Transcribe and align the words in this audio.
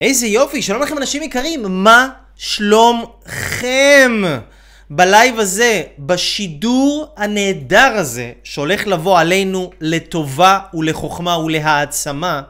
איזה 0.00 0.26
יופי, 0.26 0.62
שלום 0.62 0.82
לכם 0.82 0.98
אנשים 0.98 1.22
יקרים, 1.22 1.62
מה 1.68 2.08
שלומכם? 2.36 4.22
בלייב 4.90 5.38
הזה, 5.38 5.82
בשידור 5.98 7.14
הנהדר 7.16 7.92
הזה, 7.96 8.32
שהולך 8.44 8.86
לבוא 8.86 9.18
עלינו 9.18 9.70
לטובה 9.80 10.58
ולחוכמה 10.74 11.38
ולהעצמה, 11.38 12.42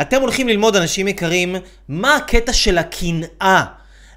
אתם 0.00 0.20
הולכים 0.20 0.48
ללמוד, 0.48 0.76
אנשים 0.76 1.08
יקרים, 1.08 1.56
מה 1.88 2.16
הקטע 2.16 2.52
של 2.52 2.78
הקנאה. 2.78 3.64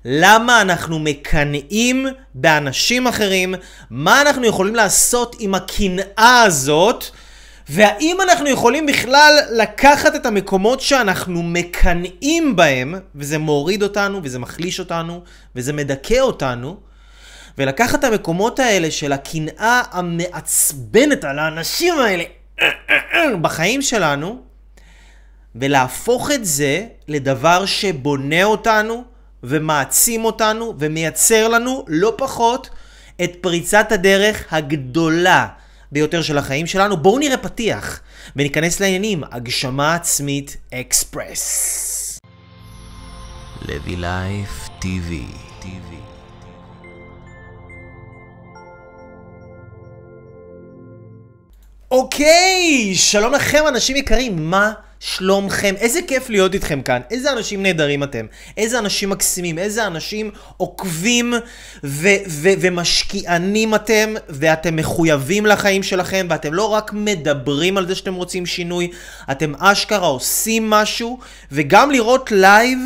למה 0.05 0.61
אנחנו 0.61 0.99
מקנאים 0.99 2.07
באנשים 2.33 3.07
אחרים, 3.07 3.55
מה 3.89 4.21
אנחנו 4.21 4.45
יכולים 4.45 4.75
לעשות 4.75 5.35
עם 5.39 5.55
הקנאה 5.55 6.41
הזאת, 6.45 7.05
והאם 7.69 8.17
אנחנו 8.21 8.49
יכולים 8.49 8.85
בכלל 8.85 9.39
לקחת 9.51 10.15
את 10.15 10.25
המקומות 10.25 10.81
שאנחנו 10.81 11.43
מקנאים 11.43 12.55
בהם, 12.55 12.95
וזה 13.15 13.37
מוריד 13.37 13.83
אותנו, 13.83 14.19
וזה 14.23 14.39
מחליש 14.39 14.79
אותנו, 14.79 15.21
וזה 15.55 15.73
מדכא 15.73 16.19
אותנו, 16.19 16.77
ולקחת 17.57 17.99
את 17.99 18.03
המקומות 18.03 18.59
האלה 18.59 18.91
של 18.91 19.11
הקנאה 19.11 19.81
המעצבנת 19.91 21.23
על 21.23 21.39
האנשים 21.39 21.93
האלה 21.99 22.23
בחיים 23.41 23.81
שלנו, 23.81 24.41
ולהפוך 25.55 26.31
את 26.31 26.45
זה 26.45 26.85
לדבר 27.07 27.65
שבונה 27.65 28.43
אותנו, 28.43 29.03
ומעצים 29.43 30.25
אותנו, 30.25 30.73
ומייצר 30.79 31.47
לנו 31.47 31.85
לא 31.87 32.13
פחות 32.17 32.69
את 33.23 33.31
פריצת 33.41 33.91
הדרך 33.91 34.53
הגדולה. 34.53 35.47
ביותר 35.95 36.21
של 36.21 36.37
החיים 36.37 36.67
שלנו. 36.67 36.97
בואו 36.97 37.19
נראה 37.19 37.37
פתיח 37.37 38.01
וניכנס 38.35 38.79
לעניינים. 38.79 39.23
הגשמה 39.31 39.95
עצמית 39.95 40.57
אקספרס. 40.73 42.19
לוי 43.61 43.95
לייף 43.95 44.67
טיווי 44.79 45.25
אוקיי, 51.91 52.95
שלום 52.95 53.33
לכם 53.33 53.63
אנשים 53.67 53.95
יקרים, 53.95 54.49
מה 54.49 54.73
שלומכם? 55.07 55.75
איזה 55.77 55.99
כיף 56.07 56.29
להיות 56.29 56.53
איתכם 56.53 56.81
כאן, 56.81 57.01
איזה 57.11 57.31
אנשים 57.31 57.63
נהדרים 57.63 58.03
אתם, 58.03 58.25
איזה 58.57 58.79
אנשים 58.79 59.09
מקסימים, 59.09 59.57
איזה 59.57 59.87
אנשים 59.87 60.31
עוקבים 60.57 61.33
ו- 61.83 62.07
ו- 62.27 62.49
ומשקיענים 62.59 63.75
אתם, 63.75 64.13
ואתם 64.29 64.75
מחויבים 64.75 65.45
לחיים 65.45 65.83
שלכם, 65.83 66.27
ואתם 66.29 66.53
לא 66.53 66.65
רק 66.65 66.93
מדברים 66.93 67.77
על 67.77 67.87
זה 67.87 67.95
שאתם 67.95 68.13
רוצים 68.13 68.45
שינוי, 68.45 68.91
אתם 69.31 69.53
אשכרה 69.59 70.07
עושים 70.07 70.69
משהו, 70.69 71.19
וגם 71.51 71.91
לראות 71.91 72.31
לייב 72.31 72.79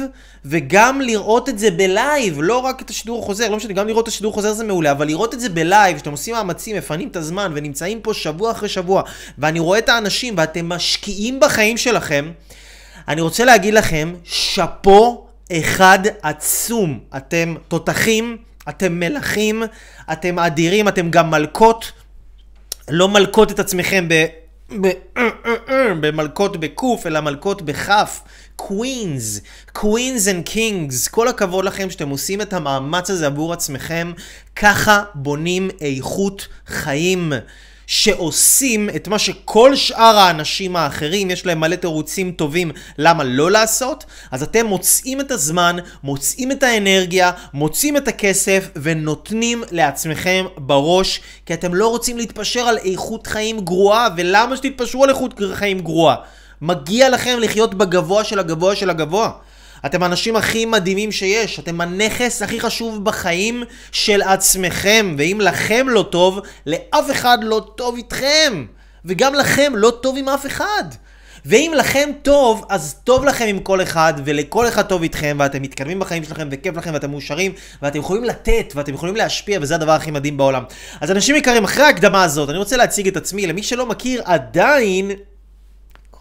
וגם 0.45 1.01
לראות 1.01 1.49
את 1.49 1.59
זה 1.59 1.71
בלייב, 1.71 2.41
לא 2.41 2.57
רק 2.57 2.81
את 2.81 2.89
השידור 2.89 3.23
החוזר, 3.23 3.49
לא 3.49 3.57
משנה, 3.57 3.73
גם 3.73 3.87
לראות 3.87 4.03
את 4.03 4.07
השידור 4.07 4.31
החוזר 4.31 4.53
זה 4.53 4.63
מעולה, 4.63 4.91
אבל 4.91 5.07
לראות 5.07 5.33
את 5.33 5.39
זה 5.39 5.49
בלייב, 5.49 5.97
שאתם 5.97 6.11
עושים 6.11 6.35
מאמצים, 6.35 6.75
מפנים 6.75 7.07
את 7.07 7.15
הזמן, 7.15 7.51
ונמצאים 7.55 8.01
פה 8.01 8.13
שבוע 8.13 8.51
אחרי 8.51 8.69
שבוע, 8.69 9.03
ואני 9.37 9.59
רואה 9.59 9.79
את 9.79 9.89
האנשים, 9.89 10.33
ואתם 10.37 10.69
משקיעים 10.69 11.39
בחיים 11.39 11.77
שלכם, 11.77 12.31
אני 13.07 13.21
רוצה 13.21 13.45
להגיד 13.45 13.73
לכם, 13.73 14.13
שאפו 14.23 15.27
אחד 15.51 15.99
עצום. 16.21 16.99
אתם 17.17 17.55
תותחים, 17.67 18.37
אתם 18.69 18.99
מלכים, 18.99 19.63
אתם 20.11 20.39
אדירים, 20.39 20.87
אתם 20.87 21.09
גם 21.09 21.31
מלכות. 21.31 21.91
לא 22.89 23.07
מלקות 23.07 23.51
את 23.51 23.59
עצמכם 23.59 24.07
ב... 24.07 24.25
במלקות 26.01 26.57
בקוף, 26.57 27.07
אלא 27.07 27.19
מלכות 27.19 27.61
בכף. 27.61 28.21
queens, 28.67 29.41
queens 29.73 30.27
and 30.27 30.45
kings, 30.45 31.07
כל 31.07 31.27
הכבוד 31.27 31.65
לכם 31.65 31.89
שאתם 31.89 32.09
עושים 32.09 32.41
את 32.41 32.53
המאמץ 32.53 33.09
הזה 33.09 33.25
עבור 33.25 33.53
עצמכם, 33.53 34.11
ככה 34.55 35.03
בונים 35.15 35.69
איכות 35.81 36.47
חיים. 36.67 37.33
שעושים 37.87 38.89
את 38.95 39.07
מה 39.07 39.19
שכל 39.19 39.75
שאר 39.75 40.17
האנשים 40.17 40.75
האחרים, 40.75 41.31
יש 41.31 41.45
להם 41.45 41.59
מלא 41.59 41.75
תירוצים 41.75 42.31
טובים 42.31 42.71
למה 42.97 43.23
לא 43.23 43.51
לעשות, 43.51 44.05
אז 44.31 44.43
אתם 44.43 44.65
מוצאים 44.65 45.21
את 45.21 45.31
הזמן, 45.31 45.75
מוצאים 46.03 46.51
את 46.51 46.63
האנרגיה, 46.63 47.31
מוצאים 47.53 47.97
את 47.97 48.07
הכסף 48.07 48.69
ונותנים 48.75 49.63
לעצמכם 49.71 50.45
בראש, 50.57 51.21
כי 51.45 51.53
אתם 51.53 51.73
לא 51.73 51.87
רוצים 51.87 52.17
להתפשר 52.17 52.61
על 52.61 52.77
איכות 52.77 53.27
חיים 53.27 53.59
גרועה, 53.59 54.07
ולמה 54.17 54.57
שתתפשרו 54.57 55.03
על 55.03 55.09
איכות 55.09 55.41
חיים 55.53 55.79
גרועה? 55.79 56.15
מגיע 56.61 57.09
לכם 57.09 57.37
לחיות 57.41 57.73
בגבוה 57.73 58.23
של 58.23 58.39
הגבוה 58.39 58.75
של 58.75 58.89
הגבוה. 58.89 59.31
אתם 59.85 60.03
האנשים 60.03 60.35
הכי 60.35 60.65
מדהימים 60.65 61.11
שיש, 61.11 61.59
אתם 61.59 61.81
הנכס 61.81 62.41
הכי 62.41 62.59
חשוב 62.59 63.05
בחיים 63.05 63.63
של 63.91 64.21
עצמכם, 64.21 65.15
ואם 65.17 65.41
לכם 65.41 65.87
לא 65.89 66.05
טוב, 66.11 66.39
לאף 66.65 67.11
אחד 67.11 67.37
לא 67.41 67.67
טוב 67.75 67.95
איתכם. 67.95 68.65
וגם 69.05 69.33
לכם 69.33 69.73
לא 69.75 69.91
טוב 70.01 70.17
עם 70.17 70.29
אף 70.29 70.45
אחד. 70.45 70.83
ואם 71.45 71.73
לכם 71.77 72.09
טוב, 72.21 72.65
אז 72.69 72.95
טוב 73.03 73.25
לכם 73.25 73.45
עם 73.47 73.59
כל 73.59 73.81
אחד, 73.81 74.13
ולכל 74.25 74.67
אחד 74.67 74.81
טוב 74.81 75.01
איתכם, 75.01 75.37
ואתם 75.39 75.61
מתקדמים 75.61 75.99
בחיים 75.99 76.23
שלכם, 76.23 76.47
וכיף 76.51 76.77
לכם, 76.77 76.93
ואתם 76.93 77.11
מאושרים, 77.11 77.51
ואתם 77.81 77.99
יכולים 77.99 78.23
לתת, 78.23 78.73
ואתם 78.75 78.93
יכולים 78.93 79.15
להשפיע, 79.15 79.59
וזה 79.61 79.75
הדבר 79.75 79.91
הכי 79.91 80.11
מדהים 80.11 80.37
בעולם. 80.37 80.63
אז 81.01 81.11
אנשים 81.11 81.35
יקרים, 81.35 81.63
אחרי 81.63 81.83
ההקדמה 81.83 82.23
הזאת, 82.23 82.49
אני 82.49 82.57
רוצה 82.57 82.77
להציג 82.77 83.07
את 83.07 83.17
עצמי, 83.17 83.47
למי 83.47 83.63
שלא 83.63 83.85
מכיר, 83.85 84.21
עדיין 84.25 85.11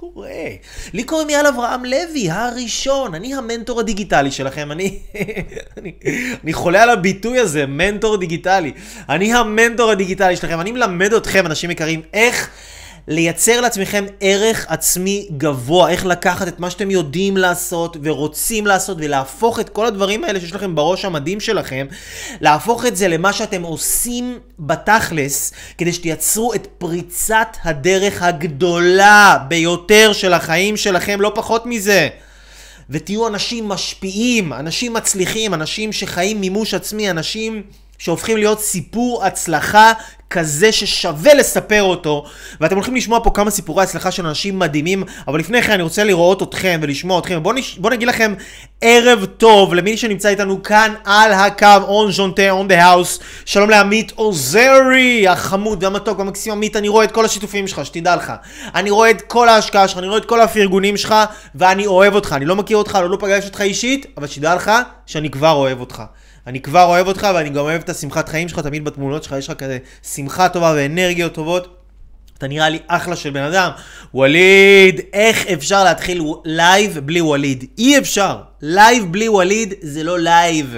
קורה? 0.00 0.28
לי 0.92 1.04
קוראים 1.04 1.30
יאל 1.30 1.46
אברהם 1.46 1.84
לוי, 1.84 2.30
הראשון, 2.30 3.14
אני 3.14 3.34
המנטור 3.34 3.80
הדיגיטלי 3.80 4.30
שלכם, 4.30 4.72
אני, 4.72 4.98
אני, 5.76 5.92
אני 6.44 6.52
חולה 6.52 6.82
על 6.82 6.90
הביטוי 6.90 7.38
הזה, 7.38 7.66
מנטור 7.66 8.16
דיגיטלי. 8.16 8.72
אני 9.08 9.34
המנטור 9.34 9.90
הדיגיטלי 9.90 10.36
שלכם, 10.36 10.60
אני 10.60 10.72
מלמד 10.72 11.12
אתכם, 11.12 11.46
אנשים 11.46 11.70
יקרים, 11.70 12.02
איך... 12.12 12.50
לייצר 13.08 13.60
לעצמכם 13.60 14.04
ערך 14.20 14.66
עצמי 14.68 15.28
גבוה, 15.36 15.90
איך 15.90 16.06
לקחת 16.06 16.48
את 16.48 16.60
מה 16.60 16.70
שאתם 16.70 16.90
יודעים 16.90 17.36
לעשות 17.36 17.96
ורוצים 18.02 18.66
לעשות 18.66 18.96
ולהפוך 19.00 19.60
את 19.60 19.68
כל 19.68 19.86
הדברים 19.86 20.24
האלה 20.24 20.40
שיש 20.40 20.52
לכם 20.52 20.74
בראש 20.74 21.04
המדהים 21.04 21.40
שלכם, 21.40 21.86
להפוך 22.40 22.86
את 22.86 22.96
זה 22.96 23.08
למה 23.08 23.32
שאתם 23.32 23.62
עושים 23.62 24.38
בתכלס, 24.58 25.52
כדי 25.78 25.92
שתייצרו 25.92 26.54
את 26.54 26.66
פריצת 26.78 27.56
הדרך 27.64 28.22
הגדולה 28.22 29.38
ביותר 29.48 30.12
של 30.12 30.32
החיים 30.32 30.76
שלכם, 30.76 31.20
לא 31.20 31.32
פחות 31.34 31.66
מזה. 31.66 32.08
ותהיו 32.90 33.26
אנשים 33.26 33.68
משפיעים, 33.68 34.52
אנשים 34.52 34.92
מצליחים, 34.92 35.54
אנשים 35.54 35.92
שחיים 35.92 36.40
מימוש 36.40 36.74
עצמי, 36.74 37.10
אנשים 37.10 37.62
שהופכים 37.98 38.36
להיות 38.36 38.60
סיפור 38.60 39.24
הצלחה 39.24 39.92
כזה 40.30 40.72
ששווה 40.72 41.34
לספר 41.34 41.82
אותו, 41.82 42.24
ואתם 42.60 42.74
הולכים 42.74 42.96
לשמוע 42.96 43.20
פה 43.24 43.30
כמה 43.30 43.50
סיפורי 43.50 43.82
הצלחה 43.82 44.10
של 44.10 44.26
אנשים 44.26 44.58
מדהימים, 44.58 45.04
אבל 45.28 45.38
לפני 45.38 45.62
כן 45.62 45.72
אני 45.72 45.82
רוצה 45.82 46.04
לראות 46.04 46.42
אתכם 46.42 46.80
ולשמוע 46.82 47.18
אתכם. 47.18 47.42
בואו 47.42 47.54
נש... 47.54 47.78
בוא 47.78 47.90
נגיד 47.90 48.08
לכם 48.08 48.34
ערב 48.80 49.24
טוב 49.24 49.74
למי 49.74 49.96
שנמצא 49.96 50.28
איתנו 50.28 50.62
כאן 50.62 50.94
על 51.04 51.32
הקו, 51.32 51.66
on 51.82 52.12
ז'ונטה, 52.12 52.50
on 52.50 52.68
the 52.68 52.84
house. 52.84 53.20
שלום 53.44 53.70
לעמית 53.70 54.12
עוזרי, 54.14 55.28
החמוד 55.28 55.84
והמתוק 55.84 56.18
והמקסים 56.18 56.52
עמית, 56.52 56.76
אני 56.76 56.88
רואה 56.88 57.04
את 57.04 57.12
כל 57.12 57.24
השיתופים 57.24 57.68
שלך, 57.68 57.86
שתדע 57.86 58.16
לך. 58.16 58.32
אני 58.74 58.90
רואה 58.90 59.10
את 59.10 59.22
כל 59.22 59.48
ההשקעה 59.48 59.88
שלך, 59.88 59.98
אני 59.98 60.06
רואה 60.06 60.18
את 60.18 60.24
כל 60.24 60.40
הפרגונים 60.40 60.96
שלך, 60.96 61.14
ואני 61.54 61.86
אוהב 61.86 62.14
אותך. 62.14 62.32
אני 62.32 62.44
לא 62.44 62.56
מכיר 62.56 62.76
אותך, 62.76 62.98
לא, 63.02 63.10
לא 63.10 63.16
פגש 63.20 63.44
אותך 63.44 63.60
אישית, 63.60 64.06
אבל 64.16 64.26
שתדע 64.26 64.54
לך 64.54 64.70
שאני 65.06 65.30
כבר 65.30 65.52
אוהב 65.52 65.80
אותך. 65.80 66.02
אני 66.48 66.60
כבר 66.60 66.84
אוהב 66.84 67.06
אותך 67.06 67.28
ואני 67.34 67.48
גם 67.48 67.58
אוהב 67.58 67.80
את 67.80 67.88
השמחת 67.88 68.28
חיים 68.28 68.48
שלך, 68.48 68.58
תמיד 68.58 68.84
בתמונות 68.84 69.24
שלך 69.24 69.34
יש 69.38 69.50
לך 69.50 69.58
כזה 69.58 69.78
שמחה 70.14 70.48
טובה 70.48 70.72
ואנרגיות 70.76 71.34
טובות. 71.34 71.76
אתה 72.38 72.48
נראה 72.48 72.68
לי 72.68 72.78
אחלה 72.86 73.16
של 73.16 73.30
בן 73.30 73.42
אדם. 73.42 73.70
ווליד, 74.14 75.00
איך 75.12 75.46
אפשר 75.46 75.84
להתחיל 75.84 76.22
לייב 76.44 76.98
בלי 76.98 77.20
ווליד? 77.20 77.64
אי 77.78 77.98
אפשר. 77.98 78.38
לייב 78.62 79.04
בלי 79.12 79.28
ווליד 79.28 79.74
זה 79.80 80.02
לא 80.02 80.18
לייב. 80.18 80.76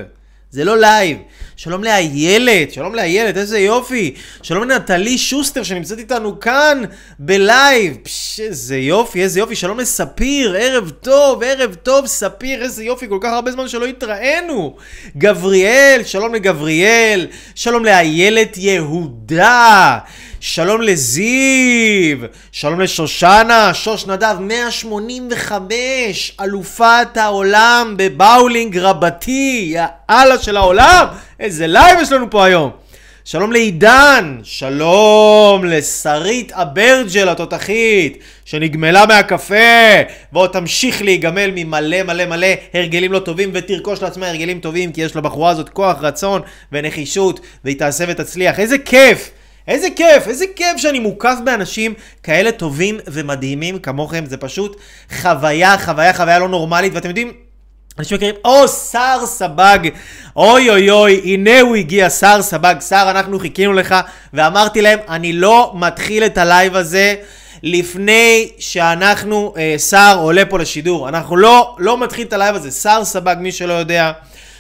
זה 0.53 0.65
לא 0.65 0.79
לייב. 0.79 1.19
שלום 1.57 1.85
לאיילת, 1.85 2.73
שלום 2.73 2.95
לאיילת, 2.95 3.37
איזה 3.37 3.59
יופי. 3.59 4.15
שלום 4.43 4.69
לנטלי 4.69 5.19
שוסטר 5.19 5.63
שנמצאת 5.63 5.99
איתנו 5.99 6.41
כאן 6.41 6.83
בלייב. 7.19 7.97
פש, 8.03 8.41
איזה 8.41 8.77
יופי, 8.77 9.23
איזה 9.23 9.41
יופי. 9.41 9.57
שלום 9.57 9.79
לספיר, 9.79 10.57
ערב 10.59 10.91
טוב, 10.91 11.43
ערב 11.43 11.75
טוב, 11.75 12.07
ספיר, 12.07 12.63
איזה 12.63 12.85
יופי, 12.85 13.09
כל 13.09 13.19
כך 13.21 13.33
הרבה 13.33 13.53
זמן 13.53 13.69
שלא 13.69 13.87
התראינו. 13.87 14.77
גבריאל, 15.17 16.01
שלום 16.05 16.35
לגבריאל. 16.35 17.27
שלום 17.55 17.85
לאיילת 17.85 18.57
יהודה. 18.59 19.99
שלום 20.43 20.83
לזיו, 20.83 22.19
שלום 22.53 22.81
לשושנה, 22.81 23.75
שוש 23.75 24.07
נדב 24.07 24.37
185, 24.41 26.33
אלופת 26.41 27.17
העולם 27.17 27.95
בבאולינג 27.99 28.79
רבתי, 28.79 29.75
יאללה 29.75 30.39
של 30.39 30.57
העולם, 30.57 31.07
איזה 31.41 31.67
לייב 31.67 31.99
יש 32.03 32.13
לנו 32.13 32.31
פה 32.31 32.45
היום. 32.45 32.71
שלום 33.25 33.53
לעידן, 33.53 34.39
שלום 34.43 35.65
לשרית 35.65 36.53
אברג'ל 36.53 37.29
התותחית, 37.29 38.19
שנגמלה 38.45 39.07
מהקפה, 39.07 39.55
ועוד 40.33 40.51
תמשיך 40.51 41.03
להיגמל 41.03 41.51
ממלא 41.55 42.03
מלא 42.03 42.27
מלא 42.27 42.49
הרגלים 42.75 43.13
לא 43.13 43.19
טובים, 43.19 43.51
ותרכוש 43.53 44.03
לעצמה 44.03 44.29
הרגלים 44.29 44.61
טובים, 44.61 44.93
כי 44.93 45.01
יש 45.01 45.17
לבחורה 45.17 45.51
הזאת 45.51 45.69
כוח 45.69 45.97
רצון 46.01 46.43
ונחישות, 46.73 47.41
והיא 47.65 47.79
תעשה 47.79 48.05
ותצליח. 48.09 48.61
איזה 48.61 48.79
כיף! 48.79 49.31
איזה 49.71 49.89
כיף, 49.97 50.29
איזה 50.29 50.45
כיף 50.57 50.77
שאני 50.77 50.99
מוקף 50.99 51.35
באנשים 51.45 51.95
כאלה 52.23 52.53
טובים 52.53 52.99
ומדהימים 53.07 53.79
כמוכם, 53.79 54.25
זה 54.27 54.37
פשוט 54.37 54.81
חוויה, 55.21 55.79
חוויה, 55.79 56.13
חוויה 56.15 56.39
לא 56.39 56.49
נורמלית, 56.49 56.93
ואתם 56.95 57.09
יודעים, 57.09 57.33
אנשים 57.99 58.17
מכירים, 58.17 58.35
או, 58.45 58.69
סער 58.69 59.19
סבג, 59.25 59.79
אוי 60.37 60.71
אוי 60.71 60.91
אוי, 60.91 61.21
הנה 61.25 61.61
הוא 61.61 61.77
הגיע, 61.77 62.11
סער 62.11 62.43
סבג, 62.43 62.75
סער, 62.89 63.07
אנחנו 63.11 63.39
חיכינו 63.39 63.73
לך, 63.73 63.95
ואמרתי 64.33 64.83
להם, 64.83 64.99
אני 65.09 65.33
לא 65.33 65.73
מתחיל 65.75 66.25
את 66.25 66.39
הלייב 66.39 66.77
הזה 66.77 67.15
לפני 67.63 68.51
שאנחנו, 68.59 69.55
אה, 69.57 69.79
סער 69.79 70.19
עולה 70.23 70.45
פה 70.45 70.59
לשידור. 70.59 71.09
אנחנו 71.09 71.37
לא, 71.37 71.77
לא 71.79 71.99
מתחיל 71.99 72.27
את 72.27 72.33
הלייב 72.33 72.57
הזה. 72.57 72.71
סער 72.71 73.05
סבג, 73.05 73.37
מי 73.41 73.53
שלא 73.53 73.73
יודע, 73.73 74.13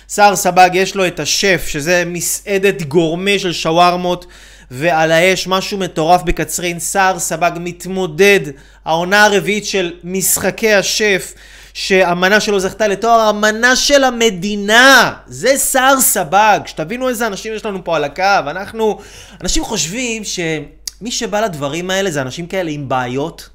סער 0.08 0.36
סבג 0.36 0.70
יש 0.72 0.94
לו 0.94 1.06
את 1.06 1.20
השף, 1.20 1.64
שזה 1.68 2.02
מסעדת 2.06 2.82
גורמה 2.82 3.38
של 3.38 3.52
שווארמות. 3.52 4.26
ועל 4.70 5.12
האש, 5.12 5.46
משהו 5.46 5.78
מטורף 5.78 6.22
בקצרין, 6.22 6.78
סער 6.78 7.18
סבג 7.18 7.50
מתמודד, 7.60 8.40
העונה 8.84 9.24
הרביעית 9.24 9.66
של 9.66 9.92
משחקי 10.04 10.72
השף, 10.72 11.34
שהמנה 11.74 12.40
שלו 12.40 12.60
זכתה 12.60 12.88
לתואר 12.88 13.20
המנה 13.20 13.76
של 13.76 14.04
המדינה. 14.04 15.14
זה 15.26 15.52
סער 15.56 16.00
סבג, 16.00 16.60
שתבינו 16.66 17.08
איזה 17.08 17.26
אנשים 17.26 17.54
יש 17.54 17.64
לנו 17.64 17.84
פה 17.84 17.96
על 17.96 18.04
הקו. 18.04 18.50
אנחנו, 18.50 18.98
אנשים 19.40 19.64
חושבים 19.64 20.22
שמי 20.24 21.10
שבא 21.10 21.40
לדברים 21.40 21.90
האלה 21.90 22.10
זה 22.10 22.22
אנשים 22.22 22.46
כאלה 22.46 22.70
עם 22.70 22.88
בעיות. 22.88 23.48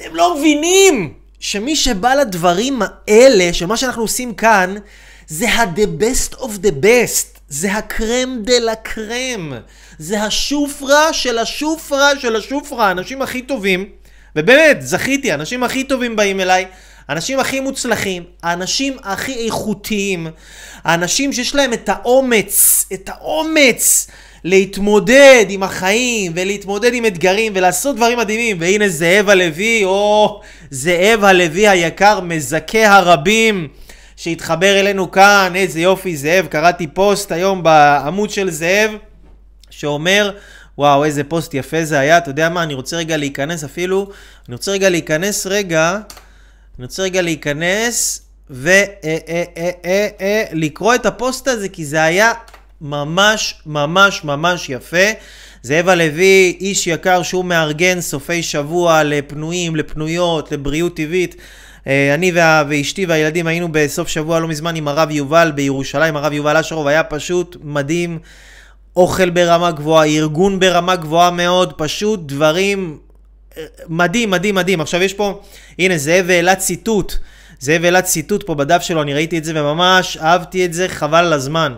הם 0.00 0.14
לא 0.14 0.36
מבינים 0.36 1.14
שמי 1.40 1.76
שבא 1.76 2.14
לדברים 2.14 2.82
האלה, 2.82 3.52
שמה 3.52 3.76
שאנחנו 3.76 4.02
עושים 4.02 4.34
כאן, 4.34 4.74
זה 5.26 5.48
ה-the 5.48 6.02
best 6.02 6.34
of 6.34 6.50
the 6.62 6.84
best. 6.84 7.31
זה 7.52 7.72
הקרם 7.72 8.38
דה 8.44 8.58
לה 8.58 8.74
קרם. 8.74 9.52
זה 9.98 10.22
השופרה 10.22 11.12
של 11.12 11.38
השופרה 11.38 12.18
של 12.18 12.36
השופרה. 12.36 12.88
האנשים 12.88 13.22
הכי 13.22 13.42
טובים, 13.42 13.88
ובאמת, 14.36 14.82
זכיתי, 14.82 15.32
האנשים 15.32 15.62
הכי 15.62 15.84
טובים 15.84 16.16
באים 16.16 16.40
אליי. 16.40 16.66
האנשים 17.08 17.40
הכי 17.40 17.60
מוצלחים, 17.60 18.22
האנשים 18.42 18.96
הכי 19.02 19.32
איכותיים, 19.46 20.26
האנשים 20.84 21.32
שיש 21.32 21.54
להם 21.54 21.72
את 21.72 21.88
האומץ, 21.88 22.86
את 22.92 23.08
האומץ 23.12 24.06
להתמודד 24.44 25.46
עם 25.48 25.62
החיים 25.62 26.32
ולהתמודד 26.34 26.94
עם 26.94 27.06
אתגרים 27.06 27.52
ולעשות 27.56 27.96
דברים 27.96 28.18
מדהימים. 28.18 28.56
והנה 28.60 28.88
זאב 28.88 29.28
הלוי, 29.28 29.84
או 29.84 30.40
זאב 30.70 31.24
הלוי 31.24 31.68
היקר, 31.68 32.20
מזכה 32.20 32.86
הרבים. 32.86 33.68
שהתחבר 34.22 34.80
אלינו 34.80 35.10
כאן, 35.10 35.52
איזה 35.54 35.80
יופי 35.80 36.16
זאב, 36.16 36.46
קראתי 36.46 36.86
פוסט 36.86 37.32
היום 37.32 37.62
בעמוד 37.62 38.30
של 38.30 38.50
זאב, 38.50 38.90
שאומר, 39.70 40.30
וואו, 40.78 41.04
איזה 41.04 41.24
פוסט 41.24 41.54
יפה 41.54 41.84
זה 41.84 41.98
היה, 41.98 42.18
אתה 42.18 42.30
יודע 42.30 42.48
מה, 42.48 42.62
אני 42.62 42.74
רוצה 42.74 42.96
רגע 42.96 43.16
להיכנס 43.16 43.64
אפילו, 43.64 44.10
אני 44.48 44.54
רוצה 44.54 44.72
רגע 44.72 44.88
להיכנס 44.88 45.46
רגע, 45.46 45.98
אני 46.78 46.84
רוצה 46.84 47.02
רגע 47.02 47.22
להיכנס 47.22 48.22
ולקרוא 50.50 50.94
את 50.94 51.06
הפוסט 51.06 51.48
הזה, 51.48 51.68
כי 51.68 51.84
זה 51.84 52.02
היה 52.02 52.32
ממש 52.80 53.62
ממש 53.66 54.24
ממש 54.24 54.68
יפה. 54.68 55.06
זאב 55.62 55.88
הלוי, 55.88 56.56
איש 56.60 56.86
יקר 56.86 57.22
שהוא 57.22 57.44
מארגן 57.44 58.00
סופי 58.00 58.42
שבוע 58.42 59.02
לפנויים, 59.04 59.76
לפנויות, 59.76 60.52
לבריאות 60.52 60.96
טבעית. 60.96 61.36
אה, 61.86 62.14
אני 62.14 62.32
וה, 62.32 62.64
ואשתי 62.68 63.06
והילדים 63.06 63.46
היינו 63.46 63.68
בסוף 63.72 64.08
שבוע 64.08 64.40
לא 64.40 64.48
מזמן 64.48 64.76
עם 64.76 64.88
הרב 64.88 65.10
יובל 65.10 65.52
בירושלים, 65.54 66.16
הרב 66.16 66.32
יובל 66.32 66.56
אשרוב 66.56 66.86
היה 66.86 67.04
פשוט 67.04 67.56
מדהים, 67.62 68.18
אוכל 68.96 69.30
ברמה 69.30 69.70
גבוהה, 69.70 70.06
ארגון 70.06 70.60
ברמה 70.60 70.96
גבוהה 70.96 71.30
מאוד, 71.30 71.72
פשוט 71.72 72.20
דברים 72.26 72.98
אה, 73.58 73.64
מדהים, 73.88 74.30
מדהים, 74.30 74.54
מדהים. 74.54 74.80
עכשיו 74.80 75.02
יש 75.02 75.14
פה, 75.14 75.40
הנה 75.78 75.98
זאב 75.98 76.30
העלה 76.30 76.54
ציטוט, 76.54 77.16
זאב 77.60 77.84
העלה 77.84 78.02
ציטוט 78.02 78.46
פה 78.46 78.54
בדף 78.54 78.82
שלו, 78.82 79.02
אני 79.02 79.14
ראיתי 79.14 79.38
את 79.38 79.44
זה 79.44 79.52
וממש 79.54 80.16
אהבתי 80.16 80.64
את 80.64 80.72
זה, 80.72 80.88
חבל 80.88 81.24
על 81.24 81.32
הזמן. 81.32 81.74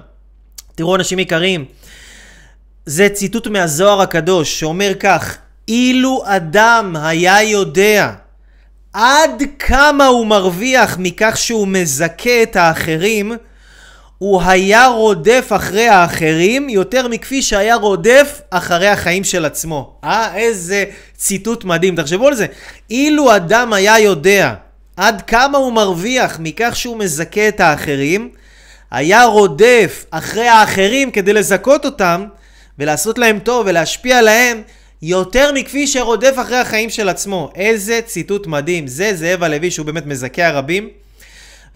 תראו 0.74 0.96
אנשים 0.96 1.18
יקרים, 1.18 1.64
זה 2.86 3.08
ציטוט 3.08 3.46
מהזוהר 3.46 4.00
הקדוש 4.00 4.60
שאומר 4.60 4.92
כך, 5.00 5.36
אילו 5.68 6.22
אדם 6.26 6.96
היה 7.02 7.42
יודע 7.42 8.12
עד 8.94 9.42
כמה 9.58 10.06
הוא 10.06 10.26
מרוויח 10.26 10.96
מכך 10.98 11.36
שהוא 11.36 11.68
מזכה 11.68 12.42
את 12.42 12.56
האחרים, 12.56 13.32
הוא 14.18 14.42
היה 14.42 14.86
רודף 14.86 15.48
אחרי 15.56 15.88
האחרים 15.88 16.68
יותר 16.68 17.08
מכפי 17.08 17.42
שהיה 17.42 17.74
רודף 17.74 18.40
אחרי 18.50 18.88
החיים 18.88 19.24
של 19.24 19.44
עצמו. 19.44 19.96
אה, 20.04 20.36
איזה 20.36 20.84
ציטוט 21.16 21.64
מדהים. 21.64 21.96
תחשבו 21.96 22.26
על 22.26 22.34
זה. 22.34 22.46
אילו 22.90 23.36
אדם 23.36 23.72
היה 23.72 23.98
יודע 23.98 24.54
עד 24.96 25.22
כמה 25.22 25.58
הוא 25.58 25.72
מרוויח 25.72 26.38
מכך 26.40 26.76
שהוא 26.76 26.96
מזכה 26.96 27.48
את 27.48 27.60
האחרים, 27.60 28.28
היה 28.90 29.24
רודף 29.24 30.04
אחרי 30.10 30.48
האחרים 30.48 31.10
כדי 31.10 31.32
לזכות 31.32 31.84
אותם 31.84 32.24
ולעשות 32.78 33.18
להם 33.18 33.38
טוב 33.38 33.66
ולהשפיע 33.66 34.18
עליהם, 34.18 34.62
יותר 35.06 35.52
מכפי 35.52 35.86
שרודף 35.86 36.34
אחרי 36.40 36.56
החיים 36.56 36.90
של 36.90 37.08
עצמו. 37.08 37.50
איזה 37.54 38.00
ציטוט 38.06 38.46
מדהים. 38.46 38.86
זה 38.86 39.14
זאב 39.14 39.42
הלוי 39.42 39.70
שהוא 39.70 39.86
באמת 39.86 40.06
מזכה 40.06 40.46
הרבים. 40.46 40.88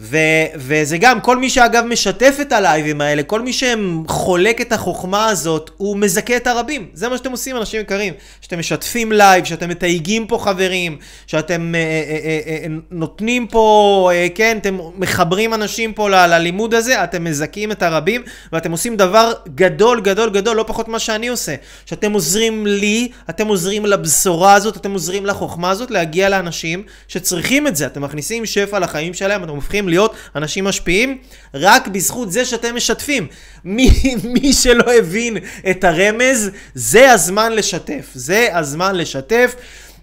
ו- 0.00 0.46
וזה 0.56 0.98
גם, 0.98 1.20
כל 1.20 1.36
מי 1.36 1.50
שאגב 1.50 1.84
משתף 1.84 2.36
את 2.40 2.52
הלייבים 2.52 3.00
האלה, 3.00 3.22
כל 3.22 3.42
מי 3.42 3.52
שחולק 3.52 4.60
את 4.60 4.72
החוכמה 4.72 5.26
הזאת, 5.26 5.70
הוא 5.76 5.96
מזכה 5.96 6.36
את 6.36 6.46
הרבים. 6.46 6.86
זה 6.94 7.08
מה 7.08 7.16
שאתם 7.16 7.30
עושים, 7.30 7.56
אנשים 7.56 7.80
יקרים. 7.80 8.14
שאתם 8.40 8.58
משתפים 8.58 9.12
לייב, 9.12 9.44
שאתם 9.44 9.68
מתייגים 9.68 10.26
פה 10.26 10.38
חברים, 10.38 10.96
שאתם 11.26 11.74
אה, 11.74 11.80
אה, 11.80 12.18
אה, 12.24 12.40
אה, 12.46 12.58
אה 12.62 12.66
נותנים 12.90 13.46
פה, 13.46 14.10
אה, 14.12 14.26
כן, 14.34 14.58
אתם 14.60 14.78
מחברים 14.96 15.54
אנשים 15.54 15.92
פה 15.92 16.10
ל- 16.10 16.26
ללימוד 16.26 16.74
הזה, 16.74 17.04
אתם 17.04 17.24
מזכים 17.24 17.72
את 17.72 17.82
הרבים, 17.82 18.22
ואתם 18.52 18.72
עושים 18.72 18.96
דבר 18.96 19.32
גדול, 19.54 20.00
גדול, 20.00 20.30
גדול, 20.30 20.56
לא 20.56 20.64
פחות 20.66 20.88
ממה 20.88 20.98
שאני 20.98 21.28
עושה. 21.28 21.54
שאתם 21.86 22.12
עוזרים 22.12 22.66
לי, 22.66 23.08
אתם 23.30 23.46
עוזרים 23.46 23.86
לבשורה 23.86 24.54
הזאת, 24.54 24.76
אתם 24.76 24.92
עוזרים 24.92 25.26
לחוכמה 25.26 25.70
הזאת 25.70 25.90
להגיע 25.90 26.28
לאנשים 26.28 26.82
שצריכים 27.08 27.66
את 27.66 27.76
זה. 27.76 27.86
אתם 27.86 28.02
מכניסים 28.02 28.46
שפע 28.46 28.78
לחיים 28.78 29.14
שלהם, 29.14 29.44
אתם 29.44 29.52
הופכים 29.52 29.87
להיות 29.88 30.14
אנשים 30.36 30.64
משפיעים 30.64 31.18
רק 31.54 31.88
בזכות 31.88 32.32
זה 32.32 32.44
שאתם 32.44 32.76
משתפים. 32.76 33.26
מי, 33.64 33.90
מי 34.24 34.52
שלא 34.52 34.92
הבין 34.98 35.36
את 35.70 35.84
הרמז, 35.84 36.50
זה 36.74 37.12
הזמן 37.12 37.52
לשתף. 37.52 38.10
זה 38.14 38.48
הזמן 38.52 38.94
לשתף. 38.96 39.54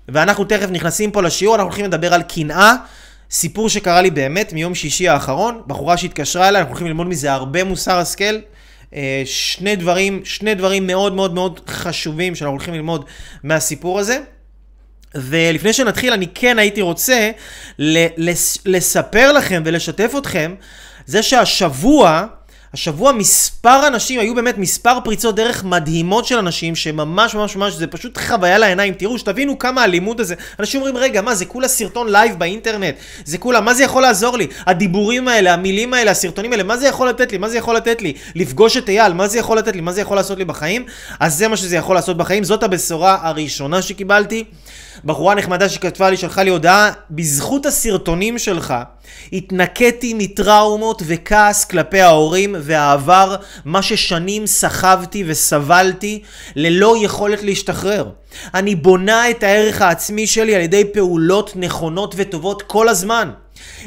ואנחנו 0.10 0.46
תכף 0.46 0.68
נכנסים 0.72 1.12
פה 1.12 1.22
לשיעור, 1.22 1.56
אנחנו 1.56 1.68
הולכים 1.68 1.86
לדבר 1.86 2.14
על 2.14 2.24
קנאה. 2.24 2.74
סיפור 3.32 3.70
שקרה 3.70 4.02
לי 4.02 4.12
באמת 4.12 4.54
מיום 4.54 4.76
שישי 4.76 5.08
האחרון, 5.08 5.62
בחורה 5.68 5.98
שהתקשרה 5.98 6.48
אליי, 6.48 6.60
אנחנו 6.60 6.72
הולכים 6.72 6.88
ללמוד 6.88 7.08
מזה 7.08 7.34
הרבה 7.34 7.64
מוסר 7.64 7.98
השכל. 7.98 8.36
אה, 8.96 9.22
שני 9.26 9.76
דברים, 9.76 10.22
שני 10.24 10.56
דברים 10.56 10.88
מאוד 10.88 11.14
מאוד 11.14 11.34
מאוד 11.34 11.60
חשובים 11.68 12.36
שאנחנו 12.36 12.52
הולכים 12.52 12.74
ללמוד 12.74 13.06
מהסיפור 13.44 14.00
הזה. 14.00 14.20
ולפני 15.16 15.74
שנתחיל, 15.74 16.14
אני 16.14 16.28
כן 16.36 16.60
הייתי 16.60 16.82
רוצה 16.82 17.32
לספר 18.66 19.32
לכם 19.32 19.64
ולשתף 19.66 20.14
אתכם, 20.18 20.56
זה 21.06 21.24
שהשבוע, 21.24 22.26
השבוע 22.74 23.12
מספר 23.12 23.88
אנשים, 23.88 24.20
היו 24.20 24.36
באמת 24.36 24.58
מספר 24.58 24.98
פריצות 25.04 25.36
דרך 25.36 25.64
מדהימות 25.64 26.26
של 26.26 26.38
אנשים, 26.38 26.76
שממש 26.76 27.36
ממש 27.36 27.56
ממש, 27.56 27.74
זה 27.74 27.88
פשוט 27.88 28.18
חוויה 28.18 28.58
לעיניים. 28.58 28.94
תראו, 28.94 29.18
שתבינו 29.18 29.60
כמה 29.60 29.84
הלימוד 29.84 30.22
הזה. 30.22 30.36
אנשים 30.60 30.82
אומרים, 30.82 30.98
רגע, 30.98 31.22
מה, 31.22 31.36
זה 31.36 31.46
כולה 31.46 31.68
סרטון 31.68 32.12
לייב 32.12 32.40
באינטרנט? 32.40 32.96
זה 33.26 33.38
כולה, 33.38 33.62
מה 33.62 33.74
זה 33.74 33.84
יכול 33.84 34.02
לעזור 34.02 34.38
לי? 34.38 34.48
הדיבורים 34.66 35.28
האלה, 35.28 35.54
המילים 35.54 35.94
האלה, 35.94 36.12
הסרטונים 36.12 36.52
האלה, 36.52 36.64
מה 36.64 36.78
זה 36.78 36.88
יכול 36.88 37.10
לתת 37.10 37.32
לי? 37.32 37.38
מה 37.38 37.50
זה 37.50 37.58
יכול 37.58 37.76
לתת 37.76 38.02
לי? 38.02 38.14
לפגוש 38.36 38.78
את 38.78 38.90
אייל, 38.90 39.14
מה 39.14 39.28
זה 39.28 39.40
יכול 39.40 39.58
לתת 39.58 39.76
לי? 39.76 39.82
מה 39.82 39.92
זה 39.92 40.02
יכול 40.02 40.18
לעשות 40.18 40.38
לי 40.38 40.46
בחיים? 40.46 40.86
אז 41.20 41.34
זה 41.34 41.48
מה 41.48 41.58
שזה 41.58 41.76
יכול 41.76 41.96
לעשות 41.96 42.18
בחיים. 42.18 42.44
זאת 42.44 42.64
הבשורה 42.64 43.18
הראשונה 43.22 43.82
שקיבלתי. 43.82 44.44
בחורה 45.06 45.36
נחמדה 45.36 45.70
שכתבה 45.70 46.10
לי, 46.10 46.18
שלחה 46.18 46.44
לי 46.44 46.50
הודעה, 46.50 46.92
בזכות 47.12 47.66
הסרטונים 47.66 48.38
שלך 48.38 48.74
התנקיתי 49.34 50.14
מטראומות 50.14 51.02
וכעס 51.06 51.66
כלפי 51.66 52.02
ההורים 52.02 52.56
והעבר, 52.60 53.36
מה 53.66 53.82
ששנים 53.82 54.48
סחבתי 54.48 55.24
וסבלתי 55.28 56.24
ללא 56.56 56.96
יכולת 57.02 57.44
להשתחרר. 57.44 58.10
אני 58.54 58.76
בונה 58.76 59.30
את 59.30 59.44
הערך 59.44 59.82
העצמי 59.82 60.28
שלי 60.28 60.56
על 60.56 60.62
ידי 60.62 60.84
פעולות 60.94 61.52
נכונות 61.56 62.16
וטובות 62.18 62.62
כל 62.62 62.90
הזמן. 62.90 63.32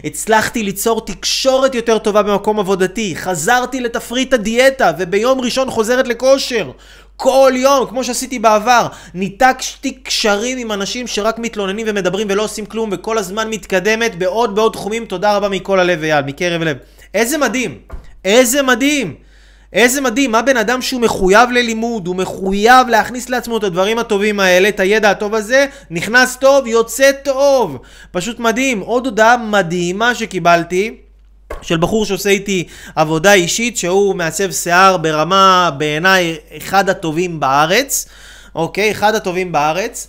הצלחתי 0.05 0.63
ליצור 0.63 1.07
תקשורת 1.07 1.75
יותר 1.75 1.99
טובה 1.99 2.23
במקום 2.23 2.61
עבודתי, 2.61 3.17
חזרתי 3.17 3.81
לתפריט 3.81 4.33
הדיאטה 4.33 4.93
וביום 4.99 5.41
ראשון 5.41 5.71
חוזרת 5.71 6.09
לכושר. 6.09 6.71
כל 7.17 7.53
יום, 7.57 7.87
כמו 7.87 8.05
שעשיתי 8.05 8.39
בעבר, 8.39 8.87
ניתקתי 9.15 9.93
קשרים 9.93 10.59
עם 10.59 10.73
אנשים 10.73 11.07
שרק 11.07 11.39
מתלוננים 11.39 11.87
ומדברים 11.91 12.27
ולא 12.31 12.43
עושים 12.43 12.67
כלום 12.67 12.91
וכל 12.93 13.19
הזמן 13.19 13.51
מתקדמת 13.51 14.19
בעוד 14.19 14.55
בעוד 14.55 14.73
תחומים. 14.73 15.05
תודה 15.05 15.37
רבה 15.37 15.49
מכל 15.49 15.81
הלב 15.81 16.03
אייל, 16.03 16.25
מקרב 16.25 16.63
לב. 16.63 16.77
איזה 17.15 17.39
מדהים, 17.39 17.79
איזה 18.25 18.63
מדהים. 18.63 19.28
איזה 19.73 20.01
מדהים, 20.01 20.33
מה 20.33 20.43
בן 20.43 20.57
אדם 20.57 20.83
שהוא 20.83 21.01
מחויב 21.01 21.51
ללימוד, 21.51 22.07
הוא 22.07 22.17
מחויב 22.17 22.89
להכניס 22.89 23.29
לעצמו 23.29 23.57
את 23.57 23.65
הדברים 23.65 23.99
הטובים 23.99 24.41
האלה, 24.41 24.69
את 24.69 24.81
הידע 24.81 25.11
הטוב 25.11 25.35
הזה, 25.35 25.67
נכנס 25.91 26.37
טוב, 26.37 26.67
יוצא 26.67 27.13
טוב. 27.13 27.79
פשוט 28.11 28.39
מדהים. 28.39 28.81
עוד 28.81 29.07
הודעה 29.07 29.37
מדהימה 29.37 30.15
שקיבלתי. 30.15 30.97
של 31.63 31.77
בחור 31.77 32.07
שעושה 32.07 32.31
איתי 32.31 32.69
עבודה 32.97 33.33
אישית, 33.33 33.77
שהוא 33.77 34.15
מעצב 34.15 34.51
שיער 34.51 34.97
ברמה 34.97 35.71
בעיניי 35.79 36.37
אחד 36.57 36.89
הטובים 36.89 37.41
בארץ, 37.41 38.09
אוקיי? 38.55 38.91
אחד 38.91 39.15
הטובים 39.15 39.53
בארץ. 39.53 40.09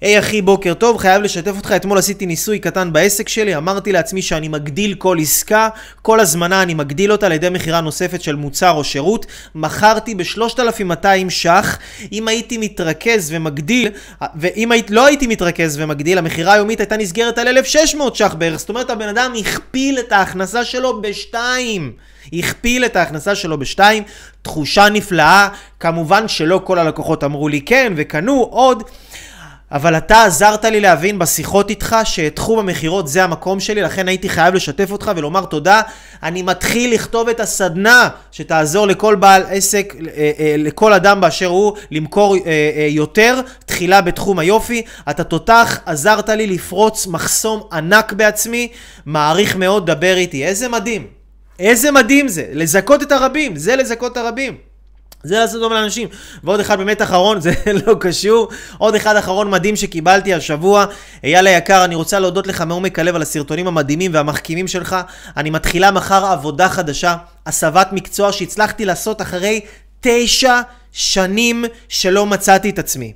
היי 0.00 0.16
hey, 0.16 0.20
אחי, 0.20 0.42
בוקר 0.42 0.74
טוב, 0.74 0.96
חייב 0.96 1.22
לשתף 1.22 1.56
אותך, 1.56 1.72
אתמול 1.76 1.98
עשיתי 1.98 2.26
ניסוי 2.26 2.58
קטן 2.58 2.92
בעסק 2.92 3.28
שלי, 3.28 3.56
אמרתי 3.56 3.92
לעצמי 3.92 4.22
שאני 4.22 4.48
מגדיל 4.48 4.94
כל 4.94 5.16
עסקה, 5.20 5.68
כל 6.02 6.20
הזמנה 6.20 6.62
אני 6.62 6.74
מגדיל 6.74 7.12
אותה 7.12 7.26
על 7.26 7.32
ידי 7.32 7.48
מכירה 7.50 7.80
נוספת 7.80 8.22
של 8.22 8.36
מוצר 8.36 8.70
או 8.70 8.84
שירות, 8.84 9.26
מכרתי 9.54 10.14
ב-3200 10.14 11.30
ש"ח, 11.30 11.78
אם 12.12 12.28
הייתי 12.28 12.58
מתרכז 12.58 13.32
ומגדיל, 13.32 13.88
ואם 14.36 14.72
היית, 14.72 14.90
לא 14.90 15.06
הייתי 15.06 15.26
מתרכז 15.26 15.78
ומגדיל, 15.80 16.18
המכירה 16.18 16.52
היומית 16.52 16.80
הייתה 16.80 16.96
נסגרת 16.96 17.38
על 17.38 17.48
1,600 17.48 18.16
ש"ח 18.16 18.34
בערך, 18.34 18.60
זאת 18.60 18.68
אומרת 18.68 18.90
הבן 18.90 19.08
אדם 19.08 19.32
הכפיל 19.40 19.98
את 19.98 20.12
ההכנסה 20.12 20.64
שלו 20.64 21.02
בשתיים. 21.02 21.92
הכפיל 22.32 22.84
את 22.84 22.96
ההכנסה 22.96 23.34
שלו 23.34 23.58
בשתיים, 23.58 24.02
תחושה 24.42 24.88
נפלאה, 24.88 25.48
כמובן 25.80 26.28
שלא 26.28 26.60
כל 26.64 26.78
הלקוחות 26.78 27.24
אמרו 27.24 27.48
לי 27.48 27.60
כן 27.60 27.92
וקנו. 27.96 28.48
עוד. 28.50 28.82
אבל 29.72 29.96
אתה 29.96 30.24
עזרת 30.24 30.64
לי 30.64 30.80
להבין 30.80 31.18
בשיחות 31.18 31.70
איתך 31.70 31.96
שתחום 32.04 32.58
המכירות 32.58 33.08
זה 33.08 33.24
המקום 33.24 33.60
שלי, 33.60 33.82
לכן 33.82 34.08
הייתי 34.08 34.28
חייב 34.28 34.54
לשתף 34.54 34.90
אותך 34.92 35.10
ולומר 35.16 35.44
תודה. 35.44 35.80
אני 36.22 36.42
מתחיל 36.42 36.94
לכתוב 36.94 37.28
את 37.28 37.40
הסדנה 37.40 38.08
שתעזור 38.32 38.86
לכל 38.86 39.14
בעל 39.14 39.42
עסק, 39.50 39.94
אה, 40.16 40.30
אה, 40.38 40.54
לכל 40.58 40.92
אדם 40.92 41.20
באשר 41.20 41.46
הוא, 41.46 41.72
למכור 41.90 42.36
אה, 42.36 42.86
יותר, 42.90 43.40
תחילה 43.66 44.00
בתחום 44.00 44.38
היופי. 44.38 44.82
אתה 45.10 45.24
תותח, 45.24 45.80
עזרת 45.86 46.28
לי 46.28 46.46
לפרוץ 46.46 47.06
מחסום 47.06 47.62
ענק 47.72 48.12
בעצמי, 48.12 48.68
מעריך 49.06 49.56
מאוד, 49.56 49.86
דבר 49.86 50.16
איתי. 50.16 50.44
איזה 50.44 50.68
מדהים. 50.68 51.06
איזה 51.58 51.90
מדהים 51.90 52.28
זה, 52.28 52.44
לזכות 52.52 53.02
את 53.02 53.12
הרבים, 53.12 53.56
זה 53.56 53.76
לזכות 53.76 54.12
את 54.12 54.16
הרבים. 54.16 54.69
זה 55.22 55.38
לעשות 55.38 55.60
טוב 55.60 55.72
לאנשים. 55.72 56.08
ועוד 56.44 56.60
אחד 56.60 56.78
באמת 56.78 57.02
אחרון, 57.02 57.40
זה 57.44 57.52
לא 57.86 57.94
קשור. 58.00 58.48
עוד 58.78 58.94
אחד 58.94 59.16
אחרון 59.16 59.50
מדהים 59.50 59.76
שקיבלתי 59.76 60.34
השבוע. 60.34 60.84
אייל 61.24 61.46
היקר, 61.46 61.84
אני 61.84 61.94
רוצה 61.94 62.18
להודות 62.18 62.46
לך 62.46 62.60
מעומק 62.60 62.98
הלב 62.98 63.14
על 63.14 63.22
הסרטונים 63.22 63.66
המדהימים 63.66 64.14
והמחכימים 64.14 64.68
שלך. 64.68 64.96
אני 65.36 65.50
מתחילה 65.50 65.90
מחר 65.90 66.24
עבודה 66.24 66.68
חדשה, 66.68 67.16
הסבת 67.46 67.88
מקצוע 67.92 68.32
שהצלחתי 68.32 68.84
לעשות 68.84 69.22
אחרי 69.22 69.60
תשע 70.00 70.60
שנים 70.92 71.64
שלא 71.88 72.26
מצאתי 72.26 72.70
את 72.70 72.78
עצמי. 72.78 73.12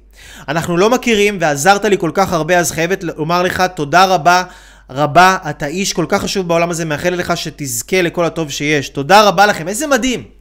אנחנו 0.49 0.77
לא 0.77 0.91
מכירים 0.91 1.39
ועזרת 1.41 1.85
לי 1.85 1.99
כל 1.99 2.11
כך 2.15 2.33
הרבה, 2.33 2.59
אז 2.59 2.73
חייבת 2.73 3.05
לומר 3.05 3.43
לך 3.43 3.63
תודה 3.75 4.05
רבה. 4.05 4.43
רבה, 4.91 5.37
אתה 5.51 5.67
איש 5.67 5.93
כל 5.93 6.07
כך 6.09 6.23
חשוב 6.23 6.49
בעולם 6.49 6.71
הזה, 6.71 6.85
מאחל 6.85 7.11
לך 7.11 7.37
שתזכה 7.37 8.03
לכל 8.03 8.25
הטוב 8.25 8.51
שיש. 8.51 8.89
תודה 8.89 9.29
רבה 9.29 9.47
לכם, 9.47 9.69
איזה 9.69 9.87
מדהים. 9.87 10.34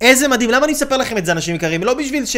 איזה 0.00 0.28
מדהים, 0.28 0.50
למה 0.50 0.64
אני 0.64 0.72
מספר 0.72 0.96
לכם 0.96 1.18
את 1.18 1.26
זה, 1.26 1.32
אנשים 1.32 1.54
יקרים? 1.54 1.84
לא 1.84 1.94
בשביל 1.94 2.26
ש... 2.26 2.36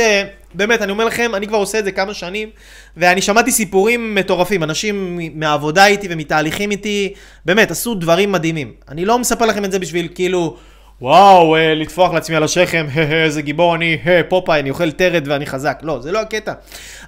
באמת, 0.55 0.83
אני 0.83 0.93
אומר 0.93 1.05
לכם, 1.05 1.35
אני 1.35 1.47
כבר 1.47 1.59
עושה 1.59 1.79
את 1.79 1.85
זה 1.85 1.93
כמה 1.93 2.15
שנים, 2.15 2.51
ואני 2.97 3.23
שמעתי 3.23 3.53
סיפורים 3.53 4.15
מטורפים, 4.15 4.63
אנשים 4.63 5.21
מהעבודה 5.35 5.87
איתי 5.87 6.07
ומתהליכים 6.11 6.71
איתי, 6.71 7.15
באמת, 7.45 7.71
עשו 7.71 7.95
דברים 7.95 8.33
מדהימים. 8.33 8.73
אני 8.89 9.05
לא 9.05 9.19
מספר 9.19 9.47
לכם 9.47 9.65
את 9.65 9.73
זה 9.73 9.79
בשביל 9.79 10.09
כאילו... 10.15 10.57
וואו, 11.03 11.57
אה, 11.57 11.75
לטפוח 11.75 12.13
לעצמי 12.13 12.37
על 12.37 12.43
השכם, 12.43 12.87
איזה 13.25 13.43
גיבור 13.43 13.75
אני, 13.75 13.99
פופאי, 14.29 14.61
אני 14.61 14.71
אוכל 14.71 14.91
טרד 14.91 15.23
ואני 15.27 15.47
חזק. 15.47 15.79
לא, 15.83 16.01
זה 16.01 16.13
לא 16.13 16.21
הקטע. 16.21 16.53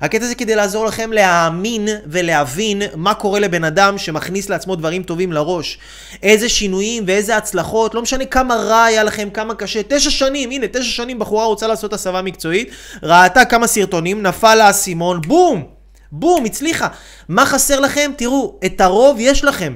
הקטע 0.01 0.27
זה 0.27 0.35
כדי 0.35 0.55
לעזור 0.55 0.87
לכם 0.87 1.13
להאמין 1.13 1.89
ולהבין 2.07 2.83
מה 2.95 3.15
קורה 3.15 3.41
לבן 3.41 3.65
אדם 3.65 3.99
שמכניס 3.99 4.49
לעצמו 4.49 4.77
דברים 4.77 5.03
טובים 5.03 5.33
לראש. 5.33 5.79
איזה 6.23 6.49
שינויים 6.49 7.05
ואיזה 7.07 7.37
הצלחות, 7.37 7.95
לא 7.95 8.03
משנה 8.03 8.25
כמה 8.25 8.55
רע 8.55 8.85
היה 8.85 9.05
לכם, 9.05 9.29
כמה 9.31 9.55
קשה. 9.55 9.81
תשע 9.89 10.11
שנים, 10.11 10.51
הנה, 10.51 10.67
תשע 10.69 10.83
שנים 10.83 11.19
בחורה 11.19 11.45
רוצה 11.45 11.67
לעשות 11.67 11.93
הסבה 11.93 12.23
מקצועית, 12.23 12.71
ראתה 13.03 13.45
כמה 13.45 13.67
סרטונים, 13.67 14.23
נפל 14.23 14.55
לה 14.55 14.67
האסימון, 14.67 15.21
בום! 15.21 15.65
בום, 16.13 16.45
הצליחה. 16.45 16.89
מה 17.29 17.47
חסר 17.47 17.81
לכם? 17.81 18.11
תראו, 18.17 18.59
את 18.67 18.81
הרוב 18.81 19.17
יש 19.21 19.45
לכם. 19.45 19.75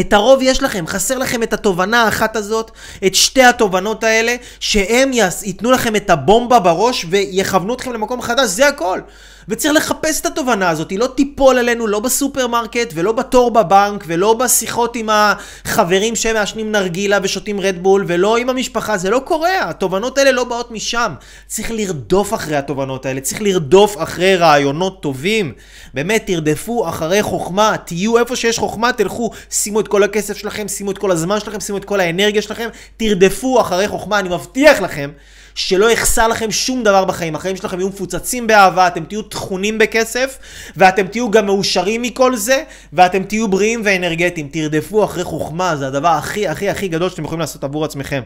את 0.00 0.12
הרוב 0.12 0.38
יש 0.42 0.62
לכם, 0.62 0.86
חסר 0.86 1.18
לכם 1.18 1.42
את 1.42 1.52
התובנה 1.52 2.02
האחת 2.02 2.36
הזאת, 2.36 2.70
את 3.06 3.14
שתי 3.14 3.42
התובנות 3.42 4.04
האלה, 4.04 4.36
שהם 4.60 5.10
ייתנו 5.44 5.70
לכם 5.70 5.96
את 5.96 6.10
הבומבה 6.10 6.58
בראש 6.58 7.06
ויכוונו 7.10 7.74
אתכם 7.74 7.92
למקום 7.92 8.22
חדש, 8.22 8.48
זה 8.48 8.68
הכל. 8.68 9.00
וצריך 9.48 9.74
לחפש 9.74 10.20
את 10.20 10.26
התובנה 10.26 10.68
הזאת, 10.70 10.90
היא 10.90 10.98
לא 10.98 11.06
תיפול 11.06 11.58
עלינו 11.58 11.86
לא 11.86 12.00
בסופרמרקט 12.00 12.92
ולא 12.94 13.12
בתור 13.12 13.50
בבנק 13.50 14.04
ולא 14.06 14.34
בשיחות 14.34 14.96
עם 14.96 15.08
החברים 15.12 16.16
שמעשנים 16.16 16.72
נרגילה 16.72 17.18
ושותים 17.22 17.60
רדבול 17.60 18.04
ולא 18.08 18.36
עם 18.36 18.50
המשפחה, 18.50 18.98
זה 18.98 19.10
לא 19.10 19.22
קורה, 19.24 19.70
התובנות 19.70 20.18
האלה 20.18 20.32
לא 20.32 20.44
באות 20.44 20.70
משם. 20.70 21.14
צריך 21.46 21.70
לרדוף 21.70 22.34
אחרי 22.34 22.56
התובנות 22.56 23.06
האלה, 23.06 23.20
צריך 23.20 23.42
לרדוף 23.42 23.96
אחרי 24.02 24.36
רעיונות 24.36 25.02
טובים. 25.02 25.52
באמת, 25.94 26.26
תרדפו 26.26 26.88
אחרי 26.88 27.22
חוכמה, 27.22 27.76
תהיו 27.84 28.18
איפה 28.18 28.36
שיש 28.36 28.58
חוכמה, 28.58 28.92
תלכו, 28.92 29.30
שימו 29.50 29.80
את 29.80 29.88
כל 29.88 30.02
הכסף 30.02 30.36
שלכם, 30.36 30.68
שימו 30.68 30.90
את 30.90 30.98
כל 30.98 31.10
הזמן 31.10 31.40
שלכם, 31.40 31.60
שימו 31.60 31.78
את 31.78 31.84
כל 31.84 32.00
האנרגיה 32.00 32.42
שלכם, 32.42 32.68
תרדפו 32.96 33.60
אחרי 33.60 33.88
חוכמה, 33.88 34.18
אני 34.18 34.28
מבטיח 34.28 34.80
לכם. 34.80 35.10
שלא 35.54 35.90
יחסר 35.90 36.28
לכם 36.28 36.50
שום 36.50 36.84
דבר 36.84 37.04
בחיים. 37.04 37.34
החיים 37.34 37.56
שלכם 37.56 37.78
יהיו 37.80 37.88
מפוצצים 37.88 38.46
באהבה, 38.46 38.86
אתם 38.86 39.04
תהיו 39.04 39.22
טחונים 39.22 39.78
בכסף, 39.78 40.38
ואתם 40.76 41.06
תהיו 41.06 41.30
גם 41.30 41.46
מאושרים 41.46 42.02
מכל 42.02 42.36
זה, 42.36 42.62
ואתם 42.92 43.22
תהיו 43.22 43.48
בריאים 43.48 43.82
ואנרגטיים. 43.84 44.48
תרדפו 44.52 45.04
אחרי 45.04 45.24
חוכמה, 45.24 45.76
זה 45.76 45.86
הדבר 45.86 46.08
הכי 46.08 46.48
הכי 46.48 46.68
הכי 46.68 46.88
גדול 46.88 47.10
שאתם 47.10 47.24
יכולים 47.24 47.40
לעשות 47.40 47.64
עבור 47.64 47.84
עצמכם. 47.84 48.20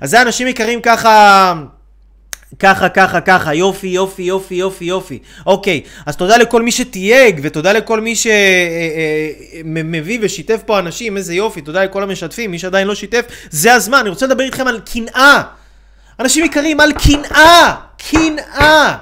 אז 0.00 0.10
זה 0.10 0.22
אנשים 0.22 0.46
יקרים 0.46 0.80
ככה... 0.80 1.54
ככה, 2.58 2.88
ככה, 2.88 3.20
ככה, 3.20 3.54
יופי, 3.54 3.86
יופי, 3.86 4.22
יופי, 4.22 4.54
יופי, 4.54 4.84
יופי. 4.84 5.18
אוקיי, 5.46 5.80
אז 6.06 6.16
תודה 6.16 6.36
לכל 6.36 6.62
מי 6.62 6.72
שתייג, 6.72 7.40
ותודה 7.42 7.72
לכל 7.72 8.00
מי 8.00 8.14
שמביא 9.64 10.18
ושיתף 10.22 10.60
פה 10.66 10.78
אנשים, 10.78 11.16
איזה 11.16 11.34
יופי, 11.34 11.60
תודה 11.60 11.84
לכל 11.84 12.02
המשתפים, 12.02 12.50
מי 12.50 12.58
שעדיין 12.58 12.86
לא 12.86 12.94
שיתף, 12.94 13.24
זה 13.50 13.74
הזמן, 13.74 13.98
אני 13.98 14.08
רוצה 14.08 14.26
לדבר 14.26 14.44
איתכם 14.44 14.66
על 14.66 14.80
קנאה. 14.92 15.42
אנשים 16.20 16.44
יקרים, 16.44 16.80
על 16.80 16.92
קנאה! 16.92 17.74
קנאה! 18.10 18.96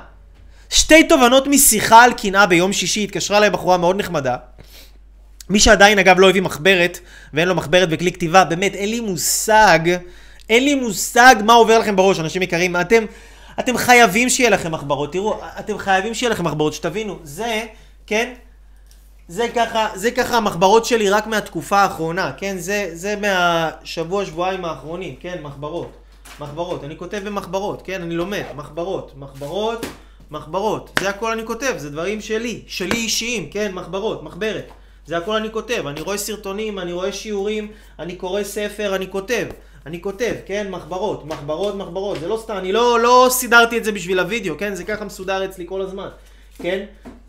שתי 0.70 1.04
תובנות 1.04 1.46
משיחה 1.46 2.04
על 2.04 2.12
קנאה 2.12 2.46
ביום 2.46 2.72
שישי, 2.72 3.04
התקשרה 3.04 3.38
אליי 3.38 3.50
בחורה 3.50 3.76
מאוד 3.76 3.96
נחמדה. 3.96 4.36
מי 5.50 5.60
שעדיין 5.60 5.98
אגב 5.98 6.18
לא 6.18 6.30
הביא 6.30 6.42
מחברת, 6.42 6.98
ואין 7.34 7.48
לו 7.48 7.54
מחברת 7.54 7.88
וכלי 7.90 8.12
כתיבה, 8.12 8.44
באמת 8.44 8.74
אין 8.74 8.90
לי 8.90 9.00
מושג, 9.00 9.78
אין 10.50 10.64
לי 10.64 10.74
מושג 10.74 11.34
מה 11.44 11.52
עובר 11.52 11.78
לכם 11.78 11.96
בראש, 11.96 12.20
אנשים 12.20 12.42
יקרים. 12.42 12.76
אתם, 12.76 13.04
אתם 13.60 13.76
חייבים 13.76 14.28
שיהיה 14.28 14.50
לכם 14.50 14.72
מחברות, 14.72 15.12
תראו, 15.12 15.40
אתם 15.58 15.78
חייבים 15.78 16.14
שיהיה 16.14 16.30
לכם 16.30 16.44
מחברות, 16.44 16.72
שתבינו, 16.72 17.18
זה, 17.22 17.62
כן? 18.06 18.32
זה 19.28 19.46
ככה, 19.54 19.88
זה 19.94 20.10
ככה 20.10 20.36
המחברות 20.36 20.84
שלי 20.84 21.10
רק 21.10 21.26
מהתקופה 21.26 21.78
האחרונה, 21.78 22.32
כן? 22.36 22.58
זה, 22.58 22.90
זה 22.92 23.16
מהשבוע, 23.20 24.24
שבועיים 24.26 24.64
האחרונים, 24.64 25.14
כן? 25.20 25.38
מחברות. 25.42 26.01
מחברות, 26.40 26.84
אני 26.84 26.96
כותב 26.96 27.20
במחברות, 27.24 27.82
כן? 27.82 28.02
אני 28.02 28.14
לומד, 28.14 28.42
מחברות, 28.56 29.12
מחברות, 29.16 29.86
מחברות. 30.30 30.90
זה 31.00 31.08
הכל 31.08 31.32
אני 31.32 31.46
כותב, 31.46 31.74
זה 31.76 31.90
דברים 31.90 32.20
שלי, 32.20 32.62
שלי 32.66 32.96
אישיים, 32.96 33.50
כן? 33.50 33.74
מחברות, 33.74 34.22
מחברת. 34.22 34.68
זה 35.06 35.16
הכל 35.16 35.36
אני 35.36 35.52
כותב. 35.52 35.86
אני 35.86 36.00
רואה 36.00 36.18
סרטונים, 36.18 36.78
אני 36.78 36.92
רואה 36.92 37.12
שיעורים, 37.12 37.70
אני 37.98 38.16
קורא 38.16 38.42
ספר, 38.42 38.96
אני 38.96 39.10
כותב. 39.10 39.46
אני 39.86 40.02
כותב, 40.02 40.34
כן? 40.46 40.70
מחברות, 40.70 41.24
מחברות, 41.24 41.74
מחברות. 41.74 42.20
זה 42.20 42.28
לא 42.28 42.38
סתם, 42.42 42.56
אני 42.56 42.72
לא, 42.72 43.00
לא 43.00 43.26
סידרתי 43.30 43.78
את 43.78 43.84
זה 43.84 43.92
בשביל 43.92 44.20
הוידאו, 44.20 44.58
כן? 44.58 44.74
זה 44.74 44.84
ככה 44.84 45.04
מסודר 45.04 45.44
אצלי 45.44 45.64
כל 45.68 45.80
הזמן, 45.80 46.08
כן? 46.58 46.84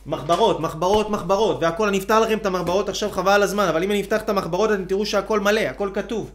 מחברות, 0.05 0.59
מחברות, 0.59 1.09
מחברות, 1.09 1.57
והכל, 1.61 1.87
אני 1.87 1.97
אפתח 1.97 2.17
לכם 2.23 2.37
את 2.37 2.45
המחברות 2.45 2.89
עכשיו 2.89 3.11
חבל 3.11 3.31
על 3.31 3.43
הזמן, 3.43 3.67
אבל 3.67 3.83
אם 3.83 3.91
אני 3.91 4.01
אפתח 4.01 4.21
את 4.21 4.29
המחברות 4.29 4.71
אתם 4.71 4.85
תראו 4.85 5.05
שהכל 5.05 5.39
מלא, 5.39 5.59
הכל 5.59 5.89
כתוב. 5.93 6.31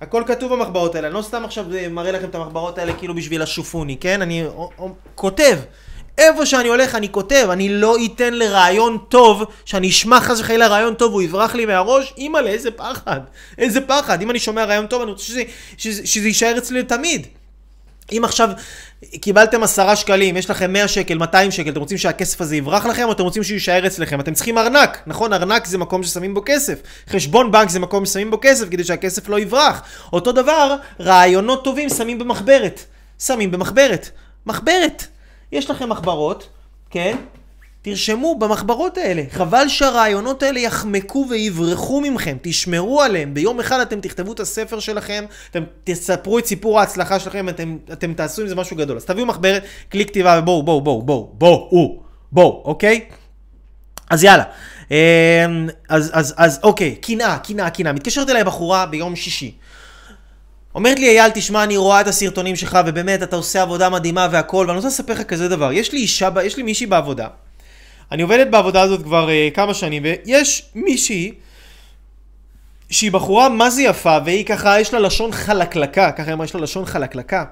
הכל 0.00 0.22
כתוב 0.26 0.52
במחברות 0.52 0.94
האלה, 0.94 1.06
אני 1.06 1.14
לא 1.14 1.22
סתם 1.22 1.44
עכשיו 1.44 1.64
מראה 1.90 2.12
לכם 2.12 2.28
את 2.28 2.34
המחברות 2.34 2.78
האלה 2.78 2.92
כאילו 2.92 3.14
בשביל 3.14 3.42
השופוני, 3.42 3.96
כן? 3.96 4.22
אני 4.22 4.44
כותב. 5.14 5.58
איפה 6.18 6.46
שאני 6.46 6.68
הולך 6.68 6.94
אני 6.94 7.12
כותב, 7.12 7.48
אני 7.52 7.68
לא 7.68 7.96
אתן 8.06 8.34
לרעיון 8.34 8.98
טוב, 9.08 9.44
שאני 9.64 9.88
אשמע 9.88 10.20
חס 10.20 10.40
וחלילה 10.40 10.66
רעיון 10.68 10.94
טוב 10.94 11.12
והוא 11.12 11.22
יברח 11.22 11.54
לי 11.54 11.66
מהראש, 11.66 12.14
אימא'לה, 12.16 12.50
איזה 12.50 12.70
פחד, 12.70 13.20
איזה 13.58 13.80
פחד. 13.80 14.22
אם 14.22 14.30
אני 14.30 14.38
שומע 14.38 14.64
רעיון 14.64 14.86
טוב, 14.86 15.02
אני 15.02 15.10
רוצה 15.10 15.24
שזה, 15.24 15.42
שזה, 15.76 16.06
שזה 16.06 16.28
יישאר 16.28 16.58
אצלי 16.58 16.80
לתמיד. 16.80 17.26
אם 18.12 18.24
עכשיו 18.24 18.50
קיבלתם 19.04 19.62
עשרה 19.62 19.96
שקלים, 19.96 20.36
יש 20.36 20.50
לכם 20.50 20.72
100 20.72 20.88
שקל, 20.88 21.18
200 21.18 21.50
שקל, 21.50 21.70
אתם 21.70 21.80
רוצים 21.80 21.98
שהכסף 21.98 22.40
הזה 22.40 22.56
יברח 22.56 22.86
לכם 22.86 23.04
או 23.04 23.12
אתם 23.12 23.22
רוצים 23.22 23.42
שהוא 23.42 23.54
יישאר 23.54 23.86
אצלכם? 23.86 24.20
אתם 24.20 24.34
צריכים 24.34 24.58
ארנק, 24.58 25.02
נכון? 25.06 25.32
ארנק 25.32 25.66
זה 25.66 25.78
מקום 25.78 26.02
ששמים 26.02 26.34
בו 26.34 26.42
כסף. 26.46 26.82
חשבון 27.08 27.52
בנק 27.52 27.68
זה 27.68 27.80
מקום 27.80 28.06
ששמים 28.06 28.30
בו 28.30 28.38
כסף 28.42 28.68
כדי 28.70 28.84
שהכסף 28.84 29.28
לא 29.28 29.40
יברח. 29.40 29.82
אותו 30.12 30.32
דבר, 30.32 30.76
רעיונות 31.00 31.64
טובים 31.64 31.88
שמים 31.88 32.18
במחברת. 32.18 32.80
שמים 33.18 33.50
במחברת. 33.50 34.10
מחברת. 34.46 35.06
יש 35.52 35.70
לכם 35.70 35.88
מחברות, 35.88 36.48
כן? 36.90 37.16
תרשמו 37.82 38.38
במחברות 38.38 38.98
האלה. 38.98 39.22
חבל 39.30 39.68
שהרעיונות 39.68 40.42
האלה 40.42 40.60
יחמקו 40.60 41.26
ויברחו 41.30 42.00
ממכם. 42.00 42.36
תשמרו 42.42 43.02
עליהם. 43.02 43.34
ביום 43.34 43.60
אחד 43.60 43.80
אתם 43.80 44.00
תכתבו 44.00 44.32
את 44.32 44.40
הספר 44.40 44.80
שלכם, 44.80 45.24
אתם 45.50 45.64
תספרו 45.84 46.38
את 46.38 46.46
סיפור 46.46 46.80
ההצלחה 46.80 47.20
שלכם, 47.20 47.48
אתם, 47.48 47.76
אתם 47.92 48.14
תעשו 48.14 48.42
עם 48.42 48.48
זה 48.48 48.54
משהו 48.54 48.76
גדול. 48.76 48.96
אז 48.96 49.04
תביאו 49.04 49.26
מחברת, 49.26 49.62
כלי 49.92 50.06
כתיבה 50.06 50.38
ובואו, 50.38 50.62
בואו, 50.62 50.80
בואו, 50.80 51.02
בואו, 51.02 51.30
בואו, 51.38 52.02
בואו, 52.32 52.62
אוקיי? 52.64 53.04
אז 54.10 54.24
יאללה. 54.24 54.44
אמ, 54.90 54.96
אז, 55.88 56.10
אז, 56.14 56.34
אז 56.36 56.60
אוקיי, 56.62 56.96
קנאה, 56.96 57.38
קנאה, 57.38 57.70
קנאה. 57.70 57.92
מתקשרת 57.92 58.30
אליי 58.30 58.44
בחורה 58.44 58.86
ביום 58.86 59.16
שישי. 59.16 59.54
אומרת 60.74 60.98
לי 60.98 61.08
אייל, 61.08 61.30
תשמע, 61.34 61.64
אני 61.64 61.76
רואה 61.76 62.00
את 62.00 62.06
הסרטונים 62.06 62.56
שלך, 62.56 62.78
ובאמת, 62.86 63.22
אתה 63.22 63.36
עושה 63.36 63.62
עבודה 63.62 63.88
מדהימה 63.88 64.28
והכל, 64.32 64.64
ואני 64.68 64.76
רוצה 64.76 64.88
לספר 64.88 65.12
לך 65.12 65.22
כזה 65.22 65.48
דבר. 65.48 65.72
יש 65.72 65.92
לי 65.92 65.98
אישה, 65.98 66.28
יש 66.44 66.56
לי 66.56 66.62
מישהי 66.62 66.86
בעבודה. 66.86 67.26
אני 68.12 68.22
עובדת 68.22 68.46
בעבודה 68.50 68.82
הזאת 68.82 69.02
כבר 69.02 69.28
uh, 69.28 69.54
כמה 69.54 69.74
שנים, 69.74 70.02
ויש 70.04 70.62
מישהי 70.74 71.32
שהיא 72.90 73.12
בחורה 73.12 73.48
מה 73.48 73.70
זה 73.70 73.82
יפה, 73.82 74.18
והיא 74.24 74.44
ככה, 74.44 74.80
יש 74.80 74.94
לה 74.94 75.00
לשון 75.00 75.32
חלקלקה, 75.32 76.12
ככה 76.12 76.26
היא 76.26 76.32
אמרה, 76.32 76.44
יש 76.44 76.54
לה 76.54 76.60
לשון 76.60 76.86
חלקלקה. 76.86 77.44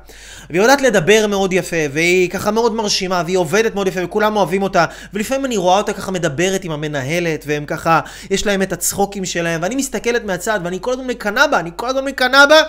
והיא 0.51 0.63
יודעת 0.63 0.81
לדבר 0.81 1.27
מאוד 1.27 1.53
יפה, 1.53 1.77
והיא 1.93 2.31
ככה 2.31 2.51
מאוד 2.51 2.75
מרשימה, 2.75 3.23
והיא 3.25 3.37
עובדת 3.37 3.75
מאוד 3.75 3.89
יפה, 3.89 4.05
וכולם 4.05 4.37
אוהבים 4.37 4.63
אותה. 4.63 4.85
ולפעמים 5.15 5.45
אני 5.45 5.57
רואה 5.57 5.79
אותה 5.79 5.93
ככה 5.93 6.11
מדברת 6.11 6.65
עם 6.65 6.71
המנהלת, 6.71 7.45
והם 7.47 7.65
ככה, 7.67 8.01
יש 8.31 8.47
להם 8.47 8.63
את 8.63 8.73
הצחוקים 8.73 9.25
שלהם, 9.25 9.63
ואני 9.63 9.75
מסתכלת 9.75 10.25
מהצד, 10.25 10.61
ואני 10.65 10.79
כל 10.81 10.93
הזמן 10.93 11.07
מקנאה 11.07 11.47
בה, 11.47 11.61
אני 11.61 11.71
כל 11.77 11.89
הזמן 11.89 12.05
מקנאה 12.05 12.47
בה, 12.47 12.63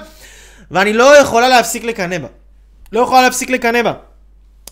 ואני 0.71 0.93
לא 0.93 1.17
יכולה 1.17 1.49
להפסיק 1.49 1.83
לקנא 1.83 2.17
בה. 2.17 2.27
לא 2.91 2.99
יכולה 2.99 3.21
להפסיק 3.21 3.49
לקנא 3.49 3.81
בה. 3.81 3.93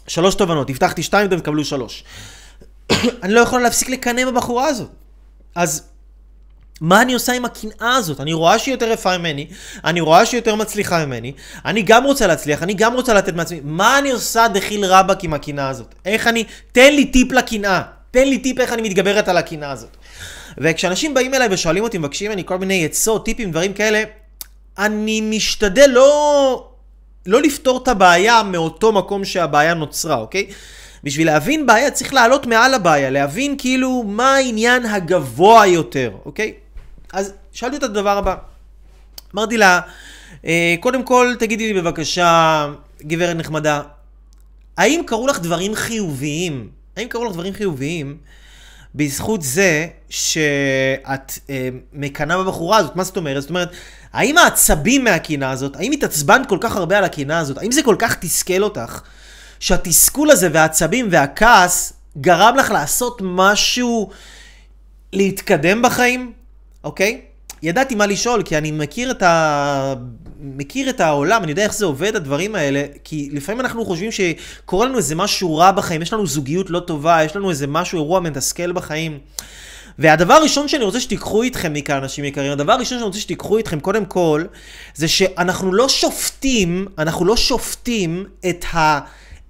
שלוש 0.07 0.35
תובנות, 0.35 0.69
הבטחתי 0.69 1.03
שתיים, 1.03 1.27
אתם 1.27 1.39
תקבלו 1.39 1.65
שלוש. 1.65 2.03
אני 3.23 3.33
לא 3.33 3.39
יכולה 3.39 3.63
להפסיק 3.63 3.89
לקנא 3.89 4.25
בבחורה 4.25 4.67
הזאת. 4.67 4.89
אז 5.55 5.83
מה 6.81 7.01
אני 7.01 7.13
עושה 7.13 7.33
עם 7.33 7.45
הקנאה 7.45 7.95
הזאת? 7.95 8.19
אני 8.19 8.33
רואה 8.33 8.59
שהיא 8.59 8.73
יותר 8.73 8.91
יפה 8.91 9.17
ממני, 9.17 9.47
אני 9.85 10.01
רואה 10.01 10.25
שהיא 10.25 10.37
יותר 10.37 10.55
מצליחה 10.55 11.05
ממני, 11.05 11.33
אני 11.65 11.81
גם 11.81 12.03
רוצה 12.03 12.27
להצליח, 12.27 12.63
אני 12.63 12.73
גם 12.73 12.93
רוצה 12.93 13.13
לתת 13.13 13.33
מעצמי. 13.33 13.59
מה 13.63 13.97
אני 13.97 14.11
עושה 14.11 14.47
דחיל 14.47 14.85
רבאק 14.85 15.23
עם 15.23 15.33
הקנאה 15.33 15.69
הזאת? 15.69 15.95
איך 16.05 16.27
אני... 16.27 16.43
תן 16.71 16.93
לי 16.93 17.05
טיפ 17.05 17.31
לקנאה. 17.31 17.81
תן 18.11 18.27
לי 18.27 18.37
טיפ 18.37 18.59
איך 18.59 18.73
אני 18.73 18.81
מתגברת 18.81 19.27
על 19.27 19.37
הקנאה 19.37 19.71
הזאת. 19.71 19.97
וכשאנשים 20.57 21.13
באים 21.13 21.33
אליי 21.33 21.47
ושואלים 21.51 21.83
אותי, 21.83 21.97
מבקשים 21.97 22.31
ממני 22.31 22.45
כל 22.45 22.57
מיני 22.57 22.85
עצות, 22.85 23.25
טיפים, 23.25 23.51
דברים 23.51 23.73
כאלה, 23.73 24.03
אני 24.77 25.21
משתדל 25.21 25.89
לא... 25.89 26.69
לא 27.25 27.41
לפתור 27.41 27.79
את 27.83 27.87
הבעיה 27.87 28.43
מאותו 28.43 28.91
מקום 28.91 29.25
שהבעיה 29.25 29.73
נוצרה, 29.73 30.15
אוקיי? 30.15 30.47
בשביל 31.05 31.27
להבין 31.27 31.65
בעיה 31.65 31.91
צריך 31.91 32.13
לעלות 32.13 32.45
מעל 32.45 32.73
הבעיה, 32.73 33.09
להבין 33.09 33.55
כאילו 33.57 34.03
מה 34.07 34.35
העניין 34.35 34.85
הגבוה 34.85 35.67
יותר, 35.67 36.11
אוקיי? 36.25 36.53
אז 37.13 37.33
שאלתי 37.51 37.77
את 37.77 37.83
הדבר 37.83 38.17
הבא. 38.17 38.35
אמרתי 39.35 39.57
לה, 39.57 39.79
אה, 40.45 40.75
קודם 40.79 41.03
כל 41.03 41.33
תגידי 41.39 41.73
לי 41.73 41.81
בבקשה, 41.81 42.67
גברת 43.01 43.35
נחמדה, 43.35 43.81
האם 44.77 45.01
קרו 45.05 45.27
לך 45.27 45.39
דברים 45.39 45.75
חיוביים? 45.75 46.69
האם 46.97 47.07
קרו 47.07 47.25
לך 47.25 47.33
דברים 47.33 47.53
חיוביים 47.53 48.17
בזכות 48.95 49.41
זה 49.41 49.87
שאת 50.09 51.39
אה, 51.49 51.69
מקנאה 51.93 52.37
בבחורה 52.37 52.77
הזאת? 52.77 52.95
מה 52.95 53.03
זאת 53.03 53.17
אומרת? 53.17 53.41
זאת 53.41 53.49
אומרת, 53.49 53.69
האם 54.13 54.37
העצבים 54.37 55.03
מהקנאה 55.03 55.51
הזאת, 55.51 55.75
האם 55.75 55.91
התעצבנת 55.91 56.49
כל 56.49 56.57
כך 56.61 56.75
הרבה 56.75 56.97
על 56.97 57.03
הקנאה 57.03 57.39
הזאת, 57.39 57.57
האם 57.57 57.71
זה 57.71 57.83
כל 57.83 57.95
כך 57.99 58.15
תסכל 58.15 58.63
אותך, 58.63 59.01
שהתסכול 59.59 60.31
הזה 60.31 60.49
והעצבים 60.53 61.07
והכעס 61.11 61.93
גרם 62.17 62.55
לך 62.55 62.71
לעשות 62.71 63.21
משהו 63.23 64.09
להתקדם 65.13 65.81
בחיים, 65.81 66.33
אוקיי? 66.83 67.21
ידעתי 67.63 67.95
מה 67.95 68.05
לשאול, 68.05 68.43
כי 68.43 68.57
אני 68.57 68.71
מכיר 68.71 69.11
את, 69.11 69.23
ה... 69.23 69.93
מכיר 70.41 70.89
את 70.89 71.01
העולם, 71.01 71.43
אני 71.43 71.51
יודע 71.51 71.63
איך 71.63 71.73
זה 71.73 71.85
עובד, 71.85 72.15
הדברים 72.15 72.55
האלה, 72.55 72.83
כי 73.03 73.29
לפעמים 73.31 73.61
אנחנו 73.61 73.85
חושבים 73.85 74.11
שקורה 74.11 74.85
לנו 74.85 74.97
איזה 74.97 75.15
משהו 75.15 75.57
רע 75.57 75.71
בחיים, 75.71 76.01
יש 76.01 76.13
לנו 76.13 76.27
זוגיות 76.27 76.69
לא 76.69 76.79
טובה, 76.79 77.23
יש 77.23 77.35
לנו 77.35 77.49
איזה 77.49 77.67
משהו, 77.67 77.99
אירוע 77.99 78.19
מתסכל 78.19 78.71
בחיים. 78.71 79.19
והדבר 79.99 80.33
הראשון 80.33 80.67
שאני 80.67 80.83
רוצה 80.83 80.99
שתיקחו 80.99 81.43
איתכם 81.43 81.73
מכאן, 81.73 81.95
אנשים 81.95 82.25
יקרים, 82.25 82.51
הדבר 82.51 82.73
הראשון 82.73 82.97
שאני 82.97 83.05
רוצה 83.05 83.19
שתיקחו 83.19 83.57
איתכם, 83.57 83.79
קודם 83.79 84.05
כל, 84.05 84.43
זה 84.95 85.07
שאנחנו 85.07 85.73
לא 85.73 85.89
שופטים, 85.89 86.87
אנחנו 86.97 87.25
לא 87.25 87.37
שופטים 87.37 88.25
את 88.49 88.65
ה... 88.73 88.99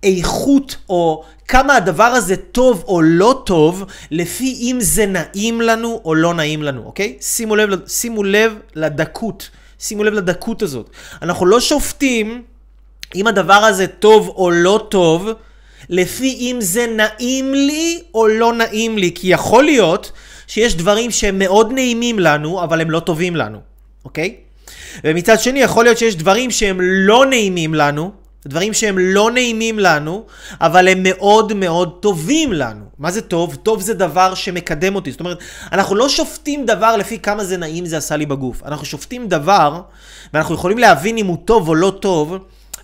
איכות 0.05 0.75
או 0.89 1.23
כמה 1.47 1.75
הדבר 1.75 2.03
הזה 2.03 2.35
טוב 2.35 2.83
או 2.87 3.01
לא 3.01 3.41
טוב, 3.45 3.83
לפי 4.11 4.57
אם 4.61 4.77
זה 4.81 5.05
נעים 5.05 5.61
לנו 5.61 6.01
או 6.05 6.15
לא 6.15 6.33
נעים 6.33 6.63
לנו, 6.63 6.83
אוקיי? 6.85 7.17
שימו 7.21 7.55
לב, 7.55 7.87
שימו 7.87 8.23
לב 8.23 8.53
לדקות, 8.75 9.49
שימו 9.79 10.03
לב 10.03 10.13
לדקות 10.13 10.61
הזאת. 10.61 10.89
אנחנו 11.21 11.45
לא 11.45 11.59
שופטים 11.59 12.43
אם 13.15 13.27
הדבר 13.27 13.53
הזה 13.53 13.87
טוב 13.87 14.33
או 14.35 14.51
לא 14.51 14.87
טוב, 14.89 15.29
לפי 15.89 16.37
אם 16.39 16.57
זה 16.59 16.87
נעים 16.87 17.53
לי 17.53 18.01
או 18.13 18.27
לא 18.27 18.53
נעים 18.53 18.97
לי, 18.97 19.11
כי 19.15 19.27
יכול 19.27 19.63
להיות 19.63 20.11
שיש 20.47 20.75
דברים 20.75 21.11
שהם 21.11 21.39
מאוד 21.39 21.71
נעימים 21.71 22.19
לנו, 22.19 22.63
אבל 22.63 22.81
הם 22.81 22.91
לא 22.91 22.99
טובים 22.99 23.35
לנו, 23.35 23.59
אוקיי? 24.05 24.35
ומצד 25.03 25.39
שני, 25.39 25.59
יכול 25.59 25.83
להיות 25.83 25.97
שיש 25.97 26.15
דברים 26.15 26.51
שהם 26.51 26.77
לא 26.81 27.25
נעימים 27.25 27.73
לנו, 27.73 28.11
דברים 28.47 28.73
שהם 28.73 28.97
לא 28.97 29.31
נעימים 29.31 29.79
לנו, 29.79 30.25
אבל 30.61 30.87
הם 30.87 30.99
מאוד 31.03 31.53
מאוד 31.53 31.97
טובים 31.99 32.53
לנו. 32.53 32.85
מה 32.99 33.11
זה 33.11 33.21
טוב? 33.21 33.55
טוב 33.55 33.81
זה 33.81 33.93
דבר 33.93 34.33
שמקדם 34.33 34.95
אותי. 34.95 35.11
זאת 35.11 35.19
אומרת, 35.19 35.37
אנחנו 35.71 35.95
לא 35.95 36.09
שופטים 36.09 36.65
דבר 36.65 36.95
לפי 36.95 37.19
כמה 37.19 37.43
זה 37.43 37.57
נעים 37.57 37.85
זה 37.85 37.97
עשה 37.97 38.15
לי 38.15 38.25
בגוף. 38.25 38.63
אנחנו 38.63 38.85
שופטים 38.85 39.27
דבר, 39.27 39.81
ואנחנו 40.33 40.55
יכולים 40.55 40.77
להבין 40.77 41.17
אם 41.17 41.25
הוא 41.25 41.37
טוב 41.45 41.69
או 41.69 41.75
לא 41.75 41.97
טוב, 42.01 42.37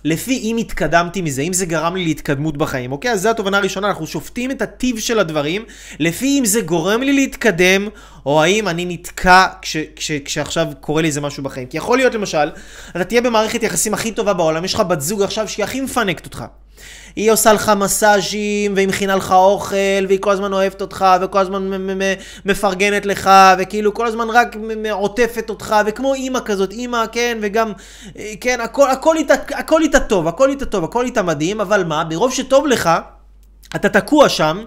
לפי 0.04 0.38
אם 0.38 0.56
התקדמתי 0.56 1.22
מזה, 1.22 1.42
אם 1.42 1.52
זה 1.52 1.66
גרם 1.66 1.96
לי 1.96 2.04
להתקדמות 2.04 2.56
בחיים, 2.56 2.92
אוקיי? 2.92 3.10
אז 3.10 3.22
זו 3.22 3.30
התובנה 3.30 3.56
הראשונה, 3.56 3.88
אנחנו 3.88 4.06
שופטים 4.06 4.50
את 4.50 4.62
הטיב 4.62 4.98
של 4.98 5.18
הדברים, 5.18 5.64
לפי 5.98 6.38
אם 6.38 6.44
זה 6.44 6.60
גורם 6.60 7.02
לי 7.02 7.12
להתקדם, 7.12 7.88
או 8.26 8.42
האם 8.42 8.68
אני 8.68 8.84
נתקע 8.84 9.46
כש, 9.62 9.76
כש, 9.96 10.12
כשעכשיו 10.12 10.66
קורה 10.80 11.02
לי 11.02 11.08
איזה 11.08 11.20
משהו 11.20 11.42
בחיים. 11.42 11.66
כי 11.66 11.76
יכול 11.76 11.98
להיות 11.98 12.14
למשל, 12.14 12.50
אתה 12.90 13.04
תהיה 13.04 13.20
במערכת 13.20 13.62
יחסים 13.62 13.94
הכי 13.94 14.12
טובה 14.12 14.32
בעולם, 14.32 14.64
יש 14.64 14.74
לך 14.74 14.80
בת 14.80 15.00
זוג 15.00 15.22
עכשיו 15.22 15.48
שהיא 15.48 15.64
הכי 15.64 15.80
מפנקת 15.80 16.24
אותך. 16.24 16.44
היא 17.16 17.32
עושה 17.32 17.52
לך 17.52 17.72
מסאז'ים, 17.76 18.74
והיא 18.74 18.88
מכינה 18.88 19.16
לך 19.16 19.32
אוכל, 19.32 19.76
והיא 20.06 20.18
כל 20.20 20.30
הזמן 20.30 20.52
אוהבת 20.52 20.80
אותך, 20.80 21.06
וכל 21.20 21.38
הזמן 21.38 21.70
מפרגנת 22.44 23.06
לך, 23.06 23.30
וכאילו 23.58 23.94
כל 23.94 24.06
הזמן 24.06 24.30
רק 24.30 24.56
עוטפת 24.90 25.50
אותך, 25.50 25.76
וכמו 25.86 26.14
אימא 26.14 26.38
כזאת, 26.44 26.72
אימא, 26.72 27.04
כן, 27.12 27.38
וגם, 27.42 27.72
אה, 28.18 28.32
כן, 28.40 28.60
הכל, 28.60 28.90
הכל, 28.90 29.16
איתה, 29.16 29.34
הכל 29.50 29.82
איתה 29.82 30.00
טוב, 30.00 30.28
הכל 30.28 30.50
איתה 30.50 30.64
טוב, 30.64 30.84
הכל 30.84 31.04
איתה 31.04 31.22
מדהים, 31.22 31.60
אבל 31.60 31.84
מה, 31.84 32.04
ברוב 32.04 32.32
שטוב 32.32 32.66
לך, 32.66 32.90
אתה 33.76 33.88
תקוע 33.88 34.28
שם, 34.28 34.64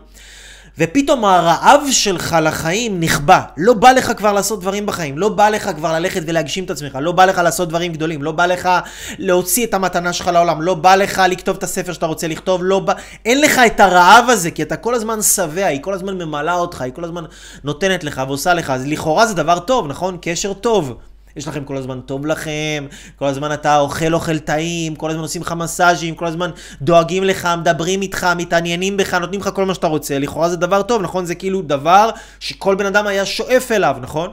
ופתאום 0.77 1.25
הרעב 1.25 1.81
שלך 1.91 2.37
לחיים 2.41 2.99
נכבה. 2.99 3.41
לא 3.57 3.73
בא 3.73 3.91
לך 3.91 4.11
כבר 4.17 4.33
לעשות 4.33 4.61
דברים 4.61 4.85
בחיים, 4.85 5.17
לא 5.17 5.29
בא 5.29 5.49
לך 5.49 5.69
כבר 5.75 5.93
ללכת 5.93 6.21
ולהגשים 6.25 6.63
את 6.63 6.69
עצמך, 6.69 6.97
לא 7.01 7.11
בא 7.11 7.25
לך 7.25 7.37
לעשות 7.37 7.69
דברים 7.69 7.93
גדולים, 7.93 8.23
לא 8.23 8.31
בא 8.31 8.45
לך 8.45 8.69
להוציא 9.17 9.65
את 9.65 9.73
המתנה 9.73 10.13
שלך 10.13 10.27
לעולם, 10.27 10.61
לא 10.61 10.73
בא 10.73 10.95
לך 10.95 11.21
לכתוב 11.29 11.57
את 11.57 11.63
הספר 11.63 11.93
שאתה 11.93 12.05
רוצה 12.05 12.27
לכתוב, 12.27 12.61
לא 12.63 12.79
בא... 12.79 12.93
אין 13.25 13.41
לך 13.41 13.61
את 13.65 13.79
הרעב 13.79 14.25
הזה, 14.29 14.51
כי 14.51 14.61
אתה 14.61 14.77
כל 14.77 14.95
הזמן 14.95 15.21
שבע, 15.21 15.65
היא 15.65 15.81
כל 15.81 15.93
הזמן 15.93 16.17
ממלאה 16.17 16.55
אותך, 16.55 16.81
היא 16.81 16.93
כל 16.93 17.03
הזמן 17.03 17.23
נותנת 17.63 18.03
לך 18.03 18.21
ועושה 18.27 18.53
לך, 18.53 18.69
אז 18.69 18.87
לכאורה 18.87 19.27
זה 19.27 19.33
דבר 19.33 19.59
טוב, 19.59 19.87
נכון? 19.87 20.17
קשר 20.21 20.53
טוב. 20.53 20.97
יש 21.35 21.47
לכם 21.47 21.63
כל 21.63 21.77
הזמן 21.77 22.01
טוב 22.01 22.25
לכם, 22.25 22.85
כל 23.15 23.25
הזמן 23.25 23.53
אתה 23.53 23.79
אוכל 23.79 24.13
אוכל 24.13 24.39
טעים, 24.39 24.95
כל 24.95 25.09
הזמן 25.09 25.21
עושים 25.21 25.41
לך 25.41 25.51
מסאז'ים, 25.51 26.15
כל 26.15 26.25
הזמן 26.25 26.49
דואגים 26.81 27.23
לך, 27.23 27.49
מדברים 27.57 28.01
איתך, 28.01 28.27
מתעניינים 28.37 28.97
בך, 28.97 29.13
נותנים 29.13 29.39
לך 29.39 29.49
כל 29.55 29.65
מה 29.65 29.73
שאתה 29.73 29.87
רוצה. 29.87 30.19
לכאורה 30.19 30.49
זה 30.49 30.55
דבר 30.55 30.81
טוב, 30.81 31.01
נכון? 31.01 31.25
זה 31.25 31.35
כאילו 31.35 31.61
דבר 31.61 32.09
שכל 32.39 32.75
בן 32.75 32.85
אדם 32.85 33.07
היה 33.07 33.25
שואף 33.25 33.71
אליו, 33.71 33.95
נכון? 34.01 34.29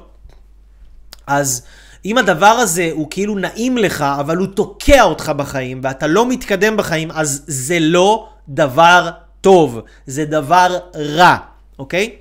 אז 1.26 1.62
אם 2.04 2.18
הדבר 2.18 2.46
הזה 2.46 2.90
הוא 2.92 3.06
כאילו 3.10 3.34
נעים 3.34 3.78
לך, 3.78 4.04
אבל 4.20 4.36
הוא 4.36 4.46
תוקע 4.46 5.02
אותך 5.02 5.32
בחיים, 5.36 5.80
ואתה 5.82 6.06
לא 6.06 6.28
מתקדם 6.28 6.76
בחיים, 6.76 7.10
אז 7.10 7.44
זה 7.46 7.78
לא 7.80 8.28
דבר 8.48 9.10
טוב, 9.40 9.80
זה 10.06 10.24
דבר 10.24 10.78
רע, 10.94 11.36
אוקיי? 11.78 12.16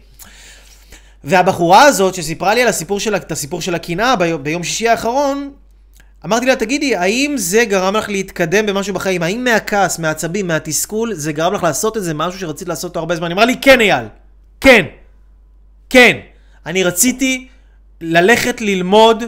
והבחורה 1.24 1.84
הזאת 1.84 2.16
שסיפרה 2.16 2.54
לי 2.56 2.62
על 2.62 2.68
הסיפור 2.68 3.00
של, 3.00 3.16
את 3.16 3.32
הסיפור 3.32 3.62
של 3.62 3.76
הקנאה 3.76 4.16
ביום 4.16 4.64
שישי 4.64 4.88
האחרון, 4.88 5.52
אמרתי 6.26 6.46
לה, 6.46 6.56
תגידי, 6.56 6.96
האם 6.96 7.34
זה 7.38 7.66
גרם 7.66 7.96
לך 7.96 8.10
להתקדם 8.10 8.66
במשהו 8.66 8.94
בחיים? 8.94 9.24
האם 9.24 9.44
מהכעס, 9.44 10.00
מהעצבים, 10.00 10.48
מהתסכול, 10.48 11.14
זה 11.14 11.34
גרם 11.34 11.54
לך 11.54 11.64
לעשות 11.64 11.98
איזה 11.98 12.14
משהו 12.14 12.40
שרצית 12.40 12.68
לעשות 12.68 12.90
אותו 12.90 13.00
הרבה 13.00 13.16
זמן? 13.16 13.28
היא 13.28 13.34
אמרה 13.34 13.46
לי, 13.46 13.56
כן 13.62 13.82
אייל, 13.82 14.06
כן, 14.62 14.86
כן. 15.90 16.18
אני 16.66 16.84
רציתי 16.84 17.48
ללכת 18.02 18.62
ללמוד, 18.62 19.24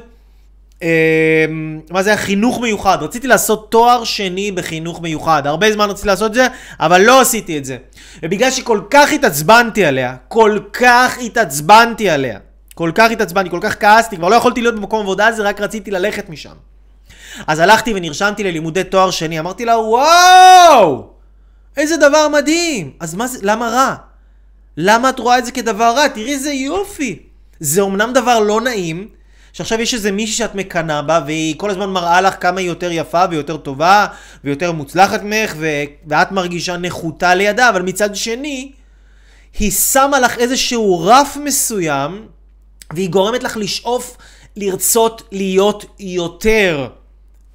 מה 1.91 2.03
זה 2.03 2.09
היה? 2.09 2.17
חינוך 2.17 2.61
מיוחד. 2.61 2.97
רציתי 3.01 3.27
לעשות 3.27 3.71
תואר 3.71 4.03
שני 4.03 4.51
בחינוך 4.51 5.01
מיוחד. 5.01 5.47
הרבה 5.47 5.71
זמן 5.71 5.89
רציתי 5.89 6.07
לעשות 6.07 6.29
את 6.29 6.35
זה, 6.35 6.47
אבל 6.79 7.01
לא 7.01 7.21
עשיתי 7.21 7.57
את 7.57 7.65
זה. 7.65 7.77
ובגלל 8.23 8.51
שכל 8.51 8.81
כך 8.89 9.11
התעצבנתי 9.13 9.85
עליה, 9.85 10.15
כל 10.27 10.59
כך 10.73 11.17
התעצבנתי 11.17 12.09
עליה, 12.09 12.39
כל 12.75 12.91
כך 12.95 13.11
התעצבנתי, 13.11 13.49
כל 13.49 13.59
כך 13.61 13.81
כעסתי, 13.81 14.17
כבר 14.17 14.29
לא 14.29 14.35
יכולתי 14.35 14.61
להיות 14.61 14.75
במקום 14.75 14.99
עבודה 14.99 15.27
הזה, 15.27 15.43
רק 15.43 15.61
רציתי 15.61 15.91
ללכת 15.91 16.29
משם. 16.29 16.53
אז 17.47 17.59
הלכתי 17.59 17.93
ונרשמתי 17.95 18.43
ללימודי 18.43 18.83
תואר 18.83 19.11
שני, 19.11 19.39
אמרתי 19.39 19.65
לה, 19.65 19.79
וואו! 19.79 21.07
איזה 21.77 21.97
דבר 21.97 22.27
מדהים! 22.27 22.91
אז 22.99 23.15
מה 23.15 23.27
זה, 23.27 23.39
למה 23.41 23.69
רע? 23.69 23.95
למה 24.77 25.09
את 25.09 25.19
רואה 25.19 25.37
את 25.37 25.45
זה 25.45 25.51
כדבר 25.51 25.93
רע? 25.95 26.07
תראי 26.07 26.33
איזה 26.33 26.51
יופי! 26.51 27.19
זה 27.59 27.81
אומנם 27.81 28.13
דבר 28.13 28.39
לא 28.39 28.61
נעים, 28.61 29.07
שעכשיו 29.53 29.81
יש 29.81 29.93
איזה 29.93 30.11
מישהי 30.11 30.35
שאת 30.35 30.55
מקנאה 30.55 31.01
בה, 31.01 31.19
והיא 31.25 31.55
כל 31.57 31.69
הזמן 31.69 31.89
מראה 31.89 32.21
לך 32.21 32.35
כמה 32.39 32.59
היא 32.59 32.67
יותר 32.67 32.91
יפה 32.91 33.23
ויותר 33.31 33.57
טובה 33.57 34.07
ויותר 34.43 34.71
מוצלחת 34.71 35.21
ממך. 35.23 35.55
ואת 36.07 36.31
מרגישה 36.31 36.77
נחותה 36.77 37.35
לידה, 37.35 37.69
אבל 37.69 37.81
מצד 37.81 38.15
שני, 38.15 38.71
היא 39.59 39.71
שמה 39.71 40.19
לך 40.19 40.37
איזשהו 40.37 41.01
רף 41.05 41.37
מסוים, 41.43 42.25
והיא 42.93 43.09
גורמת 43.09 43.43
לך 43.43 43.57
לשאוף 43.57 44.17
לרצות 44.55 45.23
להיות 45.31 45.85
יותר. 45.99 46.87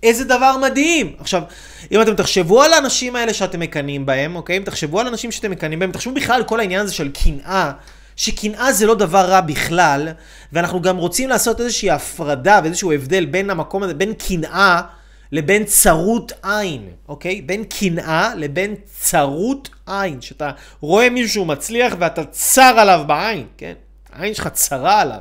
איזה 0.03 0.25
דבר 0.25 0.57
מדהים. 0.57 1.13
עכשיו, 1.19 1.43
אם 1.93 2.03
אתם 2.03 2.15
תחשבו 2.15 2.63
על 2.63 2.73
האנשים 2.73 3.17
האלה 3.17 3.35
שאתם 3.35 3.61
מקנאים 3.61 4.07
בהם, 4.07 4.37
אוקיי? 4.37 4.57
אם 4.57 4.63
תחשבו 4.63 5.01
על 5.01 5.07
אנשים 5.07 5.33
שאתם 5.33 5.51
מקנאים 5.51 5.79
בהם, 5.79 5.93
תחשבו 5.93 6.15
בכלל 6.15 6.37
על 6.37 6.45
כל 6.45 6.61
העניין 6.61 6.81
הזה 6.81 6.95
של 6.95 7.11
קנאה, 7.25 7.73
שקנאה 8.19 8.73
זה 8.73 8.87
לא 8.87 8.95
דבר 8.95 9.31
רע 9.31 9.41
בכלל, 9.41 10.09
ואנחנו 10.53 10.83
גם 10.83 10.97
רוצים 10.97 11.29
לעשות 11.29 11.61
איזושהי 11.61 11.91
הפרדה 11.91 12.61
ואיזשהו 12.63 12.93
הבדל 12.93 13.25
בין 13.25 13.51
המקום 13.51 13.83
הזה, 13.83 13.95
בין 13.95 14.13
קנאה 14.15 14.81
לבין 15.33 15.65
צרות 15.65 16.33
עין, 16.43 16.89
אוקיי? 17.09 17.43
בין 17.43 17.65
קנאה 17.65 18.35
לבין 18.35 18.75
צרות 19.01 19.69
עין. 19.87 20.21
שאתה 20.21 20.51
רואה 20.81 21.11
מישהו 21.11 21.45
מצליח 21.45 21.95
ואתה 21.99 22.25
צר 22.25 22.75
עליו 22.79 23.05
בעין, 23.07 23.47
כן? 23.59 23.73
העין 24.13 24.35
שלך 24.35 24.49
צרה 24.49 25.01
עליו. 25.01 25.21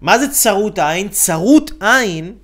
מה 0.00 0.18
זה 0.18 0.28
צרות 0.28 0.78
עין? 0.78 1.08
צרות 1.08 1.70
עין 1.80 2.34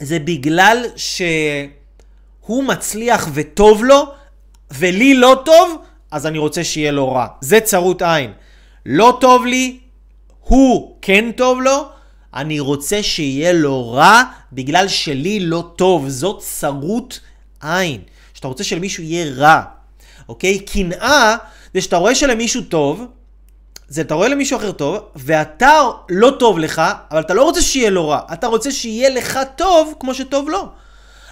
זה 0.00 0.18
בגלל 0.18 0.84
שהוא 0.96 2.64
מצליח 2.64 3.28
וטוב 3.34 3.84
לו, 3.84 4.12
ולי 4.70 5.14
לא 5.14 5.42
טוב, 5.44 5.82
אז 6.10 6.26
אני 6.26 6.38
רוצה 6.38 6.64
שיהיה 6.64 6.92
לו 6.92 7.12
רע. 7.12 7.26
זה 7.40 7.60
צרות 7.60 8.02
עין. 8.02 8.32
לא 8.90 9.18
טוב 9.20 9.46
לי, 9.46 9.78
הוא 10.40 10.96
כן 11.02 11.32
טוב 11.36 11.60
לו, 11.60 11.88
אני 12.34 12.60
רוצה 12.60 13.02
שיהיה 13.02 13.52
לו 13.52 13.92
רע 13.92 14.22
בגלל 14.52 14.88
שלי 14.88 15.40
לא 15.40 15.64
טוב. 15.76 16.08
זאת 16.08 16.40
צרות 16.40 17.20
עין. 17.62 18.00
שאתה 18.34 18.48
רוצה 18.48 18.64
שלמישהו 18.64 19.02
יהיה 19.02 19.34
רע. 19.36 19.62
אוקיי? 20.28 20.58
קנאה 20.58 21.36
זה 21.74 21.80
שאתה 21.80 21.96
רואה 21.96 22.14
שלמישהו 22.14 22.62
טוב, 22.62 23.04
זה 23.88 24.00
אתה 24.00 24.14
רואה 24.14 24.28
למישהו 24.28 24.58
אחר 24.58 24.72
טוב, 24.72 24.98
ואתה 25.16 25.72
לא 26.10 26.30
טוב 26.38 26.58
לך, 26.58 26.82
אבל 27.10 27.20
אתה 27.20 27.34
לא 27.34 27.42
רוצה 27.42 27.62
שיהיה 27.62 27.90
לו 27.90 28.08
רע. 28.08 28.20
אתה 28.32 28.46
רוצה 28.46 28.70
שיהיה 28.70 29.10
לך 29.10 29.38
טוב 29.56 29.94
כמו 30.00 30.14
שטוב 30.14 30.48
לו. 30.48 30.68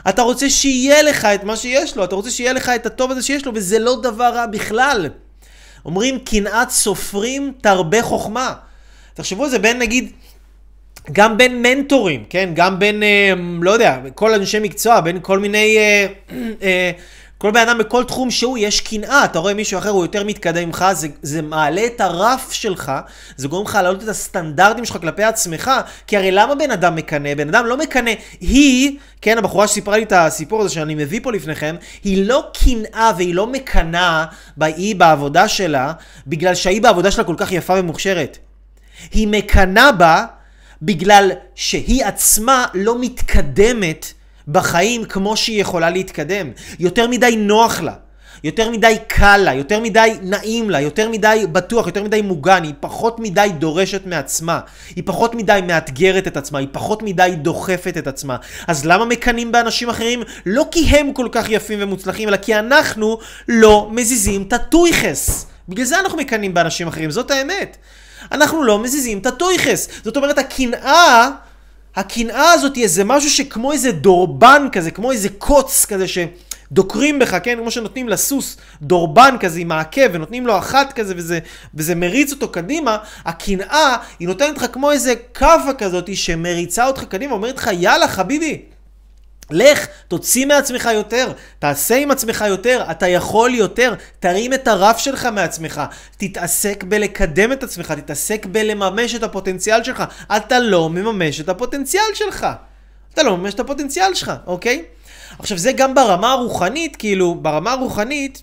אתה 0.08 0.22
רוצה 0.22 0.50
שיהיה 0.50 1.02
לך 1.02 1.24
את 1.24 1.44
מה 1.44 1.56
שיש 1.56 1.96
לו, 1.96 2.04
אתה 2.04 2.14
רוצה 2.14 2.30
שיהיה 2.30 2.52
לך 2.52 2.68
את 2.68 2.86
הטוב 2.86 3.10
הזה 3.10 3.22
שיש 3.22 3.46
לו, 3.46 3.52
וזה 3.54 3.78
לא 3.78 4.00
דבר 4.02 4.34
רע 4.34 4.46
בכלל. 4.46 5.08
אומרים 5.86 6.18
קנאת 6.18 6.70
סופרים 6.70 7.52
תרבה 7.60 8.02
חוכמה. 8.02 8.54
תחשבו 9.14 9.44
על 9.44 9.50
זה 9.50 9.58
בין 9.58 9.78
נגיד, 9.78 10.12
גם 11.12 11.36
בין 11.36 11.62
מנטורים, 11.62 12.24
כן? 12.30 12.50
גם 12.54 12.78
בין, 12.78 13.02
אה, 13.02 13.32
לא 13.62 13.70
יודע, 13.70 13.98
כל 14.14 14.34
אנשי 14.34 14.58
מקצוע, 14.58 15.00
בין 15.00 15.18
כל 15.22 15.38
מיני... 15.38 15.76
אה, 15.78 16.06
אה, 16.62 16.90
כל 17.38 17.50
בן 17.50 17.60
אדם 17.60 17.78
בכל 17.78 18.04
תחום 18.04 18.30
שהוא 18.30 18.58
יש 18.58 18.80
קנאה, 18.80 19.24
אתה 19.24 19.38
רואה 19.38 19.54
מישהו 19.54 19.78
אחר 19.78 19.88
הוא 19.88 20.04
יותר 20.04 20.24
מתקדם 20.24 20.66
ממך, 20.66 20.84
זה, 20.92 21.08
זה 21.22 21.42
מעלה 21.42 21.86
את 21.86 22.00
הרף 22.00 22.52
שלך, 22.52 22.92
זה 23.36 23.48
גורם 23.48 23.64
לך 23.64 23.74
להעלות 23.74 24.02
את 24.02 24.08
הסטנדרטים 24.08 24.84
שלך 24.84 24.96
כלפי 25.00 25.22
עצמך, 25.24 25.70
כי 26.06 26.16
הרי 26.16 26.30
למה 26.30 26.54
בן 26.54 26.70
אדם 26.70 26.96
מקנא? 26.96 27.34
בן 27.34 27.48
אדם 27.48 27.66
לא 27.66 27.76
מקנא, 27.76 28.10
היא, 28.40 28.98
כן, 29.20 29.38
הבחורה 29.38 29.68
שסיפרה 29.68 29.96
לי 29.96 30.02
את 30.02 30.12
הסיפור 30.12 30.60
הזה 30.60 30.70
שאני 30.74 30.94
מביא 30.94 31.20
פה 31.22 31.32
לפניכם, 31.32 31.76
היא 32.04 32.26
לא 32.26 32.44
קנאה 32.64 33.10
והיא 33.16 33.34
לא 33.34 33.46
מקנאה 33.46 34.24
בהיא 34.56 34.96
בעבודה 34.96 35.48
שלה, 35.48 35.92
בגלל 36.26 36.54
שהיא 36.54 36.82
בעבודה 36.82 37.10
שלה 37.10 37.24
כל 37.24 37.34
כך 37.38 37.52
יפה 37.52 37.74
ומוכשרת. 37.76 38.38
היא 39.12 39.28
מקנאה 39.28 39.92
בה 39.92 40.24
בגלל 40.82 41.30
שהיא 41.54 42.04
עצמה 42.04 42.66
לא 42.74 43.00
מתקדמת 43.00 44.12
בחיים 44.48 45.04
כמו 45.04 45.36
שהיא 45.36 45.60
יכולה 45.60 45.90
להתקדם. 45.90 46.50
יותר 46.78 47.08
מדי 47.08 47.36
נוח 47.36 47.80
לה. 47.80 47.92
יותר 48.44 48.70
מדי 48.70 48.96
קל 49.06 49.36
לה, 49.36 49.54
יותר 49.54 49.80
מדי 49.80 50.14
נעים 50.22 50.70
לה, 50.70 50.80
יותר 50.80 51.08
מדי 51.08 51.44
בטוח, 51.52 51.86
יותר 51.86 52.02
מדי 52.02 52.22
מוגן, 52.22 52.62
היא 52.62 52.74
פחות 52.80 53.20
מדי 53.20 53.48
דורשת 53.58 54.06
מעצמה, 54.06 54.60
היא 54.96 55.02
פחות 55.06 55.34
מדי 55.34 55.60
מאתגרת 55.66 56.26
את 56.26 56.36
עצמה, 56.36 56.58
היא 56.58 56.68
פחות 56.72 57.02
מדי 57.02 57.32
דוחפת 57.36 57.96
את 57.98 58.06
עצמה. 58.06 58.36
אז 58.66 58.86
למה 58.86 59.04
מקנאים 59.04 59.52
באנשים 59.52 59.88
אחרים? 59.88 60.22
לא 60.46 60.66
כי 60.70 60.80
הם 60.80 61.12
כל 61.12 61.28
כך 61.32 61.50
יפים 61.50 61.78
ומוצלחים, 61.82 62.28
אלא 62.28 62.36
כי 62.36 62.54
אנחנו 62.58 63.18
לא 63.48 63.88
מזיזים 63.92 64.42
את 64.42 64.52
הטויכס. 64.52 65.46
בגלל 65.68 65.84
זה 65.84 66.00
אנחנו 66.00 66.18
מקנאים 66.18 66.54
באנשים 66.54 66.88
אחרים, 66.88 67.10
זאת 67.10 67.30
האמת. 67.30 67.76
אנחנו 68.32 68.64
לא 68.64 68.78
מזיזים 68.78 69.18
את 69.18 69.26
הטויכס. 69.26 69.88
זאת 70.04 70.16
אומרת, 70.16 70.38
הקנאה... 70.38 71.30
הקנאה 71.96 72.52
הזאת 72.52 72.76
היא 72.76 72.84
איזה 72.84 73.04
משהו 73.04 73.30
שכמו 73.30 73.72
איזה 73.72 73.92
דורבן 73.92 74.68
כזה, 74.72 74.90
כמו 74.90 75.12
איזה 75.12 75.28
קוץ 75.38 75.84
כזה 75.84 76.04
שדוקרים 76.08 77.18
בך, 77.18 77.36
כן? 77.42 77.58
כמו 77.58 77.70
שנותנים 77.70 78.08
לסוס 78.08 78.56
דורבן 78.82 79.36
כזה 79.40 79.60
עם 79.60 79.72
העקב 79.72 80.08
ונותנים 80.12 80.46
לו 80.46 80.58
אחת 80.58 80.92
כזה 80.92 81.14
וזה, 81.16 81.38
וזה 81.74 81.94
מריץ 81.94 82.32
אותו 82.32 82.48
קדימה, 82.48 82.96
הקנאה 83.24 83.96
היא 84.18 84.28
נותנת 84.28 84.56
לך 84.56 84.66
כמו 84.72 84.90
איזה 84.90 85.14
כאפה 85.34 85.72
כזאת 85.78 86.16
שמריצה 86.16 86.86
אותך 86.86 87.04
קדימה, 87.04 87.32
אומרת 87.32 87.56
לך 87.56 87.70
יאללה 87.72 88.08
חביבי, 88.08 88.62
לך, 89.50 89.86
תוציא 90.08 90.46
מעצמך 90.46 90.88
יותר, 90.94 91.32
תעשה 91.58 91.96
עם 91.96 92.10
עצמך 92.10 92.44
יותר, 92.48 92.84
אתה 92.90 93.08
יכול 93.08 93.54
יותר, 93.54 93.94
תרים 94.20 94.52
את 94.52 94.68
הרף 94.68 94.98
שלך 94.98 95.26
מעצמך, 95.26 95.82
תתעסק 96.16 96.84
בלקדם 96.84 97.52
את 97.52 97.62
עצמך, 97.62 97.92
תתעסק 97.92 98.46
בלממש 98.46 99.14
את 99.14 99.22
הפוטנציאל 99.22 99.84
שלך. 99.84 100.04
אתה 100.36 100.58
לא 100.58 100.90
מממש 100.90 101.40
את 101.40 101.48
הפוטנציאל 101.48 102.14
שלך. 102.14 102.46
אתה 103.14 103.22
לא 103.22 103.36
מממש 103.36 103.54
את 103.54 103.60
הפוטנציאל 103.60 104.14
שלך, 104.14 104.32
אוקיי? 104.46 104.84
עכשיו 105.38 105.58
זה 105.58 105.72
גם 105.72 105.94
ברמה 105.94 106.32
הרוחנית, 106.32 106.96
כאילו, 106.96 107.34
ברמה 107.34 107.72
הרוחנית, 107.72 108.42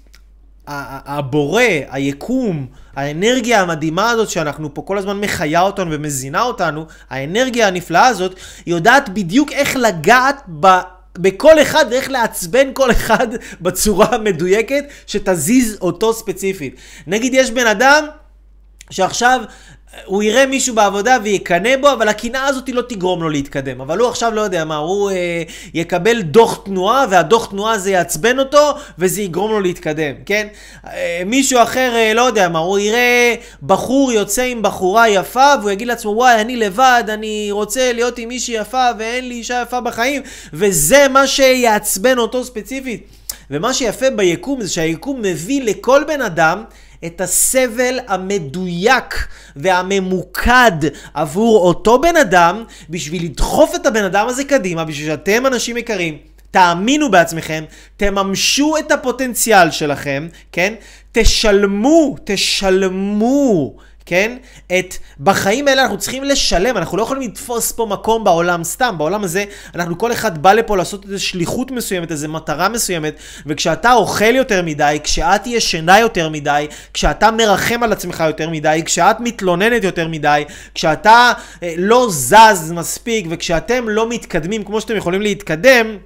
הבורא, 0.67 1.63
היקום, 1.89 2.67
האנרגיה 2.95 3.61
המדהימה 3.61 4.09
הזאת 4.09 4.29
שאנחנו 4.29 4.73
פה 4.73 4.81
כל 4.81 4.97
הזמן 4.97 5.19
מחיה 5.19 5.61
אותנו 5.61 5.91
ומזינה 5.91 6.41
אותנו, 6.41 6.85
האנרגיה 7.09 7.67
הנפלאה 7.67 8.07
הזאת, 8.07 8.35
היא 8.65 8.73
יודעת 8.73 9.09
בדיוק 9.09 9.51
איך 9.51 9.75
לגעת. 9.75 10.41
בכל 11.17 11.61
אחד 11.61 11.85
ואיך 11.91 12.11
לעצבן 12.11 12.73
כל 12.73 12.91
אחד 12.91 13.27
בצורה 13.61 14.15
המדויקת 14.15 14.83
שתזיז 15.07 15.77
אותו 15.81 16.13
ספציפית. 16.13 16.75
נגיד 17.07 17.33
יש 17.33 17.51
בן 17.51 17.67
אדם 17.67 18.05
שעכשיו 18.89 19.41
הוא 20.05 20.23
יראה 20.23 20.45
מישהו 20.45 20.75
בעבודה 20.75 21.17
ויקנא 21.23 21.77
בו, 21.77 21.91
אבל 21.91 22.07
הקנאה 22.07 22.45
הזאת 22.45 22.69
לא 22.69 22.81
תגרום 22.81 23.23
לו 23.23 23.29
להתקדם. 23.29 23.81
אבל 23.81 23.99
הוא 23.99 24.09
עכשיו 24.09 24.31
לא 24.31 24.41
יודע 24.41 24.65
מה, 24.65 24.75
הוא 24.75 25.11
אה, 25.11 25.43
יקבל 25.73 26.21
דוח 26.21 26.61
תנועה, 26.65 27.05
והדוח 27.09 27.45
תנועה 27.45 27.73
הזה 27.73 27.91
יעצבן 27.91 28.39
אותו, 28.39 28.73
וזה 28.99 29.21
יגרום 29.21 29.51
לו 29.51 29.59
להתקדם, 29.59 30.13
כן? 30.25 30.47
אה, 30.87 31.21
מישהו 31.25 31.61
אחר, 31.63 31.91
אה, 31.95 32.13
לא 32.13 32.21
יודע 32.21 32.49
מה, 32.49 32.59
הוא 32.59 32.79
יראה 32.79 33.35
בחור 33.63 34.11
יוצא 34.11 34.41
עם 34.41 34.61
בחורה 34.61 35.09
יפה, 35.09 35.53
והוא 35.59 35.71
יגיד 35.71 35.87
לעצמו, 35.87 36.11
וואי, 36.11 36.41
אני 36.41 36.55
לבד, 36.55 37.03
אני 37.07 37.47
רוצה 37.51 37.93
להיות 37.93 38.17
עם 38.17 38.29
מישהי 38.29 38.55
יפה, 38.55 38.89
ואין 38.99 39.27
לי 39.27 39.35
אישה 39.35 39.61
יפה 39.61 39.81
בחיים, 39.81 40.21
וזה 40.53 41.07
מה 41.07 41.27
שיעצבן 41.27 42.17
אותו 42.17 42.43
ספציפית. 42.43 43.07
ומה 43.51 43.73
שיפה 43.73 44.09
ביקום 44.09 44.61
זה 44.61 44.69
שהיקום 44.69 45.21
מביא 45.21 45.63
לכל 45.63 46.03
בן 46.07 46.21
אדם 46.21 46.63
את 47.05 47.21
הסבל 47.21 47.99
המדויק 48.07 49.27
והממוקד 49.55 50.87
עבור 51.13 51.67
אותו 51.67 52.01
בן 52.01 52.17
אדם, 52.17 52.63
בשביל 52.89 53.23
לדחוף 53.23 53.75
את 53.75 53.85
הבן 53.85 54.03
אדם 54.03 54.27
הזה 54.27 54.43
קדימה, 54.43 54.85
בשביל 54.85 55.07
שאתם 55.07 55.45
אנשים 55.45 55.77
יקרים, 55.77 56.17
תאמינו 56.51 57.11
בעצמכם, 57.11 57.63
תממשו 57.97 58.77
את 58.77 58.91
הפוטנציאל 58.91 59.71
שלכם, 59.71 60.27
כן? 60.51 60.73
תשלמו, 61.11 62.15
תשלמו. 62.23 63.75
כן? 64.05 64.37
את, 64.79 64.95
בחיים 65.19 65.67
האלה 65.67 65.81
אנחנו 65.81 65.97
צריכים 65.97 66.23
לשלם, 66.23 66.77
אנחנו 66.77 66.97
לא 66.97 67.03
יכולים 67.03 67.29
לתפוס 67.29 67.71
פה 67.71 67.85
מקום 67.85 68.23
בעולם 68.23 68.63
סתם. 68.63 68.95
בעולם 68.97 69.23
הזה, 69.23 69.45
אנחנו 69.75 69.97
כל 69.97 70.11
אחד 70.11 70.41
בא 70.41 70.53
לפה 70.53 70.77
לעשות 70.77 71.05
איזו 71.05 71.23
שליחות 71.23 71.71
מסוימת, 71.71 72.11
איזו 72.11 72.29
מטרה 72.29 72.69
מסוימת, 72.69 73.13
וכשאתה 73.45 73.93
אוכל 73.93 74.35
יותר 74.35 74.61
מדי, 74.61 74.99
כשאת 75.03 75.47
ישנה 75.47 75.99
יותר 75.99 76.29
מדי, 76.29 76.67
כשאתה 76.93 77.31
מרחם 77.31 77.83
על 77.83 77.91
עצמך 77.91 78.23
יותר 78.27 78.49
מדי, 78.49 78.81
כשאת 78.85 79.19
מתלוננת 79.19 79.83
יותר 79.83 80.07
מדי, 80.07 80.43
כשאתה 80.75 81.33
אה, 81.63 81.73
לא 81.77 82.07
זז 82.09 82.71
מספיק, 82.71 83.25
וכשאתם 83.29 83.89
לא 83.89 84.09
מתקדמים 84.09 84.63
כמו 84.63 84.81
שאתם 84.81 84.95
יכולים 84.95 85.21
להתקדם, 85.21 85.97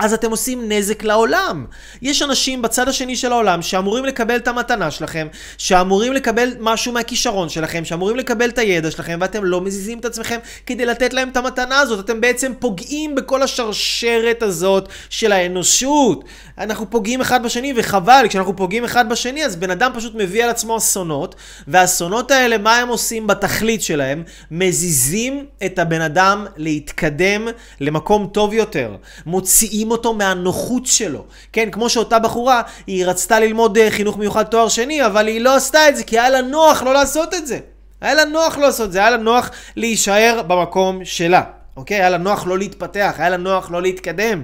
אז 0.00 0.14
אתם 0.14 0.30
עושים 0.30 0.72
נזק 0.72 1.04
לעולם. 1.04 1.66
יש 2.02 2.22
אנשים 2.22 2.62
בצד 2.62 2.88
השני 2.88 3.16
של 3.16 3.32
העולם 3.32 3.62
שאמורים 3.62 4.04
לקבל 4.04 4.36
את 4.36 4.48
המתנה 4.48 4.90
שלכם, 4.90 5.26
שאמורים 5.58 6.12
לקבל 6.12 6.52
משהו 6.60 6.92
מהכישרון 6.92 7.48
שלכם, 7.48 7.84
שאמורים 7.84 8.16
לקבל 8.16 8.48
את 8.48 8.58
הידע 8.58 8.90
שלכם, 8.90 9.18
ואתם 9.20 9.44
לא 9.44 9.60
מזיזים 9.60 9.98
את 9.98 10.04
עצמכם 10.04 10.38
כדי 10.66 10.86
לתת 10.86 11.12
להם 11.12 11.28
את 11.28 11.36
המתנה 11.36 11.80
הזאת. 11.80 12.04
אתם 12.04 12.20
בעצם 12.20 12.52
פוגעים 12.58 13.14
בכל 13.14 13.42
השרשרת 13.42 14.42
הזאת 14.42 14.88
של 15.10 15.32
האנושות. 15.32 16.24
אנחנו 16.58 16.90
פוגעים 16.90 17.20
אחד 17.20 17.42
בשני, 17.42 17.72
וחבל, 17.76 18.26
כשאנחנו 18.28 18.56
פוגעים 18.56 18.84
אחד 18.84 19.08
בשני, 19.08 19.44
אז 19.44 19.56
בן 19.56 19.70
אדם 19.70 19.90
פשוט 19.94 20.14
מביא 20.14 20.44
על 20.44 20.50
עצמו 20.50 20.76
אסונות, 20.76 21.34
והאסונות 21.68 22.30
האלה, 22.30 22.58
מה 22.58 22.76
הם 22.76 22.88
עושים 22.88 23.26
בתכלית 23.26 23.82
שלהם? 23.82 24.22
מזיזים 24.50 25.46
את 25.66 25.78
הבן 25.78 26.00
אדם 26.00 26.46
להתקדם 26.56 27.48
למקום 27.80 28.28
טוב 28.32 28.54
יותר. 28.54 28.96
מוציאים 29.26 29.89
אותו 29.90 30.14
מהנוחות 30.14 30.86
שלו. 30.86 31.24
כן, 31.52 31.70
כמו 31.70 31.88
שאותה 31.88 32.18
בחורה, 32.18 32.62
היא 32.86 33.06
רצתה 33.06 33.40
ללמוד 33.40 33.78
אה, 33.78 33.90
חינוך 33.90 34.18
מיוחד 34.18 34.42
תואר 34.42 34.68
שני, 34.68 35.06
אבל 35.06 35.26
היא 35.26 35.40
לא 35.40 35.56
עשתה 35.56 35.88
את 35.88 35.96
זה, 35.96 36.04
כי 36.04 36.18
היה 36.18 36.30
לה 36.30 36.42
נוח 36.42 36.82
לא 36.82 36.92
לעשות 36.92 37.34
את 37.34 37.46
זה. 37.46 37.58
היה 38.00 38.14
לה 38.14 38.24
נוח 38.24 38.56
לא 38.56 38.62
לעשות 38.62 38.86
את 38.86 38.92
זה, 38.92 38.98
היה 38.98 39.10
לה 39.10 39.16
נוח 39.16 39.50
להישאר 39.76 40.42
במקום 40.46 41.04
שלה. 41.04 41.42
אוקיי? 41.76 41.96
היה 41.96 42.10
לה 42.10 42.18
נוח 42.18 42.46
לא 42.46 42.58
להתפתח, 42.58 43.14
היה 43.18 43.28
לה 43.28 43.36
נוח 43.36 43.70
לא 43.70 43.82
להתקדם. 43.82 44.42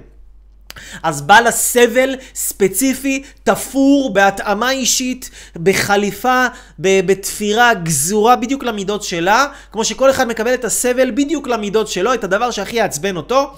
אז 1.03 1.23
בא 1.23 1.41
לה 1.41 1.51
סבל 1.51 2.15
ספציפי, 2.35 3.23
תפור, 3.45 4.13
בהתאמה 4.13 4.71
אישית, 4.71 5.31
בחליפה, 5.57 6.47
בתפירה 6.79 7.75
גזורה 7.75 8.37
בדיוק 8.37 8.65
למידות 8.65 9.03
שלה, 9.03 9.47
כמו 9.73 9.85
שכל 9.85 10.11
אחד 10.11 10.29
מקבל 10.29 10.55
את 10.55 10.65
הסבל 10.65 11.11
בדיוק 11.11 11.49
למידות 11.49 11.89
שלו, 11.89 12.15
את 12.15 12.25
הדבר 12.25 12.51
שהכי 12.51 12.77
יעצבן 12.77 13.17
אותו. 13.17 13.55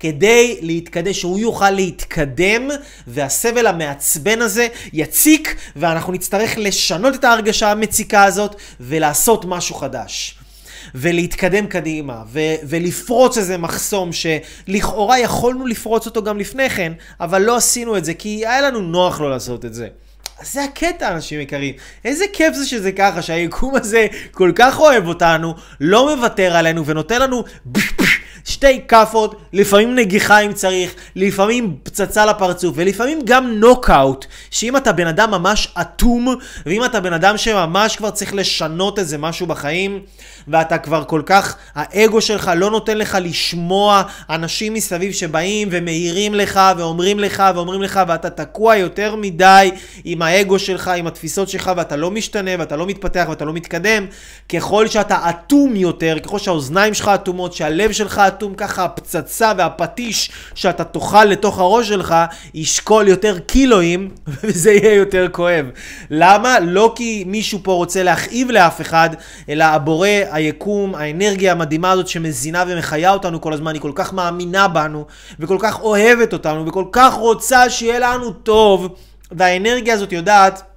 כדי 0.00 0.58
להתקדם, 0.60 1.12
שהוא 1.12 1.38
יוכל 1.38 1.70
להתקדם, 1.70 2.68
והסבל 3.06 3.66
המעצבן 3.66 4.42
הזה 4.42 4.68
יציק, 4.92 5.56
ואנחנו 5.76 6.12
נצטרך 6.12 6.54
לשנות 6.56 7.14
את 7.14 7.24
ההרגשה 7.24 7.70
המציקה 7.70 8.24
הזאת, 8.24 8.56
ולעשות 8.80 9.44
משהו 9.44 9.74
חדש. 9.74 10.34
ולהתקדם 10.94 11.66
קדימה, 11.66 12.22
ו- 12.32 12.54
ולפרוץ 12.68 13.38
איזה 13.38 13.58
מחסום 13.58 14.10
שלכאורה 14.12 15.18
יכולנו 15.18 15.66
לפרוץ 15.66 16.06
אותו 16.06 16.22
גם 16.22 16.38
לפני 16.38 16.70
כן, 16.70 16.92
אבל 17.20 17.42
לא 17.42 17.56
עשינו 17.56 17.96
את 17.96 18.04
זה, 18.04 18.14
כי 18.14 18.46
היה 18.46 18.60
לנו 18.60 18.80
נוח 18.80 19.20
לא 19.20 19.30
לעשות 19.30 19.64
את 19.64 19.74
זה. 19.74 19.88
אז 20.40 20.52
זה 20.52 20.64
הקטע, 20.64 21.12
אנשים 21.12 21.40
יקרים. 21.40 21.74
איזה 22.04 22.24
כיף 22.32 22.54
זה 22.54 22.66
שזה 22.66 22.92
ככה, 22.92 23.22
שהיקום 23.22 23.76
הזה 23.76 24.06
כל 24.30 24.52
כך 24.54 24.80
אוהב 24.80 25.06
אותנו, 25.06 25.54
לא 25.80 26.16
מוותר 26.16 26.56
עלינו 26.56 26.86
ונותן 26.86 27.22
לנו 27.22 27.44
שתי 28.44 28.80
כאפות, 28.88 29.40
לפעמים 29.52 29.94
נגיחה 29.94 30.40
אם 30.40 30.52
צריך, 30.52 30.94
לפעמים 31.16 31.76
פצצה 31.82 32.26
לפרצוף, 32.26 32.72
ולפעמים 32.76 33.18
גם 33.24 33.50
נוקאוט, 33.50 34.26
שאם 34.50 34.76
אתה 34.76 34.92
בן 34.92 35.06
אדם 35.06 35.30
ממש 35.30 35.74
אטום, 35.80 36.34
ואם 36.66 36.84
אתה 36.84 37.00
בן 37.00 37.12
אדם 37.12 37.36
שממש 37.36 37.96
כבר 37.96 38.10
צריך 38.10 38.34
לשנות 38.34 38.98
איזה 38.98 39.18
משהו 39.18 39.46
בחיים, 39.46 40.00
ואתה 40.48 40.78
כבר 40.78 41.04
כל 41.04 41.22
כך, 41.26 41.56
האגו 41.74 42.20
שלך 42.20 42.50
לא 42.56 42.70
נותן 42.70 42.98
לך 42.98 43.18
לשמוע 43.20 44.02
אנשים 44.30 44.74
מסביב 44.74 45.12
שבאים 45.12 45.68
ומעירים 45.70 46.34
לך, 46.34 46.60
ואומרים 46.76 47.18
לך, 47.18 47.42
ואומרים 47.54 47.82
לך, 47.82 48.00
ואתה 48.08 48.30
תקוע 48.30 48.76
יותר 48.76 49.16
מדי 49.16 49.70
עם 50.04 50.22
האגו 50.22 50.58
שלך, 50.58 50.88
עם 50.88 51.06
התפיסות 51.06 51.48
שלך, 51.48 51.70
ואתה 51.76 51.96
לא 51.96 52.10
משתנה, 52.10 52.50
ואתה 52.58 52.76
לא 52.76 52.86
מתפתח, 52.86 53.26
ואתה 53.28 53.44
לא 53.44 53.52
מתקדם, 53.52 54.06
ככל 54.48 54.88
שאתה 54.88 55.30
אטום 55.30 55.76
יותר, 55.76 56.16
ככל 56.24 56.38
שהאוזניים 56.38 56.94
שלך 56.94 57.08
אטומות, 57.08 57.52
שהלב 57.52 57.92
שלך 57.92 58.20
אטום, 58.30 58.54
ככה 58.54 58.84
הפצצה 58.84 59.52
והפטיש 59.58 60.30
שאתה 60.54 60.84
תאכל 60.84 61.24
לתוך 61.24 61.58
הראש 61.58 61.88
שלך, 61.88 62.14
ישקול 62.54 63.08
יותר 63.08 63.38
קילואים, 63.38 64.10
וזה 64.42 64.72
יהיה 64.72 64.94
יותר 64.94 65.28
כואב. 65.32 65.66
למה? 66.10 66.60
לא 66.60 66.92
כי 66.96 67.24
מישהו 67.26 67.58
פה 67.62 67.72
רוצה 67.72 68.02
להכאיב 68.02 68.50
לאף 68.50 68.80
אחד, 68.80 69.10
אלא 69.48 69.64
הבורא, 69.64 70.08
היקום, 70.30 70.94
האנרגיה 70.94 71.52
המדהימה 71.52 71.90
הזאת 71.90 72.08
שמזינה 72.08 72.64
ומחיה 72.68 73.12
אותנו 73.12 73.40
כל 73.40 73.52
הזמן, 73.52 73.74
היא 73.74 73.82
כל 73.82 73.92
כך 73.94 74.12
מאמינה 74.12 74.68
בנו, 74.68 75.06
וכל 75.40 75.56
כך 75.60 75.80
אוהבת 75.80 76.32
אותנו, 76.32 76.66
וכל 76.66 76.84
כך 76.92 77.14
רוצה 77.14 77.70
שיהיה 77.70 77.98
לנו 77.98 78.32
טוב, 78.32 78.88
והאנרגיה 79.32 79.94
הזאת 79.94 80.12
יודעת 80.12 80.69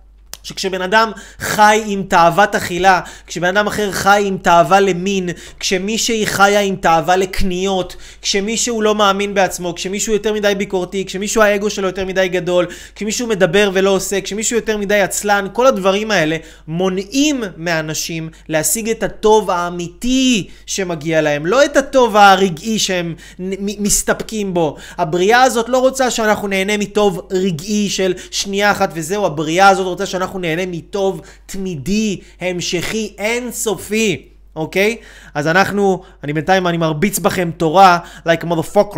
שכשבן 0.44 0.82
אדם 0.82 1.12
חי 1.40 1.84
עם 1.86 2.04
תאוות 2.04 2.56
אכילה, 2.56 3.00
כשבן 3.28 3.58
אדם 3.58 3.68
אחר 3.68 3.92
חי 3.92 4.24
עם 4.26 4.38
תאווה 4.38 4.80
למין, 4.80 5.30
כשמישהי 5.60 6.26
חיה 6.28 6.60
עם 6.60 6.76
תאווה 6.76 7.16
לקניות, 7.16 7.96
כשמישהו 8.22 8.82
לא 8.82 8.96
מאמין 8.96 9.34
בעצמו, 9.34 9.76
כשמישהו 9.76 10.14
יותר 10.14 10.34
מדי 10.34 10.54
ביקורתי, 10.58 11.06
כשמישהו 11.06 11.42
האגו 11.42 11.70
שלו 11.70 11.88
יותר 11.88 12.06
מדי 12.06 12.28
גדול, 12.28 12.68
כשמישהו 12.96 13.28
מדבר 13.28 13.70
ולא 13.74 13.90
עושה, 13.90 14.22
כשמישהו 14.22 14.56
יותר 14.56 14.78
מדי 14.78 15.02
עצלן, 15.02 15.48
כל 15.54 15.68
הדברים 15.68 16.12
האלה 16.12 16.38
מונעים 16.68 17.44
מאנשים 17.58 18.30
להשיג 18.50 18.90
את 18.90 19.04
הטוב 19.04 19.52
האמיתי 19.52 20.48
שמגיע 20.66 21.22
להם, 21.22 21.46
לא 21.46 21.66
את 21.66 21.78
הטוב 21.78 22.18
הרגעי 22.18 22.80
שהם 22.80 23.16
מסתפקים 23.60 24.54
בו. 24.54 24.76
הבריאה 24.98 25.44
הזאת 25.44 25.70
לא 25.70 25.78
רוצה 25.78 26.12
שאנחנו 26.12 26.48
נהנה 26.48 26.78
מטוב 26.78 27.28
רגעי 27.32 27.90
של 27.90 28.14
שנייה 28.32 28.72
אחת 28.72 28.90
וזהו, 28.94 29.26
הבריאה 29.26 29.70
הזאת 29.70 29.86
רוצה 29.86 30.06
שאנחנו 30.06 30.33
אנחנו 30.34 30.48
נהנה 30.48 30.65
מטוב 30.65 31.22
תמידי, 31.46 32.19
המשכי, 32.41 33.13
אינסופי. 33.17 34.28
אוקיי? 34.56 34.98
אז 35.34 35.48
אנחנו, 35.48 36.04
אני 36.24 36.34
בינתיים, 36.34 36.67
אני 36.67 36.78
מרביץ 36.78 37.19
בכם 37.19 37.52
תורה, 37.58 38.00
like 38.28 38.43
motherfucker. 38.43 38.98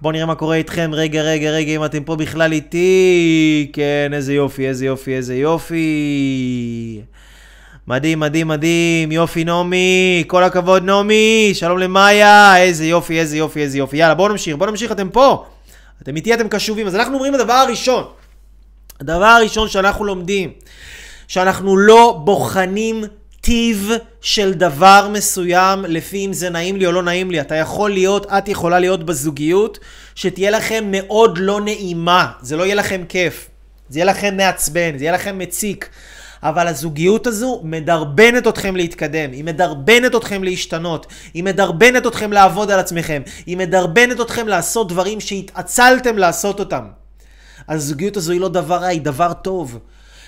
בואו 0.00 0.12
נראה 0.12 0.26
מה 0.26 0.34
קורה 0.34 0.56
איתכם. 0.56 0.90
רגע, 0.94 1.22
רגע, 1.22 1.50
רגע, 1.50 1.72
אם 1.72 1.84
אתם 1.84 2.04
פה 2.04 2.16
בכלל 2.16 2.52
איתי. 2.52 3.70
כן, 3.72 4.10
איזה 4.12 4.34
יופי, 4.34 4.68
איזה 4.68 4.86
יופי, 4.86 5.14
איזה 5.14 5.34
יופי. 5.34 7.00
מדהים, 7.86 8.20
מדהים, 8.20 8.48
מדהים. 8.48 9.12
יופי, 9.12 9.44
נעמי. 9.44 10.24
כל 10.26 10.44
הכבוד, 10.44 10.84
נעמי. 10.84 11.50
שלום 11.54 11.78
למאיה. 11.78 12.58
איזה 12.58 12.86
יופי, 12.86 13.20
איזה 13.20 13.36
יופי, 13.36 13.60
איזה 13.60 13.78
יופי. 13.78 13.96
יאללה, 13.96 14.14
בואו 14.14 14.28
נמשיך, 14.28 14.56
בואו 14.56 14.70
נמשיך, 14.70 14.92
אתם 14.92 15.08
פה. 15.08 15.44
אתם 16.02 16.16
איתי, 16.16 16.34
אתם 16.34 16.48
קשובים. 16.48 16.86
אז 16.86 16.96
אנחנו 16.96 17.14
אומרים 17.14 17.34
הדבר 17.34 17.52
הראשון. 17.52 18.04
הדבר 19.00 19.24
הראשון 19.24 19.68
שאנחנו 19.68 20.04
לומדים, 20.04 20.52
שאנחנו 21.28 21.76
לא 21.76 22.20
בוחנים 22.24 23.04
טיב 23.40 23.90
של 24.20 24.52
דבר 24.52 25.08
מסוים 25.12 25.84
לפי 25.88 26.26
אם 26.26 26.32
זה 26.32 26.50
נעים 26.50 26.76
לי 26.76 26.86
או 26.86 26.92
לא 26.92 27.02
נעים 27.02 27.30
לי. 27.30 27.40
אתה 27.40 27.54
יכול 27.54 27.90
להיות, 27.90 28.26
את 28.26 28.48
יכולה 28.48 28.78
להיות 28.78 29.04
בזוגיות 29.04 29.78
שתהיה 30.14 30.50
לכם 30.50 30.84
מאוד 30.90 31.38
לא 31.38 31.60
נעימה, 31.60 32.32
זה 32.42 32.56
לא 32.56 32.64
יהיה 32.64 32.74
לכם 32.74 33.02
כיף, 33.08 33.48
זה 33.88 33.98
יהיה 33.98 34.06
לכם 34.10 34.36
מעצבן, 34.36 34.98
זה 34.98 35.04
יהיה 35.04 35.12
לכם 35.12 35.38
מציק. 35.38 35.88
אבל 36.42 36.68
הזוגיות 36.68 37.26
הזו 37.26 37.60
מדרבנת 37.64 38.46
אתכם 38.46 38.76
להתקדם, 38.76 39.32
היא 39.32 39.44
מדרבנת 39.44 40.14
אתכם 40.14 40.44
להשתנות, 40.44 41.06
היא 41.34 41.44
מדרבנת 41.44 42.06
אתכם 42.06 42.32
לעבוד 42.32 42.70
על 42.70 42.78
עצמכם, 42.78 43.22
היא 43.46 43.56
מדרבנת 43.56 44.20
אתכם 44.20 44.48
לעשות 44.48 44.88
דברים 44.88 45.20
שהתעצלתם 45.20 46.18
לעשות 46.18 46.60
אותם. 46.60 47.01
הזוגיות 47.74 48.16
הזו 48.16 48.32
היא 48.32 48.40
לא 48.40 48.48
דבר 48.48 48.76
רע, 48.76 48.86
היא 48.86 49.00
דבר 49.00 49.32
טוב. 49.32 49.78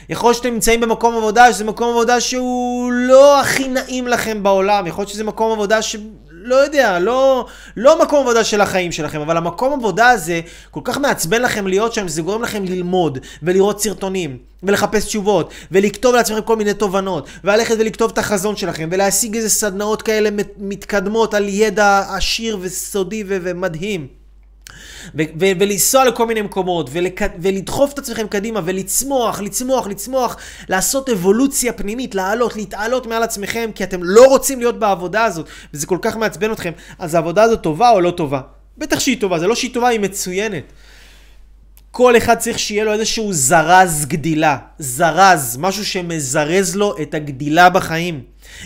יכול 0.08 0.28
להיות 0.28 0.36
שאתם 0.36 0.54
נמצאים 0.54 0.80
במקום 0.80 1.16
עבודה, 1.16 1.52
שזה 1.52 1.64
מקום 1.64 1.90
עבודה 1.90 2.20
שהוא 2.20 2.92
לא 2.92 3.40
הכי 3.40 3.68
נעים 3.68 4.08
לכם 4.08 4.42
בעולם. 4.42 4.86
יכול 4.86 5.02
להיות 5.02 5.12
שזה 5.12 5.24
מקום 5.24 5.52
עבודה 5.52 5.82
ש... 5.82 5.96
לא 6.44 6.54
יודע, 6.54 6.98
לא, 6.98 7.46
לא 7.76 8.02
מקום 8.02 8.20
עבודה 8.20 8.44
של 8.44 8.60
החיים 8.60 8.92
שלכם, 8.92 9.20
אבל 9.20 9.36
המקום 9.36 9.72
עבודה 9.72 10.10
הזה 10.10 10.40
כל 10.70 10.80
כך 10.84 10.98
מעצבן 10.98 11.42
לכם 11.42 11.66
להיות 11.66 11.92
שם, 11.92 12.08
שזה 12.08 12.22
גורם 12.22 12.42
לכם 12.42 12.64
ללמוד, 12.64 13.18
ולראות 13.42 13.82
סרטונים, 13.82 14.38
ולחפש 14.62 15.04
תשובות, 15.04 15.50
ולכתוב 15.72 16.14
לעצמכם 16.14 16.42
כל 16.42 16.56
מיני 16.56 16.74
תובנות, 16.74 17.28
וללכת 17.44 17.76
ולכתוב 17.78 18.10
את 18.10 18.18
החזון 18.18 18.56
שלכם, 18.56 18.88
ולהשיג 18.92 19.36
איזה 19.36 19.50
סדנאות 19.50 20.02
כאלה 20.02 20.30
מתקדמות 20.58 21.34
על 21.34 21.48
ידע 21.48 22.02
עשיר 22.16 22.58
וסודי 22.60 23.24
ומדהים. 23.26 24.23
ולנסוע 25.14 26.04
לכל 26.04 26.26
מיני 26.26 26.42
מקומות, 26.42 26.90
ולדחוף 27.38 27.92
את 27.92 27.98
עצמכם 27.98 28.26
קדימה, 28.26 28.60
ולצמוח, 28.64 29.40
לצמוח, 29.40 29.86
לצמוח, 29.86 30.36
לעשות 30.68 31.08
אבולוציה 31.08 31.72
פנימית, 31.72 32.14
לעלות, 32.14 32.56
להתעלות 32.56 33.06
מעל 33.06 33.22
עצמכם, 33.22 33.70
כי 33.74 33.84
אתם 33.84 34.00
לא 34.02 34.24
רוצים 34.24 34.58
להיות 34.58 34.78
בעבודה 34.78 35.24
הזאת, 35.24 35.46
וזה 35.74 35.86
כל 35.86 35.98
כך 36.02 36.16
מעצבן 36.16 36.52
אתכם, 36.52 36.72
אז 36.98 37.14
העבודה 37.14 37.42
הזאת 37.42 37.60
טובה 37.60 37.90
או 37.90 38.00
לא 38.00 38.10
טובה? 38.10 38.40
בטח 38.78 39.00
שהיא 39.00 39.20
טובה, 39.20 39.38
זה 39.38 39.46
לא 39.46 39.54
שהיא 39.54 39.74
טובה, 39.74 39.88
היא 39.88 40.00
מצוינת. 40.00 40.64
כל 41.90 42.16
אחד 42.16 42.38
צריך 42.38 42.58
שיהיה 42.58 42.84
לו 42.84 42.92
איזשהו 42.92 43.32
זרז 43.32 44.06
גדילה. 44.06 44.58
זרז, 44.78 45.56
משהו 45.60 45.86
שמזרז 45.86 46.76
לו 46.76 46.94
את 47.02 47.14
הגדילה 47.14 47.70
בחיים. 47.70 48.20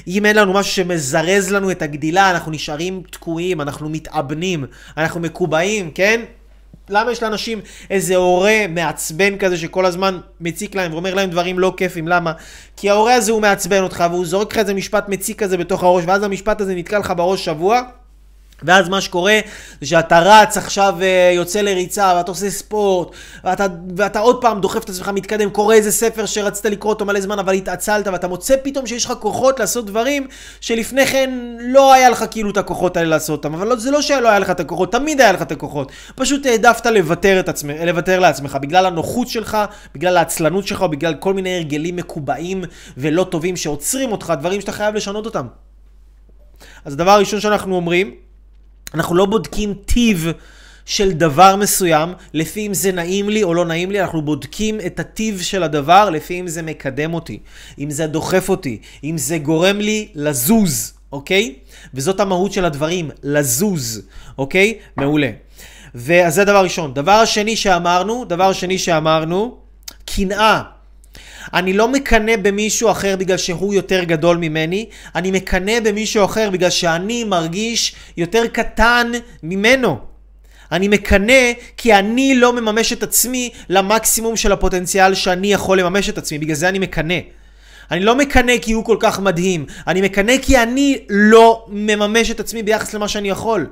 אם 0.07 0.27
אין 0.27 0.37
לנו 0.37 0.53
משהו 0.53 0.73
שמזרז 0.73 1.53
לנו 1.53 1.71
את 1.71 1.83
הגדילה, 1.83 2.31
אנחנו 2.31 2.53
נשארים 2.53 3.03
תקועים, 3.11 3.61
אנחנו 3.61 3.89
מתאבנים, 3.89 4.65
אנחנו 4.97 5.21
מקובעים, 5.21 5.91
כן? 5.91 6.21
למה 6.91 7.13
יש 7.13 7.23
לאנשים 7.23 7.61
איזה 7.91 8.17
הורה 8.17 8.67
מעצבן 8.69 9.39
כזה 9.39 9.57
שכל 9.57 9.87
הזמן 9.87 10.19
מציק 10.41 10.75
להם 10.75 10.93
ואומר 10.93 11.15
להם 11.15 11.31
דברים 11.31 11.59
לא 11.59 11.75
כיפים? 11.77 12.09
למה? 12.09 12.33
כי 12.77 12.91
ההורה 12.91 13.15
הזה 13.15 13.33
הוא 13.33 13.43
מעצבן 13.43 13.83
אותך 13.83 14.05
והוא 14.11 14.27
זורק 14.27 14.53
לך 14.53 14.59
איזה 14.59 14.75
משפט 14.75 15.09
מציק 15.09 15.39
כזה 15.43 15.57
בתוך 15.57 15.83
הראש 15.83 16.05
ואז 16.07 16.23
המשפט 16.23 16.61
הזה 16.61 16.75
נתקע 16.75 16.99
לך 16.99 17.13
בראש 17.17 17.45
שבוע 17.45 17.83
ואז 18.63 18.89
מה 18.89 19.01
שקורה 19.01 19.41
זה 19.81 19.87
שאתה 19.87 20.19
רץ 20.19 20.57
עכשיו 20.57 20.95
אה, 21.03 21.33
יוצא 21.35 21.61
לריצה 21.61 22.13
ואתה 22.17 22.31
עושה 22.31 22.51
ספורט 22.51 23.09
ואתה, 23.45 23.67
ואתה 23.97 24.19
עוד 24.19 24.41
פעם 24.41 24.61
דוחף 24.61 24.85
את 24.85 24.89
עצמך 24.89 25.09
מתקדם 25.09 25.51
קורא 25.51 25.75
איזה 25.75 25.93
ספר 25.93 26.27
שרצית 26.27 26.65
לקרוא 26.65 26.93
אותו 26.93 27.05
מלא 27.05 27.21
זמן 27.21 27.39
אבל 27.39 27.53
התעצלת 27.53 28.07
ואתה 28.07 28.29
מוצא 28.29 28.55
פתאום 28.63 28.87
שיש 28.87 29.05
לך 29.05 29.13
כוחות 29.21 29.61
לעשות 29.61 29.87
דברים 29.87 30.27
שלפני 30.61 31.07
כן 31.07 31.31
לא 31.61 31.93
היה 31.93 32.11
לך 32.11 32.25
כאילו 32.31 32.51
את 32.51 32.57
הכוחות 32.57 32.97
האלה 32.97 33.09
לעשות 33.09 33.45
אותם. 33.45 33.55
אבל 33.55 33.79
זה 33.79 33.91
לא 33.91 34.03
שלא 34.03 34.29
היה 34.29 34.39
לך 34.39 34.51
את 34.51 34.61
הכוחות 34.61 34.93
תמיד 34.93 35.21
היה 35.21 35.33
לך 35.33 35.43
את 35.43 35.53
הכוחות. 35.53 35.93
פשוט 36.15 36.47
העדפת 36.47 36.87
לוותר, 36.87 37.43
עצמך, 37.47 37.77
לוותר 37.87 38.21
לעצמך. 38.21 38.59
בגלל 38.61 38.87
הנוחות 38.87 39.29
שלך 39.29 39.59
בגלל 39.95 40.17
העצלנות 40.17 40.67
שלך 40.67 40.83
או 40.83 40.89
בגלל 40.89 41.15
כל 41.15 41.35
מיני 41.35 41.57
הרגלים 41.57 41.97
מקובעים 41.97 42.65
ולא 42.97 43.25
טובים 43.25 43.57
שעוצרים 43.57 44.13
אותך 44.13 44.33
דברים 44.39 44.61
שאתה 44.61 44.73
חייב 44.73 44.95
לשנות 44.95 45.27
אותם. 45.27 45.47
אז 46.85 46.93
הדבר 46.93 47.11
הראשון 47.11 47.41
שאנחנו 47.41 47.77
אומרים 47.77 48.28
אנחנו 48.95 49.15
לא 49.15 49.27
בודקים 49.27 49.75
טיב 49.85 50.33
של 50.89 51.13
דבר 51.13 51.57
מסוים, 51.57 52.13
לפי 52.35 52.67
אם 52.67 52.75
זה 52.75 52.93
נעים 52.93 53.29
לי 53.29 53.43
או 53.43 53.55
לא 53.55 53.65
נעים 53.65 53.91
לי, 53.91 54.01
אנחנו 54.01 54.23
בודקים 54.23 54.81
את 54.87 55.01
הטיב 55.01 55.41
של 55.41 55.63
הדבר 55.63 56.11
לפי 56.11 56.41
אם 56.41 56.49
זה 56.49 56.63
מקדם 56.63 57.15
אותי, 57.15 57.39
אם 57.79 57.91
זה 57.91 58.07
דוחף 58.07 58.49
אותי, 58.49 58.81
אם 59.05 59.19
זה 59.19 59.39
גורם 59.39 59.79
לי 59.79 60.09
לזוז, 60.15 60.93
אוקיי? 61.13 61.55
וזאת 61.95 62.21
המהות 62.21 62.53
של 62.53 62.65
הדברים, 62.65 63.11
לזוז, 63.23 64.03
אוקיי? 64.39 64.79
מעולה. 64.97 65.31
ואז 65.95 66.35
זה 66.35 66.45
דבר 66.45 66.63
ראשון. 66.63 66.95
דבר 66.95 67.13
השני 67.13 67.57
שאמרנו, 67.57 68.25
דבר 68.25 68.53
שני 68.53 68.79
שאמרנו, 68.79 69.57
קנאה. 70.05 70.63
אני 71.55 71.73
לא 71.73 71.89
מקנא 71.89 72.37
במישהו 72.37 72.91
אחר 72.91 73.17
בגלל 73.17 73.37
שהוא 73.37 73.75
יותר 73.75 74.05
גדול 74.05 74.37
ממני, 74.37 74.87
אני 75.15 75.31
מקנא 75.31 75.81
במישהו 75.81 76.25
אחר 76.25 76.51
בגלל 76.51 76.71
שאני 76.71 77.25
מרגיש 77.25 77.95
יותר 78.17 78.47
קטן 78.47 79.13
ממנו. 79.43 79.99
אני 80.73 80.89
מקנא 80.89 81.53
כי 81.77 81.95
אני 81.95 82.35
לא 82.35 82.53
מממש 82.53 82.93
את 82.93 83.03
עצמי 83.03 83.51
למקסימום 83.69 84.37
של 84.37 84.53
הפוטנציאל 84.53 85.15
שאני 85.15 85.53
יכול 85.53 85.81
לממש 85.81 86.09
את 86.09 86.19
עצמי, 86.19 86.39
בגלל 86.39 86.57
זה 86.57 86.69
אני 86.69 86.79
מקנא. 86.79 87.19
אני 87.91 88.01
לא 88.01 88.15
מקנא 88.15 88.53
כי 88.63 88.73
הוא 88.73 88.85
כל 88.85 88.97
כך 89.01 89.21
מדהים, 89.21 89.67
אני 89.87 90.01
מקנא 90.01 90.33
כי 90.43 90.63
אני 90.63 90.99
לא 91.09 91.67
מממש 91.69 92.31
את 92.31 92.41
עצמי 92.41 92.63
ביחס 92.63 92.95
למה 92.95 93.09
שאני 93.09 93.29
יכול. 93.29 93.67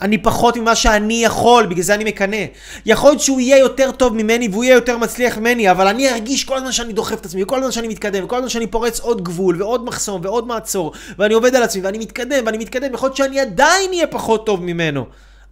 אני 0.00 0.18
פחות 0.18 0.56
ממה 0.56 0.74
שאני 0.74 1.24
יכול, 1.24 1.66
בגלל 1.66 1.82
זה 1.82 1.94
אני 1.94 2.04
מקנא. 2.04 2.44
יכול 2.86 3.10
להיות 3.10 3.20
שהוא 3.20 3.40
יהיה 3.40 3.58
יותר 3.58 3.90
טוב 3.92 4.14
ממני 4.14 4.48
והוא 4.48 4.64
יהיה 4.64 4.74
יותר 4.74 4.98
מצליח 4.98 5.38
ממני, 5.38 5.70
אבל 5.70 5.86
אני 5.86 6.12
ארגיש 6.12 6.44
כל 6.44 6.56
הזמן 6.56 6.72
שאני 6.72 6.92
דוחף 6.92 7.20
את 7.20 7.26
עצמי, 7.26 7.42
וכל 7.42 7.58
הזמן 7.58 7.72
שאני 7.72 7.88
מתקדם, 7.88 8.24
וכל 8.24 8.36
הזמן 8.36 8.48
שאני 8.48 8.66
פורץ 8.66 9.00
עוד 9.00 9.24
גבול, 9.24 9.62
ועוד 9.62 9.84
מחסום, 9.84 10.20
ועוד 10.24 10.46
מעצור, 10.46 10.92
ואני 11.18 11.34
עובד 11.34 11.54
על 11.54 11.62
עצמי, 11.62 11.82
ואני 11.82 11.98
מתקדם, 11.98 12.46
ואני 12.46 12.58
מתקדם, 12.58 12.94
יכול 12.94 13.06
להיות 13.06 13.16
שאני 13.16 13.40
עדיין 13.40 13.90
אהיה 13.90 14.06
פחות 14.06 14.46
טוב 14.46 14.62
ממנו. 14.62 15.06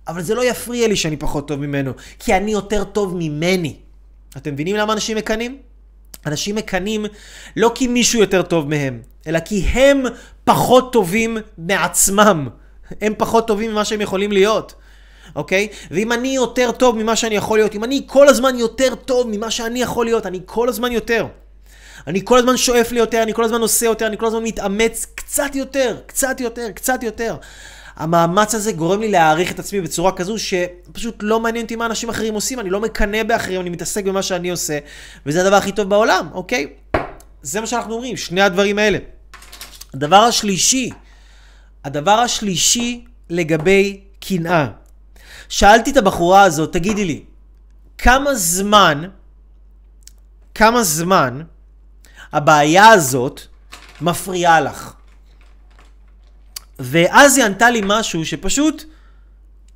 אבל 0.09 0.23
זה 0.23 0.35
לא 0.35 0.45
יפריע 0.45 0.89
לי 0.89 0.97
שאני 0.97 1.17
פחות 1.17 1.49
טוב 1.49 1.61
ממנו, 1.61 1.93
כי 2.19 2.35
אני 2.35 2.53
יותר 2.53 2.85
טוב 2.85 3.17
ממני. 3.17 3.77
אתם 4.37 4.53
מבינים 4.53 4.77
למה 4.77 4.93
אנשים 4.93 5.17
מקנאים? 5.17 5.57
אנשים 6.27 6.55
מקנאים 6.55 7.07
לא 7.57 7.73
כי 7.75 7.87
מישהו 7.87 8.21
יותר 8.21 8.43
טוב 8.43 8.69
מהם, 8.69 9.01
אלא 9.27 9.41
כי 9.41 9.61
הם 9.61 10.03
פחות 10.45 10.93
טובים 10.93 11.39
מעצמם. 11.59 12.49
הם 13.01 13.13
פחות 13.19 13.47
טובים 13.47 13.71
ממה 13.71 13.85
שהם 13.85 14.01
יכולים 14.01 14.33
להיות. 14.33 14.75
אוקיי? 15.37 15.69
ואם 15.91 16.13
אני 16.13 16.29
יותר 16.29 16.71
טוב 16.73 16.97
ממה 16.97 17.17
שאני 17.17 17.35
יכול 17.35 17.59
להיות, 17.59 17.75
אם 17.75 17.85
אני 17.85 18.03
כל 18.07 18.29
הזמן 18.29 18.59
יותר 18.59 18.95
טוב 18.95 19.29
ממה 19.31 19.51
שאני 19.51 19.83
יכול 19.83 20.07
להיות, 20.07 20.27
אני 20.27 20.41
כל 20.45 20.69
הזמן 20.69 20.93
יותר. 20.93 21.27
אני 22.07 22.21
כל 22.25 22.39
הזמן 22.39 22.57
שואף 22.57 22.93
לי 22.93 22.99
יותר, 22.99 23.23
אני 23.23 23.35
כל 23.35 23.45
הזמן 23.45 23.61
עושה 23.61 23.87
יותר, 23.87 24.07
אני 24.07 24.19
כל 24.19 24.27
הזמן 24.27 24.43
מתאמץ 24.43 25.07
קצת 25.15 25.55
יותר, 25.55 25.97
קצת 26.07 26.41
יותר, 26.41 26.71
קצת 26.75 27.03
יותר. 27.03 27.37
המאמץ 27.97 28.55
הזה 28.55 28.73
גורם 28.73 29.01
לי 29.01 29.11
להעריך 29.11 29.53
את 29.53 29.59
עצמי 29.59 29.81
בצורה 29.81 30.13
כזו 30.13 30.39
שפשוט 30.39 31.17
לא 31.21 31.41
מעניין 31.41 31.65
אותי 31.65 31.77
מה 31.77 31.87
אנשים 31.87 32.09
אחרים 32.09 32.35
עושים, 32.35 32.61
אני 32.61 32.71
לא 32.71 32.81
מקנא 32.81 33.23
באחרים, 33.23 33.61
אני 33.61 33.71
מתעסק 33.71 34.05
במה 34.05 34.23
שאני 34.23 34.51
עושה, 34.51 34.79
וזה 35.27 35.41
הדבר 35.41 35.57
הכי 35.57 35.73
טוב 35.73 35.89
בעולם, 35.89 36.29
אוקיי? 36.33 36.67
זה 37.43 37.61
מה 37.61 37.67
שאנחנו 37.67 37.95
אומרים, 37.95 38.17
שני 38.17 38.43
הדברים 38.43 38.79
האלה. 38.79 38.99
הדבר 39.95 40.17
השלישי, 40.17 40.91
הדבר 41.85 42.11
השלישי 42.11 43.05
לגבי 43.31 44.01
קנאה. 44.21 44.67
שאלתי 45.49 45.91
את 45.91 45.97
הבחורה 45.97 46.43
הזאת, 46.43 46.73
תגידי 46.73 47.05
לי, 47.05 47.23
כמה 47.99 48.35
זמן, 48.35 49.05
כמה 50.55 50.83
זמן 50.83 51.43
הבעיה 52.33 52.89
הזאת 52.89 53.41
מפריעה 54.01 54.61
לך? 54.61 54.93
ואז 56.79 57.37
היא 57.37 57.45
ענתה 57.45 57.71
לי 57.71 57.81
משהו 57.85 58.25
שפשוט 58.25 58.85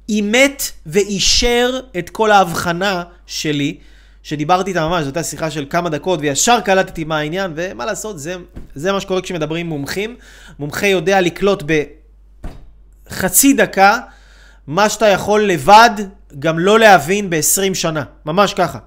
אימת 0.09 0.63
ואישר 0.87 1.81
את 1.99 2.11
כל 2.11 2.31
ההבחנה 2.31 3.03
שלי, 3.27 3.79
שדיברתי 4.23 4.71
איתה 4.71 4.89
ממש, 4.89 5.01
זו 5.01 5.07
הייתה 5.07 5.23
שיחה 5.23 5.51
של 5.51 5.67
כמה 5.71 5.91
דקות, 5.91 6.21
וישר 6.23 6.61
קלטתי 6.61 7.05
מה 7.05 7.19
העניין, 7.19 7.53
ומה 7.57 7.87
לעשות, 7.87 8.19
זה, 8.19 8.37
זה 8.75 8.93
מה 8.93 9.01
שקורה 9.01 9.23
כשמדברים 9.23 9.67
עם 9.67 9.73
מומחים. 9.73 10.17
מומחה 10.59 10.87
יודע 10.87 11.21
לקלוט 11.21 11.63
בחצי 13.11 13.53
דקה 13.53 13.99
מה 14.67 14.89
שאתה 14.89 15.07
יכול 15.07 15.43
לבד 15.43 15.91
גם 16.39 16.59
לא 16.59 16.79
להבין 16.79 17.31
ב-20 17.31 17.75
שנה, 17.75 18.03
ממש 18.25 18.55
ככה. 18.55 18.79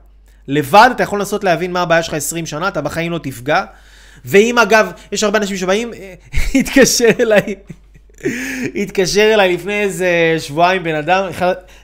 לבד 0.48 0.90
אתה 0.96 1.04
יכול 1.04 1.20
לנסות 1.20 1.44
להבין 1.44 1.72
מה 1.72 1.82
הבעיה 1.82 2.04
שלך 2.04 2.14
20 2.14 2.46
שנה, 2.46 2.68
אתה 2.68 2.82
בחיים 2.82 3.12
לא 3.12 3.18
תפגע. 3.18 3.64
ואם 4.26 4.60
אגב, 4.60 4.92
יש 5.12 5.24
הרבה 5.24 5.38
אנשים 5.38 5.58
שבאים, 5.58 5.92
התקשר 6.56 7.10
אליי, 7.20 7.56
התקשר 8.76 9.34
אליי 9.34 9.54
לפני 9.54 9.82
איזה 9.82 10.36
שבועיים 10.40 10.84
בן 10.84 10.96
אדם, 10.96 11.30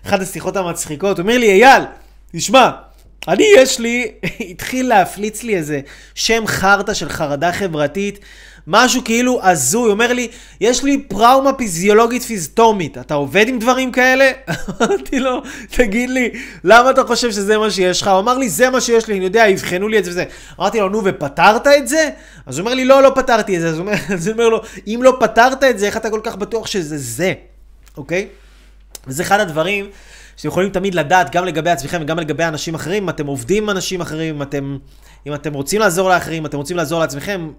אחת 0.06 0.21
השיחות 0.21 0.58
המצחיקות, 0.58 1.19
אומר 1.19 1.38
לי, 1.38 1.63
אייל, 1.63 1.84
תשמע, 2.32 2.71
אני 3.28 3.45
יש 3.58 3.80
לי, 3.80 4.12
התחיל 4.52 4.88
להפליץ 4.88 5.43
לי 5.43 5.56
איזה 5.56 5.80
שם 6.15 6.43
חרטא 6.47 6.93
של 6.93 7.10
חרדה 7.10 7.52
חברתית, 7.52 8.19
משהו 8.67 9.03
כאילו 9.03 9.39
הזוי, 9.43 9.91
אומר 9.91 10.13
לי, 10.13 10.27
יש 10.62 10.84
לי 10.84 10.97
פראומה 11.08 11.53
פיזיולוגית 11.53 12.23
פיזטומית, 12.23 12.97
אתה 12.97 13.13
עובד 13.13 13.47
עם 13.47 13.60
דברים 13.60 13.91
כאלה? 13.91 14.32
אמרתי 14.82 15.19
לו, 15.19 15.41
תגיד 15.71 16.10
לי, 16.10 16.30
למה 16.63 16.89
אתה 16.89 17.03
חושב 17.03 17.32
שזה 17.32 17.58
מה 17.58 17.71
שיש 17.71 18.01
לך? 18.01 18.08
הוא 18.08 18.19
אמר 18.19 18.38
לי, 18.38 18.49
זה 18.49 18.69
מה 18.69 18.82
שיש 18.82 19.08
לי, 19.08 19.15
אני 19.15 19.23
יודע, 19.23 19.47
יבחנו 19.47 19.88
לי 19.88 19.99
את 19.99 20.06
זה 20.06 20.12
וזה. 20.12 20.25
אמרתי 20.60 20.80
לו, 20.80 20.89
נו, 20.89 21.01
ופתרת 21.03 21.67
את 21.67 21.88
זה? 21.88 22.10
אז 22.45 22.58
הוא 22.58 22.65
אומר 22.65 22.75
לי, 22.75 22.86
לא, 22.86 23.03
לא 23.03 23.12
פתרתי 23.15 23.56
את 23.56 23.62
זה. 23.62 23.67
אז 23.69 23.77
הוא 23.77 23.86
אומר, 23.86 23.97
אז 24.13 24.27
הוא 24.27 24.34
אומר 24.34 24.49
לו, 24.49 24.62
אם 24.88 24.99
לא 25.03 25.17
פתרת 25.19 25.63
את 25.63 25.80
זה, 25.80 25.86
איך 25.86 25.97
אתה 25.97 26.10
כל 26.10 26.21
כך 26.23 26.36
בטוח 26.36 26.67
שזה 26.67 26.97
זה, 26.97 27.34
אוקיי? 27.97 28.27
וזה 29.08 29.23
אחד 29.23 29.39
הדברים 29.39 29.86
שאתם 30.38 30.47
יכולים 30.47 30.69
תמיד 30.69 30.95
לדעת, 30.95 31.32
גם 31.32 31.45
לגבי 31.45 31.69
עצמכם 31.69 31.99
וגם 32.01 32.19
לגבי 32.19 32.43
אנשים 32.43 32.75
אחרים, 32.75 33.03
אם 33.03 33.10
אתם 33.10 33.27
עובדים 33.27 33.63
עם 33.63 33.69
אנשים 33.69 34.01
אחרים, 34.01 34.36
אם 34.36 34.41
אתם, 34.41 34.77
אם 35.27 35.34
אתם 35.34 35.53
רוצים 35.53 35.80
לעזור 35.80 36.10
לאחרים, 36.10 36.43
אם 36.43 36.45
אתם 36.45 36.58
רוצים 36.58 36.77
לעזור 36.77 36.99
לעצמכם, 36.99 37.51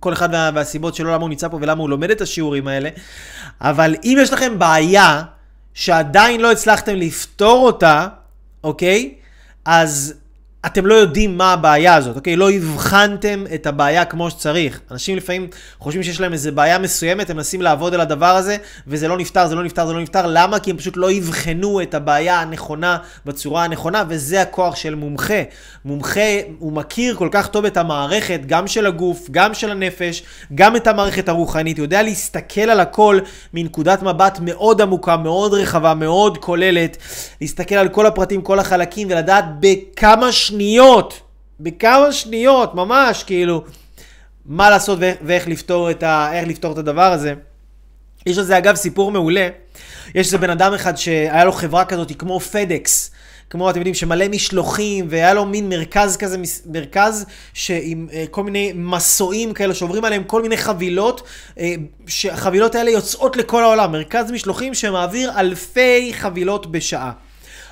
כל 0.00 0.12
אחד 0.12 0.30
מה, 0.30 0.50
והסיבות 0.54 0.94
שלו 0.94 1.10
למה 1.10 1.22
הוא 1.22 1.28
נמצא 1.28 1.48
פה 1.48 1.58
ולמה 1.60 1.80
הוא 1.80 1.90
לומד 1.90 2.10
את 2.10 2.20
השיעורים 2.20 2.68
האלה. 2.68 2.88
אבל 3.60 3.94
אם 4.04 4.18
יש 4.20 4.32
לכם 4.32 4.58
בעיה 4.58 5.22
שעדיין 5.74 6.40
לא 6.40 6.52
הצלחתם 6.52 6.94
לפתור 6.94 7.66
אותה, 7.66 8.06
אוקיי? 8.64 9.14
אז 9.64 10.14
אתם 10.66 10.86
לא 10.86 10.94
יודעים 10.94 11.38
מה 11.38 11.52
הבעיה 11.52 11.94
הזאת, 11.94 12.16
אוקיי? 12.16 12.36
לא 12.36 12.50
הבחנתם 12.50 13.44
את 13.54 13.66
הבעיה 13.66 14.04
כמו 14.04 14.30
שצריך. 14.30 14.80
אנשים 14.90 15.16
לפעמים 15.16 15.48
חושבים 15.78 16.02
שיש 16.02 16.20
להם 16.20 16.32
איזה 16.32 16.52
בעיה 16.52 16.78
מסוימת, 16.78 17.30
הם 17.30 17.36
מנסים 17.36 17.62
לעבוד 17.62 17.94
על 17.94 18.00
הדבר 18.00 18.26
הזה, 18.36 18.56
וזה 18.86 19.08
לא 19.08 19.18
נפתר, 19.18 19.46
זה 19.46 19.54
לא 19.54 19.64
נפתר, 19.64 19.86
זה 19.86 19.92
לא 19.92 20.00
נפתר. 20.00 20.26
למה? 20.26 20.58
כי 20.58 20.70
הם 20.70 20.76
פשוט 20.76 20.96
לא 20.96 21.10
יבחנו 21.10 21.82
את 21.82 21.94
הבעיה 21.94 22.40
הנכונה 22.40 22.96
בצורה 23.26 23.64
הנכונה, 23.64 24.04
וזה 24.08 24.42
הכוח 24.42 24.76
של 24.76 24.94
מומחה. 24.94 25.42
מומחה, 25.84 26.20
הוא 26.58 26.72
מכיר 26.72 27.14
כל 27.14 27.28
כך 27.32 27.46
טוב 27.46 27.64
את 27.64 27.76
המערכת, 27.76 28.40
גם 28.46 28.66
של 28.66 28.86
הגוף, 28.86 29.26
גם 29.30 29.54
של 29.54 29.70
הנפש, 29.70 30.22
גם 30.54 30.76
את 30.76 30.86
המערכת 30.86 31.28
הרוחנית. 31.28 31.78
יודע 31.78 32.02
להסתכל 32.02 32.60
על 32.60 32.80
הכל 32.80 33.18
מנקודת 33.54 34.02
מבט 34.02 34.38
מאוד 34.42 34.80
עמוקה, 34.80 35.16
מאוד 35.16 35.54
רחבה, 35.54 35.94
מאוד 35.94 36.38
כוללת. 36.38 36.96
להסתכל 37.40 37.74
על 37.74 37.88
כל 37.88 38.06
הפרטים, 38.06 38.42
כל 38.42 38.58
החלקים, 38.58 39.08
ולדעת 39.10 39.44
בכמה 39.60 40.32
שניות, 40.56 41.20
בכמה 41.60 42.12
שניות, 42.12 42.74
ממש, 42.74 43.22
כאילו, 43.22 43.64
מה 44.46 44.70
לעשות 44.70 44.98
ואיך, 45.00 45.16
ואיך 45.22 45.48
לפתור, 45.48 45.90
את 45.90 46.02
ה, 46.02 46.30
לפתור 46.46 46.72
את 46.72 46.78
הדבר 46.78 47.12
הזה. 47.12 47.34
יש 48.26 48.38
לזה 48.38 48.58
אגב 48.58 48.74
סיפור 48.74 49.12
מעולה. 49.12 49.48
יש 50.14 50.26
איזה 50.26 50.38
בן 50.38 50.50
אדם 50.50 50.74
אחד 50.74 50.96
שהיה 50.96 51.44
לו 51.44 51.52
חברה 51.52 51.84
כזאת 51.84 52.12
כמו 52.18 52.40
פדקס. 52.40 53.10
כמו, 53.50 53.70
אתם 53.70 53.78
יודעים, 53.78 53.94
שמלא 53.94 54.28
משלוחים, 54.28 55.06
והיה 55.10 55.34
לו 55.34 55.46
מין 55.46 55.68
מרכז 55.68 56.16
כזה, 56.16 56.36
מרכז 56.66 57.26
שעם 57.54 58.08
uh, 58.10 58.28
כל 58.30 58.42
מיני 58.42 58.72
מסועים 58.74 59.52
כאלה 59.52 59.74
שעוברים 59.74 60.04
עליהם 60.04 60.24
כל 60.24 60.42
מיני 60.42 60.56
חבילות, 60.56 61.22
uh, 61.54 61.60
שהחבילות 62.06 62.74
האלה 62.74 62.90
יוצאות 62.90 63.36
לכל 63.36 63.62
העולם. 63.62 63.92
מרכז 63.92 64.30
משלוחים 64.30 64.74
שמעביר 64.74 65.40
אלפי 65.40 66.12
חבילות 66.14 66.72
בשעה. 66.72 67.12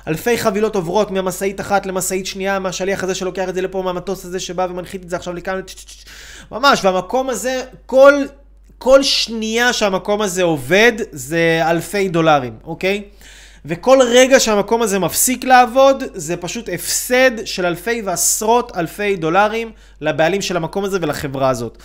אלפי 0.07 0.37
חבילות 0.37 0.75
עוברות 0.75 1.11
מהמשאית 1.11 1.61
אחת 1.61 1.85
למשאית 1.85 2.25
שנייה, 2.25 2.59
מהשליח 2.59 3.03
הזה 3.03 3.15
שלוקח 3.15 3.49
את 3.49 3.55
זה 3.55 3.61
לפה, 3.61 3.81
מהמטוס 3.81 4.25
הזה 4.25 4.39
שבא 4.39 4.67
ומנחית 4.69 5.03
את 5.03 5.09
זה 5.09 5.15
עכשיו 5.15 5.33
לכאן, 5.33 5.61
ממש, 6.51 6.85
והמקום 6.85 7.29
הזה, 7.29 7.63
כל, 7.85 8.13
כל 8.77 9.03
שנייה 9.03 9.73
שהמקום 9.73 10.21
הזה 10.21 10.43
עובד, 10.43 10.91
זה 11.11 11.61
אלפי 11.63 12.07
דולרים, 12.07 12.53
אוקיי? 12.63 13.03
וכל 13.67 13.99
רגע 14.01 14.39
שהמקום 14.39 14.81
הזה 14.81 14.99
מפסיק 14.99 15.43
לעבוד, 15.43 16.03
זה 16.13 16.37
פשוט 16.37 16.69
הפסד 16.73 17.31
של 17.45 17.65
אלפי 17.65 18.01
ועשרות 18.05 18.77
אלפי 18.77 19.15
דולרים 19.15 19.71
לבעלים 20.01 20.41
של 20.41 20.57
המקום 20.57 20.83
הזה 20.83 20.97
ולחברה 21.01 21.49
הזאת. 21.49 21.77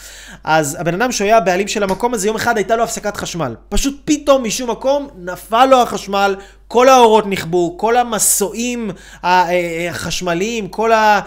אז 0.45 0.77
הבן 0.81 0.95
אדם 0.95 1.13
שהוא 1.13 1.25
היה 1.25 1.37
הבעלים 1.37 1.69
של 1.69 1.83
המקום 1.83 2.15
הזה, 2.15 2.27
יום 2.27 2.37
אחד 2.37 2.57
הייתה 2.57 2.77
לו 2.77 2.85
הפסקת 2.85 3.17
חשמל. 3.17 3.55
פשוט 3.69 4.01
פתאום 4.05 4.45
משום 4.45 4.71
מקום 4.71 5.09
נפל 5.19 5.67
לו 5.67 5.83
החשמל, 5.83 6.37
כל 6.69 6.89
האורות 6.89 7.27
נכבו, 7.27 7.79
כל 7.79 7.97
המסועים 7.97 8.91
החשמליים, 9.23 10.69
כל 10.69 10.93
ה... 10.93 11.21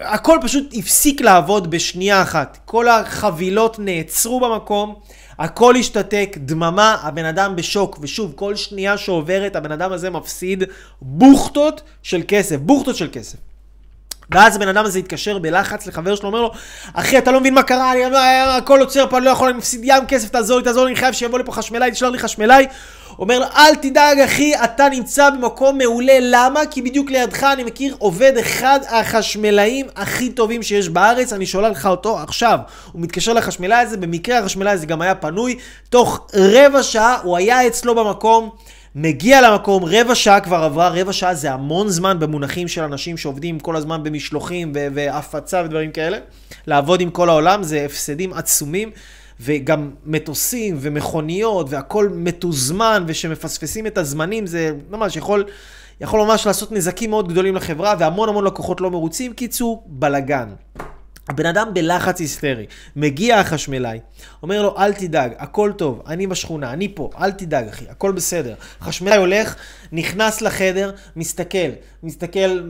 הכל 0.00 0.38
פשוט 0.42 0.74
הפסיק 0.76 1.20
לעבוד 1.20 1.70
בשנייה 1.70 2.22
אחת. 2.22 2.58
כל 2.64 2.88
החבילות 2.88 3.76
נעצרו 3.78 4.40
במקום. 4.40 4.94
הכל 5.38 5.76
השתתק, 5.76 6.36
דממה, 6.38 6.96
הבן 7.02 7.24
אדם 7.24 7.56
בשוק, 7.56 7.98
ושוב, 8.00 8.32
כל 8.36 8.56
שנייה 8.56 8.98
שעוברת, 8.98 9.56
הבן 9.56 9.72
אדם 9.72 9.92
הזה 9.92 10.10
מפסיד 10.10 10.64
בוכטות 11.02 11.82
של 12.02 12.22
כסף, 12.28 12.56
בוכטות 12.56 12.96
של 12.96 13.08
כסף. 13.12 13.38
ואז 14.30 14.56
הבן 14.56 14.68
אדם 14.68 14.84
הזה 14.84 14.98
התקשר 14.98 15.38
בלחץ 15.38 15.86
לחבר 15.86 16.14
שלו, 16.14 16.26
אומר 16.26 16.40
לו, 16.40 16.52
אחי, 16.92 17.18
אתה 17.18 17.32
לא 17.32 17.40
מבין 17.40 17.54
מה 17.54 17.62
קרה, 17.62 17.92
אני, 17.92 18.04
הכל 18.58 18.80
עוצר 18.80 19.06
פה, 19.10 19.18
אני 19.18 19.24
לא 19.24 19.30
יכול, 19.30 19.48
אני 19.48 19.58
מפסיד 19.58 19.80
ים 19.84 20.06
כסף, 20.08 20.28
תעזור 20.28 20.58
לי, 20.58 20.64
תעזור 20.64 20.84
לי, 20.84 20.90
אני 20.90 21.00
חייב 21.00 21.14
שיבוא 21.14 21.38
לפה 21.38 21.52
חשמלאי, 21.52 21.90
תשלח 21.90 22.10
לי 22.10 22.18
חשמלאי. 22.18 22.66
אומר 23.18 23.38
לו, 23.38 23.46
אל 23.56 23.74
תדאג 23.74 24.18
אחי, 24.18 24.52
אתה 24.64 24.88
נמצא 24.88 25.30
במקום 25.30 25.78
מעולה, 25.78 26.18
למה? 26.20 26.60
כי 26.70 26.82
בדיוק 26.82 27.10
לידך 27.10 27.42
אני 27.42 27.64
מכיר 27.64 27.96
עובד 27.98 28.32
אחד 28.40 28.80
החשמלאים 28.88 29.86
הכי 29.96 30.30
טובים 30.30 30.62
שיש 30.62 30.88
בארץ, 30.88 31.32
אני 31.32 31.46
שואל 31.46 31.70
לך 31.70 31.86
אותו 31.86 32.18
עכשיו. 32.18 32.58
הוא 32.92 33.02
מתקשר 33.02 33.32
לחשמלאי 33.32 33.78
הזה, 33.78 33.96
במקרה 33.96 34.38
החשמלאי 34.38 34.72
הזה 34.72 34.86
גם 34.86 35.02
היה 35.02 35.14
פנוי, 35.14 35.56
תוך 35.90 36.26
רבע 36.34 36.82
שעה 36.82 37.18
הוא 37.22 37.36
היה 37.36 37.66
אצלו 37.66 37.94
במקום. 37.94 38.50
מגיע 38.96 39.50
למקום, 39.50 39.84
רבע 39.84 40.14
שעה 40.14 40.40
כבר 40.40 40.56
עברה, 40.56 40.88
רבע 40.88 41.12
שעה 41.12 41.34
זה 41.34 41.52
המון 41.52 41.88
זמן 41.88 42.18
במונחים 42.18 42.68
של 42.68 42.82
אנשים 42.82 43.16
שעובדים 43.16 43.60
כל 43.60 43.76
הזמן 43.76 44.02
במשלוחים 44.02 44.72
והפצה 44.74 45.62
ודברים 45.64 45.92
כאלה. 45.92 46.18
לעבוד 46.66 47.00
עם 47.00 47.10
כל 47.10 47.28
העולם 47.28 47.62
זה 47.62 47.84
הפסדים 47.84 48.32
עצומים. 48.32 48.90
וגם 49.40 49.90
מטוסים 50.06 50.76
ומכוניות 50.80 51.66
והכל 51.70 52.08
מתוזמן 52.14 53.04
ושמפספסים 53.06 53.86
את 53.86 53.98
הזמנים, 53.98 54.46
זה 54.46 54.72
ממש 54.90 55.16
יכול, 55.16 55.44
יכול 56.00 56.20
ממש 56.20 56.46
לעשות 56.46 56.72
נזקים 56.72 57.10
מאוד 57.10 57.28
גדולים 57.28 57.54
לחברה 57.54 57.94
והמון 57.98 58.28
המון 58.28 58.44
לקוחות 58.44 58.80
לא 58.80 58.90
מרוצים. 58.90 59.32
קיצור, 59.32 59.82
בלאגן. 59.86 60.48
הבן 61.28 61.46
אדם 61.46 61.74
בלחץ 61.74 62.20
היסטרי, 62.20 62.66
מגיע 62.96 63.38
החשמלאי, 63.38 64.00
אומר 64.42 64.62
לו 64.62 64.78
אל 64.78 64.92
תדאג, 64.92 65.32
הכל 65.38 65.72
טוב, 65.76 66.02
אני 66.06 66.26
בשכונה, 66.26 66.72
אני 66.72 66.94
פה, 66.94 67.10
אל 67.20 67.32
תדאג 67.32 67.68
אחי, 67.68 67.84
הכל 67.90 68.12
בסדר. 68.12 68.54
החשמלאי 68.80 69.16
הולך, 69.16 69.56
נכנס 69.92 70.42
לחדר, 70.42 70.92
מסתכל, 71.16 71.58
מסתכל 72.02 72.38
על 72.40 72.62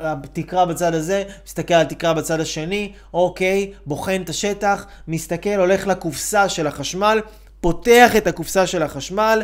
התקרה 0.00 0.66
בצד 0.66 0.94
הזה, 0.94 1.24
מסתכל 1.46 1.74
על 1.74 1.80
התקרה 1.80 2.14
בצד 2.14 2.40
השני, 2.40 2.92
אוקיי, 3.14 3.72
בוחן 3.86 4.22
את 4.22 4.28
השטח, 4.28 4.86
מסתכל, 5.08 5.54
הולך 5.58 5.86
לקופסה 5.86 6.48
של 6.48 6.66
החשמל, 6.66 7.20
פותח 7.60 8.16
את 8.16 8.26
הקופסה 8.26 8.66
של 8.66 8.82
החשמל, 8.82 9.42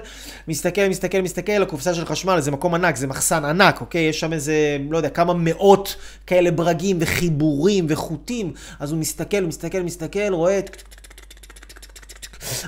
מסתכל, 0.48 0.88
מסתכל, 0.88 1.20
מסתכל, 1.20 1.62
הקופסה 1.62 1.94
של 1.94 2.04
חשמל 2.04 2.40
זה 2.40 2.50
מקום 2.50 2.74
ענק, 2.74 2.96
זה 2.96 3.06
מחסן 3.06 3.44
ענק, 3.44 3.80
אוקיי? 3.80 4.02
יש 4.02 4.20
שם 4.20 4.32
איזה, 4.32 4.76
לא 4.90 4.96
יודע, 4.96 5.08
כמה 5.08 5.34
מאות 5.34 5.96
כאלה 6.26 6.50
ברגים 6.50 6.96
וחיבורים 7.00 7.86
וחוטים, 7.88 8.52
אז 8.80 8.90
הוא 8.90 8.98
מסתכל, 8.98 9.40
מסתכל, 9.40 9.82
מסתכל, 9.82 10.32
רואה 10.32 10.58
את... 10.58 10.82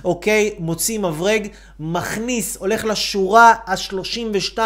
אוקיי, 0.05 0.55
מוציא 0.59 0.99
מברג, 0.99 1.49
מכניס, 1.81 2.57
הולך 2.57 2.85
לשורה 2.85 3.55
ה-32, 3.67 4.59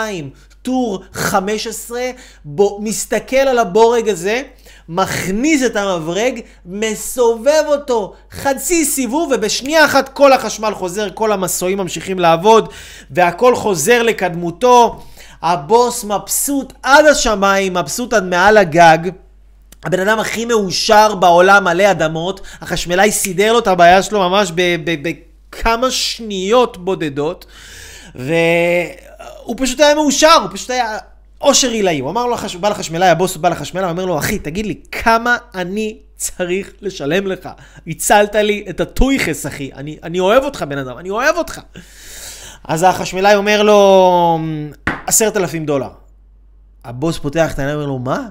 טור 0.62 1.02
15, 1.12 2.00
בו, 2.44 2.78
מסתכל 2.82 3.36
על 3.36 3.58
הבורג 3.58 4.08
הזה, 4.08 4.42
מכניס 4.92 5.66
את 5.66 5.76
המברג, 5.76 6.40
מסובב 6.66 7.62
אותו 7.66 8.14
חצי 8.32 8.84
סיבוב, 8.84 9.32
ובשנייה 9.34 9.84
אחת 9.84 10.08
כל 10.08 10.32
החשמל 10.32 10.74
חוזר, 10.74 11.08
כל 11.14 11.32
המסועים 11.32 11.78
ממשיכים 11.78 12.18
לעבוד, 12.18 12.72
והכל 13.10 13.54
חוזר 13.54 14.02
לקדמותו. 14.02 15.00
הבוס 15.42 16.04
מבסוט 16.04 16.72
עד 16.82 17.06
השמיים, 17.06 17.74
מבסוט 17.74 18.12
עד 18.12 18.24
מעל 18.24 18.56
הגג. 18.56 18.98
הבן 19.84 20.00
אדם 20.00 20.18
הכי 20.18 20.44
מאושר 20.44 21.14
בעולם 21.14 21.64
מלא 21.64 21.90
אדמות, 21.90 22.40
החשמלאי 22.60 23.12
סידר 23.12 23.52
לו 23.52 23.58
את 23.58 23.66
הבעיה 23.66 24.02
שלו 24.02 24.30
ממש 24.30 24.52
בכמה 24.54 25.90
שניות 25.90 26.84
בודדות, 26.84 27.46
והוא 28.14 29.56
פשוט 29.58 29.80
היה 29.80 29.94
מאושר, 29.94 30.38
הוא 30.42 30.50
פשוט 30.52 30.70
היה 30.70 30.98
אושר 31.40 31.70
עילאי, 31.70 31.98
הוא 31.98 32.10
אמר 32.10 32.26
לו, 32.26 32.36
בא 32.60 32.68
לחשמלאי, 32.68 33.08
הבוס 33.08 33.36
בא 33.36 33.48
לחשמלאי, 33.48 33.84
הוא 33.84 33.90
אומר 33.90 34.04
לו, 34.04 34.18
אחי, 34.18 34.38
תגיד 34.38 34.66
לי, 34.66 34.80
כמה 34.92 35.36
אני 35.54 35.98
צריך 36.16 36.72
לשלם 36.80 37.26
לך? 37.26 37.48
הצלת 37.86 38.34
לי 38.34 38.64
את 38.70 38.80
הטויכס, 38.80 39.46
אחי. 39.46 39.70
אני, 39.74 39.98
אני 40.02 40.20
אוהב 40.20 40.44
אותך, 40.44 40.64
בן 40.68 40.78
אדם, 40.78 40.98
אני 40.98 41.10
אוהב 41.10 41.36
אותך. 41.36 41.60
אז 42.64 42.82
החשמלאי 42.82 43.34
אומר 43.34 43.62
לו, 43.62 44.38
עשרת 45.06 45.36
אלפים 45.36 45.66
דולר. 45.66 45.90
הבוס 46.84 47.18
פותח 47.18 47.54
את 47.54 47.58
העיניים 47.58 47.78
ואומר 47.78 47.92
לו, 47.92 47.98
מה? 47.98 48.28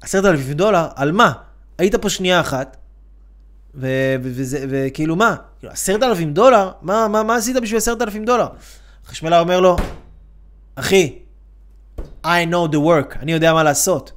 עשרת 0.00 0.24
אלפים 0.24 0.52
דולר? 0.52 0.88
על 0.94 1.12
מה? 1.12 1.32
היית 1.78 1.94
פה 1.94 2.10
שנייה 2.10 2.40
אחת, 2.40 2.76
וכאילו 3.74 5.16
מה? 5.16 5.36
כאילו, 5.58 5.72
עשרת 5.72 6.02
אלפים 6.02 6.32
דולר? 6.32 6.70
מה, 6.82 7.08
מה, 7.08 7.22
מה 7.22 7.36
עשית 7.36 7.56
בשביל 7.56 7.78
עשרת 7.78 8.02
אלפים 8.02 8.24
דולר? 8.24 8.46
החשמלאי 9.06 9.40
אומר 9.40 9.60
לו, 9.60 9.76
אחי, 10.74 11.18
I 12.24 12.46
know 12.50 12.72
the 12.72 12.76
work, 12.76 13.18
אני 13.22 13.32
יודע 13.32 13.52
מה 13.52 13.62
לעשות. 13.62 14.12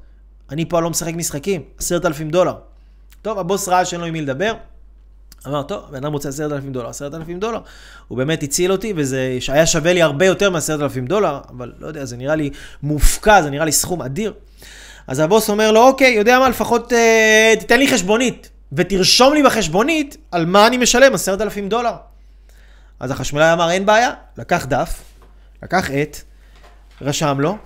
אני 0.49 0.69
פה 0.69 0.79
לא 0.79 0.89
משחק 0.89 1.13
משחקים, 1.13 1.61
עשרת 1.77 2.05
אלפים 2.05 2.29
דולר. 2.29 2.55
טוב, 3.21 3.39
הבוס 3.39 3.67
ראה 3.67 3.85
שאין 3.85 4.01
לו 4.01 4.07
עם 4.07 4.13
מי 4.13 4.21
לדבר. 4.21 4.53
אמר, 5.47 5.63
טוב, 5.63 5.83
בן 5.91 5.95
אדם 5.95 6.13
רוצה 6.13 6.29
עשרת 6.29 6.51
אלפים 6.51 6.71
דולר, 6.71 6.89
עשרת 6.89 7.13
אלפים 7.13 7.39
דולר. 7.39 7.59
הוא 8.07 8.17
באמת 8.17 8.43
הציל 8.43 8.71
אותי, 8.71 8.93
וזה 8.95 9.37
היה 9.47 9.65
שווה 9.65 9.93
לי 9.93 10.01
הרבה 10.01 10.25
יותר 10.25 10.49
מעשרת 10.49 10.81
אלפים 10.81 11.05
דולר, 11.05 11.39
אבל 11.49 11.73
לא 11.79 11.87
יודע, 11.87 12.05
זה 12.05 12.17
נראה 12.17 12.35
לי 12.35 12.49
מופקע, 12.83 13.41
זה 13.41 13.49
נראה 13.49 13.65
לי 13.65 13.71
סכום 13.71 14.01
אדיר. 14.01 14.33
אז 15.07 15.19
הבוס 15.19 15.49
אומר 15.49 15.71
לו, 15.71 15.87
אוקיי, 15.87 16.13
יודע 16.13 16.39
מה, 16.39 16.49
לפחות 16.49 16.93
אה, 16.93 17.53
תיתן 17.59 17.79
לי 17.79 17.87
חשבונית, 17.87 18.49
ותרשום 18.73 19.33
לי 19.33 19.43
בחשבונית 19.43 20.17
על 20.31 20.45
מה 20.45 20.67
אני 20.67 20.77
משלם 20.77 21.13
עשרת 21.13 21.41
אלפים 21.41 21.69
דולר. 21.69 21.93
אז 22.99 23.11
החשמלאי 23.11 23.53
אמר, 23.53 23.71
אין 23.71 23.85
בעיה, 23.85 24.11
לקח 24.37 24.65
דף, 24.65 25.01
לקח 25.63 25.89
עט, 25.91 26.17
רשם 27.01 27.37
לו, 27.39 27.57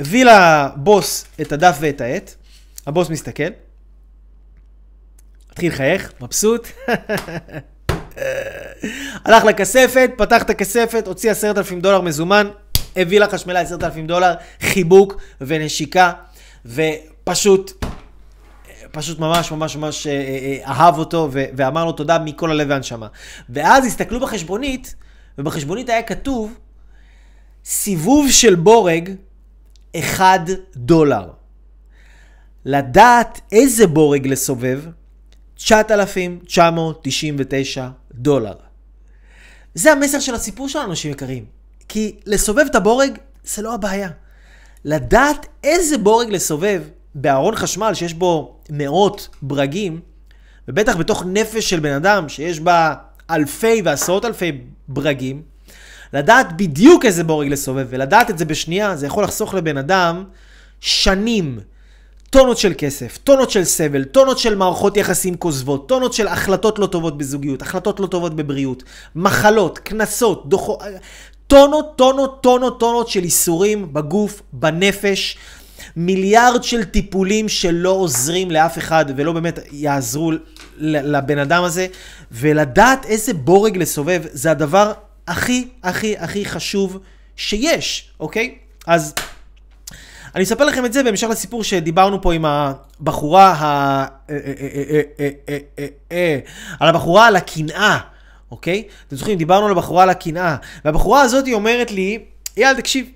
הביא 0.00 0.24
לבוס 0.24 1.24
את 1.40 1.52
הדף 1.52 1.76
ואת 1.80 2.00
העט, 2.00 2.34
הבוס 2.86 3.10
מסתכל, 3.10 3.42
התחיל 5.50 5.72
לחייך, 5.72 6.12
מבסוט. 6.20 6.68
הלך 9.24 9.44
לכספת, 9.44 10.10
פתח 10.16 10.42
את 10.42 10.50
הכספת, 10.50 11.06
הוציא 11.06 11.30
עשרת 11.30 11.58
אלפים 11.58 11.80
דולר 11.80 12.00
מזומן, 12.00 12.50
הביא 12.96 13.20
לחשמלה 13.20 13.60
עשרת 13.60 13.84
אלפים 13.84 14.06
דולר, 14.06 14.34
חיבוק 14.60 15.20
ונשיקה, 15.40 16.12
ופשוט, 16.66 17.84
פשוט 18.90 19.18
ממש 19.18 19.52
ממש 19.52 19.76
ממש 19.76 20.06
אה, 20.06 20.12
אה, 20.12 20.58
אהב 20.66 20.98
אותו 20.98 21.28
ואמר 21.32 21.84
לו 21.84 21.92
תודה 21.92 22.18
מכל 22.18 22.50
הלב 22.50 22.66
והנשמה. 22.70 23.06
ואז 23.48 23.86
הסתכלו 23.86 24.20
בחשבונית, 24.20 24.94
ובחשבונית 25.38 25.88
היה 25.88 26.02
כתוב 26.02 26.54
סיבוב 27.64 28.30
של 28.30 28.54
בורג 28.54 29.10
1 29.96 30.40
דולר. 30.76 31.30
לדעת 32.64 33.40
איזה 33.52 33.86
בורג 33.86 34.26
לסובב, 34.26 34.82
9,999 35.54 37.88
דולר. 38.12 38.54
זה 39.74 39.92
המסר 39.92 40.20
של 40.20 40.34
הסיפור 40.34 40.68
שלנו, 40.68 40.90
אנשים 40.90 41.10
יקרים. 41.10 41.44
כי 41.88 42.16
לסובב 42.26 42.64
את 42.70 42.74
הבורג 42.74 43.18
זה 43.44 43.62
לא 43.62 43.74
הבעיה. 43.74 44.10
לדעת 44.84 45.46
איזה 45.64 45.98
בורג 45.98 46.30
לסובב 46.30 46.82
בארון 47.14 47.56
חשמל 47.56 47.94
שיש 47.94 48.14
בו 48.14 48.60
מאות 48.70 49.28
ברגים, 49.42 50.00
ובטח 50.68 50.96
בתוך 50.96 51.24
נפש 51.26 51.70
של 51.70 51.80
בן 51.80 51.92
אדם 51.92 52.28
שיש 52.28 52.60
בה 52.60 52.94
אלפי 53.30 53.82
ועשרות 53.84 54.24
אלפי 54.24 54.60
ברגים, 54.88 55.42
לדעת 56.12 56.56
בדיוק 56.56 57.04
איזה 57.04 57.24
בורג 57.24 57.48
לסובב, 57.48 57.86
ולדעת 57.90 58.30
את 58.30 58.38
זה 58.38 58.44
בשנייה, 58.44 58.96
זה 58.96 59.06
יכול 59.06 59.24
לחסוך 59.24 59.54
לבן 59.54 59.76
אדם 59.76 60.24
שנים, 60.80 61.58
טונות 62.30 62.58
של 62.58 62.72
כסף, 62.78 63.18
טונות 63.24 63.50
של 63.50 63.64
סבל, 63.64 64.04
טונות 64.04 64.38
של 64.38 64.54
מערכות 64.54 64.96
יחסים 64.96 65.36
כוזבות, 65.36 65.88
טונות 65.88 66.12
של 66.12 66.28
החלטות 66.28 66.78
לא 66.78 66.86
טובות 66.86 67.18
בזוגיות, 67.18 67.62
החלטות 67.62 68.00
לא 68.00 68.06
טובות 68.06 68.36
בבריאות, 68.36 68.82
מחלות, 69.14 69.78
קנסות, 69.78 70.48
דוחות, 70.48 70.82
טונות, 71.46 71.96
טונות, 71.96 72.42
טונות, 72.42 72.80
טונות 72.80 73.08
של 73.08 73.24
איסורים 73.24 73.92
בגוף, 73.92 74.42
בנפש, 74.52 75.36
מיליארד 75.96 76.64
של 76.64 76.84
טיפולים 76.84 77.48
שלא 77.48 77.90
עוזרים 77.90 78.50
לאף 78.50 78.78
אחד 78.78 79.04
ולא 79.16 79.32
באמת 79.32 79.58
יעזרו 79.72 80.32
לבן 80.78 81.38
אדם 81.38 81.64
הזה, 81.64 81.86
ולדעת 82.32 83.06
איזה 83.06 83.34
בורג 83.34 83.76
לסובב 83.76 84.22
זה 84.32 84.50
הדבר 84.50 84.92
הכי, 85.30 85.68
הכי, 85.82 86.18
הכי 86.18 86.44
חשוב 86.44 86.98
שיש, 87.36 88.10
אוקיי? 88.20 88.58
אז 88.86 89.14
אני 90.34 90.44
אספר 90.44 90.64
לכם 90.64 90.84
את 90.84 90.92
זה 90.92 91.02
בהמשך 91.02 91.26
לסיפור 91.26 91.64
שדיברנו 91.64 92.22
פה 92.22 92.34
עם 92.34 92.44
הבחורה 92.44 93.52
ה... 93.52 94.06
על 96.80 96.88
הבחורה 96.88 97.26
על 97.26 97.36
הקנאה, 97.36 97.98
אוקיי? 98.50 98.88
אתם 99.06 99.16
זוכרים, 99.16 99.38
דיברנו 99.38 99.66
על 99.66 99.72
הבחורה 99.72 100.02
על 100.02 100.10
הקנאה, 100.10 100.56
והבחורה 100.84 101.22
הזאת 101.22 101.46
היא 101.46 101.54
אומרת 101.54 101.90
לי, 101.90 102.24
אייל, 102.56 102.76
תקשיב. 102.76 103.10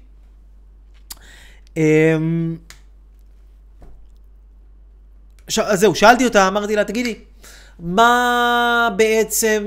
ש... 5.48 5.58
אז 5.58 5.80
זהו, 5.80 5.94
שאלתי 5.94 6.24
אותה, 6.24 6.48
אמרתי 6.48 6.76
לה, 6.76 6.84
תגידי, 6.84 7.14
מה 7.78 8.88
בעצם, 8.96 9.64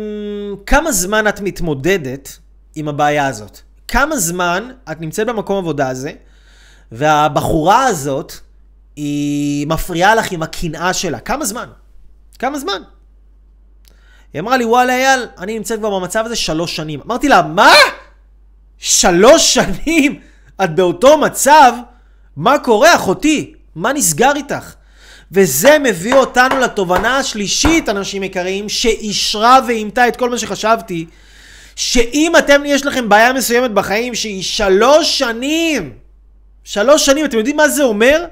כמה 0.65 0.91
זמן 0.91 1.27
את 1.27 1.41
מתמודדת 1.41 2.37
עם 2.75 2.87
הבעיה 2.87 3.27
הזאת? 3.27 3.59
כמה 3.87 4.17
זמן 4.17 4.71
את 4.91 5.01
נמצאת 5.01 5.27
במקום 5.27 5.57
עבודה 5.57 5.89
הזה, 5.89 6.11
והבחורה 6.91 7.85
הזאת, 7.85 8.33
היא 8.95 9.67
מפריעה 9.67 10.15
לך 10.15 10.31
עם 10.31 10.43
הקנאה 10.43 10.93
שלה. 10.93 11.19
כמה 11.19 11.45
זמן? 11.45 11.69
כמה 12.39 12.59
זמן? 12.59 12.81
היא 14.33 14.39
אמרה 14.41 14.57
לי, 14.57 14.65
וואלה 14.65 14.93
אייל, 14.93 15.25
אני 15.37 15.57
נמצאת 15.57 15.79
כבר 15.79 15.99
במצב 15.99 16.23
הזה 16.25 16.35
שלוש 16.35 16.75
שנים. 16.75 17.01
אמרתי 17.05 17.29
לה, 17.29 17.41
מה? 17.41 17.73
שלוש 18.77 19.53
שנים? 19.53 20.19
את 20.63 20.75
באותו 20.75 21.17
מצב? 21.17 21.73
מה 22.35 22.59
קורה, 22.59 22.95
אחותי? 22.95 23.53
מה 23.75 23.93
נסגר 23.93 24.31
איתך? 24.35 24.73
וזה 25.32 25.80
מביא 25.80 26.13
אותנו 26.13 26.59
לתובנה 26.59 27.17
השלישית, 27.17 27.89
אנשים 27.89 28.23
יקרים, 28.23 28.69
שאישרה 28.69 29.59
ואימתה 29.67 30.07
את 30.07 30.15
כל 30.15 30.30
מה 30.30 30.38
שחשבתי, 30.38 31.05
שאם 31.75 32.34
אתם, 32.39 32.61
יש 32.65 32.86
לכם 32.86 33.09
בעיה 33.09 33.34
מסוימת 33.34 33.71
בחיים 33.71 34.15
שהיא 34.15 34.43
שלוש 34.43 35.19
שנים, 35.19 35.93
שלוש 36.63 37.05
שנים, 37.05 37.25
אתם 37.25 37.38
יודעים 37.38 37.57
מה 37.57 37.69
זה 37.69 37.84
אומר? 37.84 38.25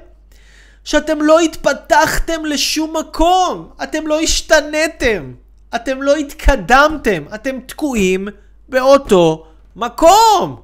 שאתם 0.84 1.22
לא 1.22 1.40
התפתחתם 1.40 2.44
לשום 2.44 2.96
מקום, 2.96 3.68
אתם 3.82 4.06
לא 4.06 4.20
השתנתם, 4.20 5.32
אתם 5.74 6.02
לא 6.02 6.16
התקדמתם, 6.16 7.24
אתם 7.34 7.58
תקועים 7.66 8.28
באותו 8.68 9.46
מקום. 9.76 10.60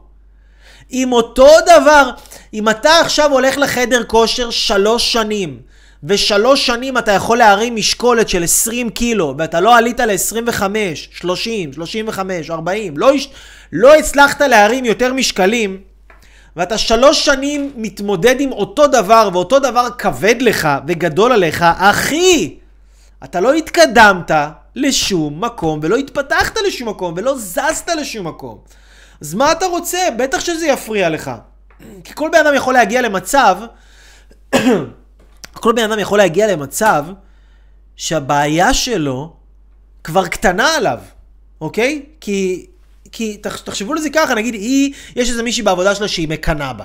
עם 0.91 1.13
אותו 1.13 1.49
דבר, 1.67 2.11
אם 2.55 2.69
אתה 2.69 3.01
עכשיו 3.01 3.33
הולך 3.33 3.59
לחדר 3.59 4.05
כושר 4.05 4.51
שלוש 4.51 5.13
שנים, 5.13 5.61
ושלוש 6.05 6.67
שנים 6.67 6.99
אתה 6.99 7.13
יכול 7.13 7.39
להרים 7.39 7.77
משקולת 7.77 8.29
של 8.29 8.45
20 8.45 8.91
קילו, 8.91 9.35
ואתה 9.39 9.61
לא 9.61 9.77
עלית 9.77 10.01
ל-25, 10.01 10.63
30, 10.95 11.73
35, 11.73 12.51
40, 12.51 12.99
לא, 12.99 13.13
לא 13.73 13.95
הצלחת 13.95 14.41
להרים 14.41 14.85
יותר 14.85 15.13
משקלים, 15.13 15.81
ואתה 16.57 16.79
שלוש 16.79 17.25
שנים 17.25 17.73
מתמודד 17.77 18.41
עם 18.41 18.53
אותו 18.53 18.87
דבר, 18.87 19.29
ואותו 19.33 19.59
דבר 19.59 19.89
כבד 19.99 20.43
לך 20.43 20.69
וגדול 20.87 21.33
עליך, 21.33 21.65
אחי, 21.77 22.57
אתה 23.25 23.41
לא 23.41 23.53
התקדמת 23.53 24.31
לשום 24.77 25.45
מקום, 25.45 25.81
ולא 25.83 25.97
התפתחת 25.97 26.59
לשום 26.67 26.89
מקום, 26.89 27.15
ולא 27.17 27.39
זזת 27.39 27.89
לשום 28.01 28.27
מקום. 28.27 28.59
אז 29.21 29.35
מה 29.35 29.53
אתה 29.53 29.67
רוצה? 29.67 29.99
בטח 30.19 30.41
שזה 30.41 30.67
יפריע 30.67 31.09
לך. 31.09 31.31
כי 32.05 32.13
כל 32.15 32.29
בן 32.33 32.47
אדם 32.47 32.55
יכול 32.55 32.75
להגיע 32.75 33.03
למצב, 33.03 33.57
כל 35.55 35.73
בן 35.73 35.83
אדם 35.83 35.99
יכול 35.99 36.19
להגיע 36.19 36.53
למצב 36.53 37.05
שהבעיה 37.97 38.75
שלו 38.75 39.33
כבר 40.05 40.27
קטנה 40.27 40.75
עליו, 40.77 40.99
אוקיי? 41.61 42.03
כי 42.21 42.67
כי 43.13 43.37
תחשבו 43.37 43.95
לזה 43.95 44.11
ככה, 44.11 44.35
נגיד 44.35 44.55
היא, 44.55 44.93
יש 45.17 45.31
איזה 45.31 45.43
מישהי 45.43 45.63
בעבודה 45.63 45.95
שלה 45.95 46.09
שהיא 46.09 46.29
מקנאה 46.29 46.73
בה. 46.73 46.85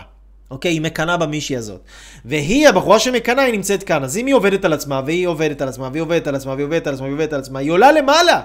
אוקיי? 0.52 0.72
היא 0.72 0.82
מקנאה 0.82 1.18
במישהי 1.18 1.58
הזאת. 1.58 1.82
והיא, 2.26 2.70
הבחורה 2.70 3.00
שמקנאה, 3.00 3.44
היא 3.44 3.54
נמצאת 3.54 3.84
כאן. 3.84 4.04
אז 4.04 4.18
אם 4.18 4.26
היא 4.26 4.36
עובדת 4.36 4.66
על 4.66 4.74
עצמה, 4.74 5.02
והיא 5.06 5.28
עובדת 5.28 5.62
על 5.62 5.68
עצמה, 5.68 5.90
והיא 5.92 6.02
עובדת 6.02 6.28
על 6.28 6.36
עצמה, 6.36 6.54
והיא 6.54 6.66
עובדת 6.66 6.88
על 6.88 6.94
עצמה, 6.94 7.06
והיא 7.06 7.16
עובדת 7.16 7.34
על 7.34 7.40
עצמה, 7.40 7.60
היא 7.60 7.72
עולה 7.72 7.92
למעלה. 7.92 8.42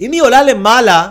אם 0.00 0.12
היא 0.12 0.22
עולה 0.22 0.42
למעלה, 0.42 1.08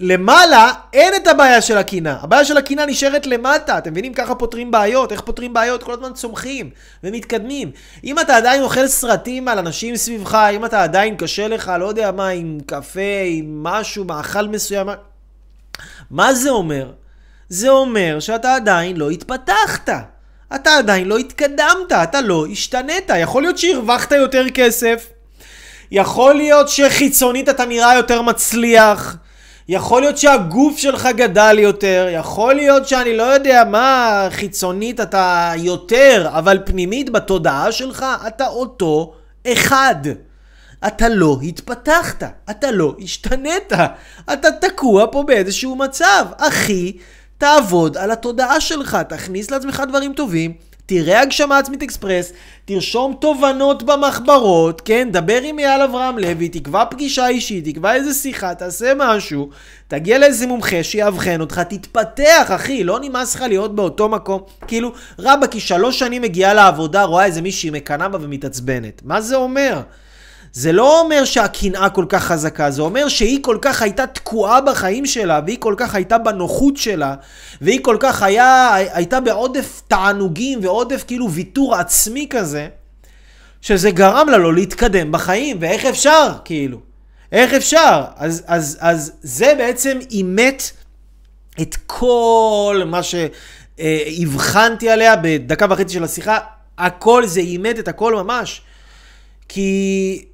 למעלה 0.00 0.72
אין 0.92 1.14
את 1.14 1.26
הבעיה 1.26 1.62
של 1.62 1.78
הקינה. 1.78 2.18
הבעיה 2.22 2.44
של 2.44 2.56
הקינה 2.56 2.86
נשארת 2.86 3.26
למטה. 3.26 3.78
אתם 3.78 3.90
מבינים? 3.90 4.14
ככה 4.14 4.34
פותרים 4.34 4.70
בעיות. 4.70 5.12
איך 5.12 5.20
פותרים 5.20 5.52
בעיות? 5.52 5.82
כל 5.82 5.92
הזמן 5.92 6.12
צומחים 6.12 6.70
ומתקדמים. 7.04 7.70
אם 8.04 8.18
אתה 8.18 8.36
עדיין 8.36 8.62
אוכל 8.62 8.88
סרטים 8.88 9.48
על 9.48 9.58
אנשים 9.58 9.96
סביבך, 9.96 10.34
אם 10.34 10.64
אתה 10.64 10.82
עדיין 10.82 11.16
קשה 11.16 11.48
לך, 11.48 11.72
לא 11.80 11.84
יודע 11.84 12.10
מה, 12.12 12.28
עם 12.28 12.58
קפה, 12.66 13.00
עם 13.26 13.62
משהו, 13.62 14.04
מאכל 14.04 14.48
מסוים, 14.48 14.88
מה 16.10 16.34
זה 16.34 16.50
אומר? 16.50 16.92
זה 17.48 17.68
אומר 17.68 18.20
שאתה 18.20 18.54
עדיין 18.54 18.96
לא 18.96 19.10
התפתחת. 19.10 19.88
אתה 20.54 20.76
עדיין 20.76 21.08
לא 21.08 21.16
התקדמת, 21.16 21.92
אתה 22.02 22.20
לא 22.20 22.46
השתנית. 22.52 23.10
יכול 23.18 23.42
להיות 23.42 23.58
שהרווחת 23.58 24.12
יותר 24.12 24.44
כסף, 24.54 25.06
יכול 25.90 26.34
להיות 26.34 26.68
שחיצונית 26.68 27.48
אתה 27.48 27.64
נראה 27.64 27.94
יותר 27.94 28.22
מצליח. 28.22 29.16
יכול 29.68 30.00
להיות 30.02 30.18
שהגוף 30.18 30.78
שלך 30.78 31.08
גדל 31.16 31.58
יותר, 31.58 32.06
יכול 32.10 32.54
להיות 32.54 32.88
שאני 32.88 33.16
לא 33.16 33.22
יודע 33.22 33.64
מה, 33.70 34.28
חיצונית 34.30 35.00
אתה 35.00 35.52
יותר, 35.56 36.30
אבל 36.32 36.58
פנימית 36.64 37.10
בתודעה 37.10 37.72
שלך 37.72 38.06
אתה 38.26 38.46
אותו 38.46 39.14
אחד. 39.46 39.94
אתה 40.86 41.08
לא 41.08 41.38
התפתחת, 41.42 42.22
אתה 42.50 42.70
לא 42.70 42.94
השתנית, 43.02 43.72
אתה 44.32 44.48
תקוע 44.50 45.06
פה 45.12 45.22
באיזשהו 45.22 45.76
מצב. 45.76 46.26
אחי, 46.38 46.92
תעבוד 47.38 47.96
על 47.96 48.10
התודעה 48.10 48.60
שלך, 48.60 48.98
תכניס 49.08 49.50
לעצמך 49.50 49.82
דברים 49.88 50.12
טובים, 50.12 50.52
תראה 50.86 51.20
הגשמה 51.20 51.58
עצמית 51.58 51.82
אקספרס, 51.82 52.32
תרשום 52.64 53.16
תובנות 53.20 53.82
במחברות, 53.82 54.80
כן? 54.80 55.08
דבר 55.12 55.40
עם 55.42 55.58
אייל 55.58 55.82
אברהם 55.82 56.18
לוי, 56.18 56.48
תקבע 56.48 56.84
פגישה 56.84 57.28
אישית, 57.28 57.64
תקבע 57.64 57.94
איזה 57.94 58.14
שיחה, 58.14 58.54
תעשה 58.54 58.92
משהו, 58.96 59.48
תגיע 59.88 60.18
לאיזה 60.18 60.46
מומחה 60.46 60.82
שיאבחן 60.82 61.40
אותך, 61.40 61.58
תתפתח, 61.58 62.50
אחי, 62.54 62.84
לא 62.84 62.98
נמאס 63.00 63.34
לך 63.34 63.40
להיות 63.42 63.74
באותו 63.74 64.08
מקום. 64.08 64.42
כאילו, 64.66 64.92
רבאק, 65.18 65.52
היא 65.52 65.60
שלוש 65.60 65.98
שנים 65.98 66.22
מגיעה 66.22 66.54
לעבודה, 66.54 67.02
רואה 67.02 67.24
איזה 67.24 67.42
מישהי 67.42 67.70
מקנאה 67.70 68.08
בה 68.08 68.18
ומתעצבנת. 68.20 69.02
מה 69.04 69.20
זה 69.20 69.36
אומר? 69.36 69.80
זה 70.54 70.72
לא 70.72 71.00
אומר 71.00 71.24
שהקנאה 71.24 71.90
כל 71.90 72.04
כך 72.08 72.24
חזקה, 72.24 72.70
זה 72.70 72.82
אומר 72.82 73.08
שהיא 73.08 73.38
כל 73.42 73.58
כך 73.62 73.82
הייתה 73.82 74.06
תקועה 74.06 74.60
בחיים 74.60 75.06
שלה, 75.06 75.40
והיא 75.46 75.58
כל 75.60 75.74
כך 75.76 75.94
הייתה 75.94 76.18
בנוחות 76.18 76.76
שלה, 76.76 77.14
והיא 77.60 77.80
כל 77.82 77.96
כך 78.00 78.22
היה, 78.22 78.74
הייתה 78.74 79.20
בעודף 79.20 79.82
תענוגים 79.88 80.58
ועודף 80.62 81.04
כאילו 81.06 81.30
ויתור 81.30 81.74
עצמי 81.74 82.26
כזה, 82.30 82.68
שזה 83.60 83.90
גרם 83.90 84.28
לה 84.28 84.38
לא 84.38 84.54
להתקדם 84.54 85.12
בחיים, 85.12 85.56
ואיך 85.60 85.84
אפשר, 85.84 86.32
כאילו? 86.44 86.78
איך 87.32 87.54
אפשר? 87.54 88.04
אז, 88.16 88.42
אז, 88.46 88.78
אז 88.80 89.12
זה 89.22 89.54
בעצם 89.58 89.98
אימת 90.10 90.70
את 91.60 91.76
כל 91.86 92.82
מה 92.86 93.00
שהבחנתי 93.02 94.90
עליה 94.90 95.16
בדקה 95.16 95.66
וחצי 95.70 95.94
של 95.94 96.04
השיחה, 96.04 96.38
הכל 96.78 97.26
זה 97.26 97.40
אימת 97.40 97.78
את 97.78 97.88
הכל 97.88 98.14
ממש. 98.14 98.62
כי 99.48 100.24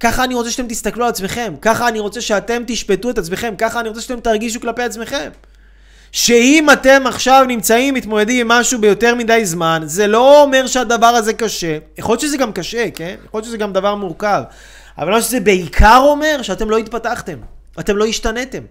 ככה 0.00 0.24
אני 0.24 0.34
רוצה 0.34 0.50
שאתם 0.50 0.66
תסתכלו 0.68 1.04
על 1.04 1.10
עצמכם, 1.10 1.54
ככה 1.62 1.88
אני 1.88 1.98
רוצה 1.98 2.20
שאתם 2.20 2.62
תשפטו 2.66 3.10
את 3.10 3.18
עצמכם, 3.18 3.54
ככה 3.58 3.80
אני 3.80 3.88
רוצה 3.88 4.00
שאתם 4.00 4.20
תרגישו 4.20 4.60
כלפי 4.60 4.82
עצמכם. 4.82 5.30
שאם 6.12 6.66
אתם 6.72 7.02
עכשיו 7.06 7.44
נמצאים, 7.48 7.94
מתמודדים 7.94 8.40
עם 8.40 8.48
משהו 8.48 8.80
ביותר 8.80 9.14
מדי 9.14 9.44
זמן, 9.44 9.82
זה 9.84 10.06
לא 10.06 10.42
אומר 10.42 10.66
שהדבר 10.66 11.06
הזה 11.06 11.32
קשה. 11.32 11.78
יכול 11.98 12.12
להיות 12.12 12.20
שזה 12.20 12.36
גם 12.36 12.52
קשה, 12.52 12.90
כן? 12.90 13.14
יכול 13.24 13.38
להיות 13.38 13.46
שזה 13.46 13.56
גם 13.56 13.72
דבר 13.72 13.94
מורכב. 13.94 14.42
אבל 14.98 15.10
מה 15.10 15.22
שזה 15.22 15.40
בעיקר 15.40 16.00
אומר, 16.02 16.42
שאתם 16.42 16.70
לא 16.70 16.78
התפתחתם. 16.78 17.38
אתם 17.80 17.96
לא 17.96 18.04
השתנתם. 18.04 18.62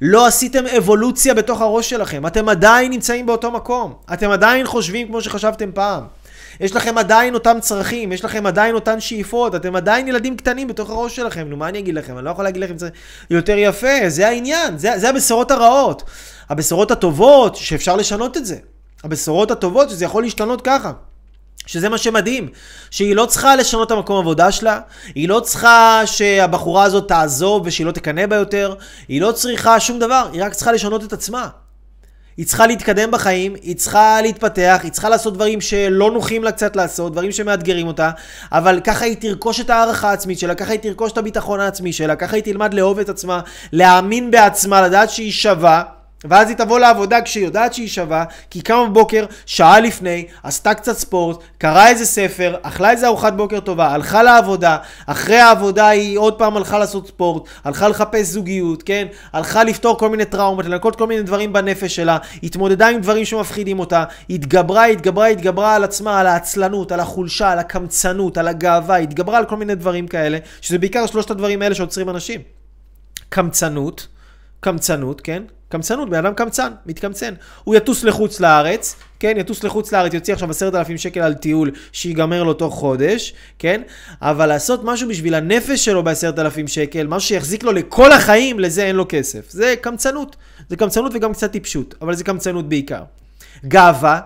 לא 0.00 0.26
עשיתם 0.26 0.66
אבולוציה 0.66 1.34
בתוך 1.34 1.60
הראש 1.60 1.90
שלכם. 1.90 2.26
אתם 2.26 2.48
עדיין 2.48 2.92
נמצאים 2.92 3.26
באותו 3.26 3.50
מקום. 3.50 3.94
אתם 4.12 4.30
עדיין 4.30 4.66
חושבים 4.66 5.06
כמו 5.06 5.20
שחשבתם 5.20 5.70
פעם. 5.74 6.04
יש 6.60 6.76
לכם 6.76 6.98
עדיין 6.98 7.34
אותם 7.34 7.56
צרכים, 7.60 8.12
יש 8.12 8.24
לכם 8.24 8.46
עדיין 8.46 8.74
אותן 8.74 9.00
שאיפות, 9.00 9.54
אתם 9.54 9.76
עדיין 9.76 10.08
ילדים 10.08 10.36
קטנים 10.36 10.68
בתוך 10.68 10.90
הראש 10.90 11.16
שלכם, 11.16 11.46
נו 11.48 11.56
מה 11.56 11.68
אני 11.68 11.78
אגיד 11.78 11.94
לכם? 11.94 12.18
אני 12.18 12.24
לא 12.24 12.30
יכול 12.30 12.44
להגיד 12.44 12.62
לכם 12.62 12.78
זה 12.78 12.88
יותר 13.30 13.58
יפה, 13.58 14.08
זה 14.08 14.28
העניין, 14.28 14.78
זה, 14.78 14.98
זה 14.98 15.08
הבשורות 15.08 15.50
הרעות. 15.50 16.02
הבשורות 16.48 16.90
הטובות, 16.90 17.56
שאפשר 17.56 17.96
לשנות 17.96 18.36
את 18.36 18.46
זה. 18.46 18.56
הבשורות 19.04 19.50
הטובות, 19.50 19.90
שזה 19.90 20.04
יכול 20.04 20.22
להשתנות 20.22 20.60
ככה. 20.64 20.92
שזה 21.66 21.88
מה 21.88 21.98
שמדהים, 21.98 22.48
שהיא 22.90 23.16
לא 23.16 23.26
צריכה 23.26 23.56
לשנות 23.56 23.86
את 23.86 23.92
המקום 23.92 24.18
עבודה 24.18 24.52
שלה, 24.52 24.80
היא 25.14 25.28
לא 25.28 25.40
צריכה 25.40 26.02
שהבחורה 26.06 26.84
הזאת 26.84 27.08
תעזוב 27.08 27.62
ושהיא 27.66 27.86
לא 27.86 27.92
תקנא 27.92 28.26
בה 28.26 28.36
יותר, 28.36 28.74
היא 29.08 29.20
לא 29.20 29.32
צריכה 29.32 29.80
שום 29.80 29.98
דבר, 29.98 30.28
היא 30.32 30.44
רק 30.44 30.54
צריכה 30.54 30.72
לשנות 30.72 31.04
את 31.04 31.12
עצמה. 31.12 31.48
היא 32.38 32.46
צריכה 32.46 32.66
להתקדם 32.66 33.10
בחיים, 33.10 33.54
היא 33.62 33.76
צריכה 33.76 34.22
להתפתח, 34.22 34.80
היא 34.82 34.92
צריכה 34.92 35.08
לעשות 35.08 35.34
דברים 35.34 35.60
שלא 35.60 36.10
נוחים 36.10 36.44
לה 36.44 36.52
קצת 36.52 36.76
לעשות, 36.76 37.12
דברים 37.12 37.32
שמאתגרים 37.32 37.86
אותה, 37.86 38.10
אבל 38.52 38.80
ככה 38.84 39.04
היא 39.04 39.16
תרכוש 39.16 39.60
את 39.60 39.70
הערכה 39.70 40.10
העצמית 40.10 40.38
שלה, 40.38 40.54
ככה 40.54 40.72
היא 40.72 40.80
תרכוש 40.80 41.12
את 41.12 41.18
הביטחון 41.18 41.60
העצמי 41.60 41.92
שלה, 41.92 42.16
ככה 42.16 42.36
היא 42.36 42.44
תלמד 42.44 42.74
לאהוב 42.74 42.98
את 42.98 43.08
עצמה, 43.08 43.40
להאמין 43.72 44.30
בעצמה, 44.30 44.82
לדעת 44.82 45.10
שהיא 45.10 45.32
שווה. 45.32 45.97
ואז 46.24 46.48
היא 46.48 46.56
תבוא 46.56 46.78
לעבודה 46.78 47.22
כשהיא 47.22 47.44
יודעת 47.44 47.74
שהיא 47.74 47.88
שווה, 47.88 48.24
כי 48.50 48.58
היא 48.58 48.64
קמה 48.64 48.86
בבוקר, 48.86 49.26
שעה 49.46 49.80
לפני, 49.80 50.26
עשתה 50.42 50.74
קצת 50.74 50.98
ספורט, 50.98 51.42
קראה 51.58 51.88
איזה 51.88 52.06
ספר, 52.06 52.56
אכלה 52.62 52.90
איזה 52.90 53.06
ארוחת 53.06 53.32
בוקר 53.32 53.60
טובה, 53.60 53.88
הלכה 53.88 54.22
לעבודה, 54.22 54.76
אחרי 55.06 55.38
העבודה 55.38 55.88
היא 55.88 56.18
עוד 56.18 56.38
פעם 56.38 56.56
הלכה 56.56 56.78
לעשות 56.78 57.06
ספורט, 57.06 57.42
הלכה 57.64 57.88
לחפש 57.88 58.26
זוגיות, 58.26 58.82
כן? 58.82 59.06
הלכה 59.32 59.64
לפתור 59.64 59.98
כל 59.98 60.08
מיני 60.08 60.24
טראומות, 60.24 60.64
לנקות 60.64 60.96
כל 60.96 61.06
מיני 61.06 61.22
דברים 61.22 61.52
בנפש 61.52 61.96
שלה, 61.96 62.18
התמודדה 62.42 62.88
עם 62.88 63.00
דברים 63.00 63.24
שמפחידים 63.24 63.78
אותה, 63.78 64.04
התגברה, 64.30 64.84
התגברה, 64.84 65.26
התגברה 65.26 65.74
על 65.74 65.84
עצמה, 65.84 66.20
על 66.20 66.26
העצלנות, 66.26 66.92
על 66.92 67.00
החולשה, 67.00 67.50
על 67.50 67.58
הקמצנות, 67.58 68.38
על 68.38 68.48
הגאווה, 68.48 68.96
התגברה 68.96 69.38
על 69.38 69.44
כל 69.44 69.56
מיני 69.56 69.74
דברים 69.74 70.08
כאלה, 70.08 70.38
שזה 70.60 70.78
בעיקר 70.78 71.06
שלושת 71.06 71.30
הדברים 71.30 71.62
האלה. 71.62 71.74
קמצנות, 73.28 74.06
קמצנות, 74.60 75.20
כן? 75.20 75.42
קמצנות, 75.68 76.10
בן 76.10 76.18
אדם 76.18 76.34
קמצן, 76.34 76.72
מתקמצן. 76.86 77.34
הוא 77.64 77.74
יטוס 77.74 78.04
לחוץ 78.04 78.40
לארץ, 78.40 78.96
כן? 79.20 79.34
יטוס 79.36 79.64
לחוץ 79.64 79.92
לארץ, 79.92 80.14
יוציא 80.14 80.34
עכשיו 80.34 80.50
עשרת 80.50 80.74
אלפים 80.74 80.98
שקל 80.98 81.20
על 81.20 81.34
טיול 81.34 81.70
שיגמר 81.92 82.42
לו 82.42 82.54
תוך 82.54 82.74
חודש, 82.74 83.34
כן? 83.58 83.82
אבל 84.22 84.46
לעשות 84.46 84.84
משהו 84.84 85.08
בשביל 85.08 85.34
הנפש 85.34 85.84
שלו 85.84 86.02
בעשרת 86.02 86.38
אלפים 86.38 86.68
שקל, 86.68 87.06
משהו 87.06 87.28
שיחזיק 87.28 87.62
לו 87.62 87.72
לכל 87.72 88.12
החיים, 88.12 88.60
לזה 88.60 88.84
אין 88.84 88.96
לו 88.96 89.06
כסף. 89.08 89.50
זה 89.50 89.74
קמצנות. 89.80 90.36
זה 90.68 90.76
קמצנות 90.76 91.12
וגם 91.14 91.32
קצת 91.32 91.52
טיפשות, 91.52 91.94
אבל 92.02 92.14
זה 92.14 92.24
קמצנות 92.24 92.68
בעיקר. 92.68 93.02
גאווה. 93.64 94.20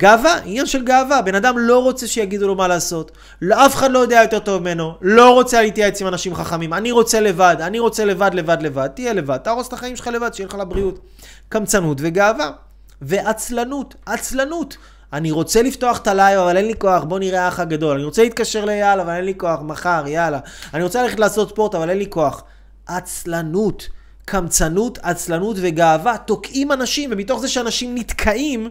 גאווה, 0.00 0.38
עניין 0.44 0.66
של 0.66 0.84
גאווה. 0.84 1.22
בן 1.22 1.34
אדם 1.34 1.58
לא 1.58 1.82
רוצה 1.82 2.06
שיגידו 2.06 2.46
לו 2.46 2.54
מה 2.54 2.68
לעשות. 2.68 3.12
לא, 3.42 3.66
אף 3.66 3.74
אחד 3.74 3.90
לא 3.90 3.98
יודע 3.98 4.20
יותר 4.22 4.38
טוב 4.38 4.62
ממנו. 4.62 4.94
לא 5.00 5.30
רוצה 5.34 5.62
להתייעץ 5.62 6.02
עם 6.02 6.08
אנשים 6.08 6.34
חכמים. 6.34 6.72
אני 6.74 6.90
רוצה 6.92 7.20
לבד, 7.20 7.56
אני 7.60 7.78
רוצה 7.78 8.04
לבד, 8.04 8.30
לבד, 8.34 8.62
לבד. 8.62 8.86
תהיה 8.86 9.12
לבד, 9.12 9.36
תהרוס 9.36 9.68
את 9.68 9.72
החיים 9.72 9.96
שלך 9.96 10.06
לבד, 10.06 10.34
שיהיה 10.34 10.48
לך 10.48 10.54
לבריאות. 10.54 10.98
קמצנות 11.48 11.98
וגאווה. 12.00 12.50
ועצלנות, 13.02 13.94
עצלנות. 14.06 14.76
אני 15.12 15.30
רוצה 15.30 15.62
לפתוח 15.62 15.98
את 15.98 16.06
הלייב, 16.06 16.40
אבל 16.40 16.56
אין 16.56 16.66
לי 16.66 16.74
כוח, 16.78 17.04
בוא 17.04 17.18
נראה 17.18 17.44
האח 17.44 17.60
הגדול. 17.60 17.96
אני 17.96 18.04
רוצה 18.04 18.22
להתקשר 18.22 18.64
לאייל, 18.64 19.00
אבל 19.00 19.12
אין 19.12 19.24
לי 19.24 19.34
כוח, 19.36 19.60
מחר, 19.62 20.02
יאללה. 20.06 20.38
אני 20.74 20.82
רוצה 20.82 21.02
ללכת 21.02 21.20
לעשות 21.20 21.48
ספורט, 21.48 21.74
אבל 21.74 21.90
אין 21.90 21.98
לי 21.98 22.06
כוח. 22.10 22.42
עצלנות. 22.86 23.88
קמצנות, 24.24 24.98
עצלנות 25.02 25.56
וגאווה 25.60 26.16
תוקעים 26.18 26.72
אנשים, 26.72 27.10
ומתוך 27.12 27.40
זה 27.40 27.48
שאנשים 27.48 27.94
נתקעים 27.94 28.68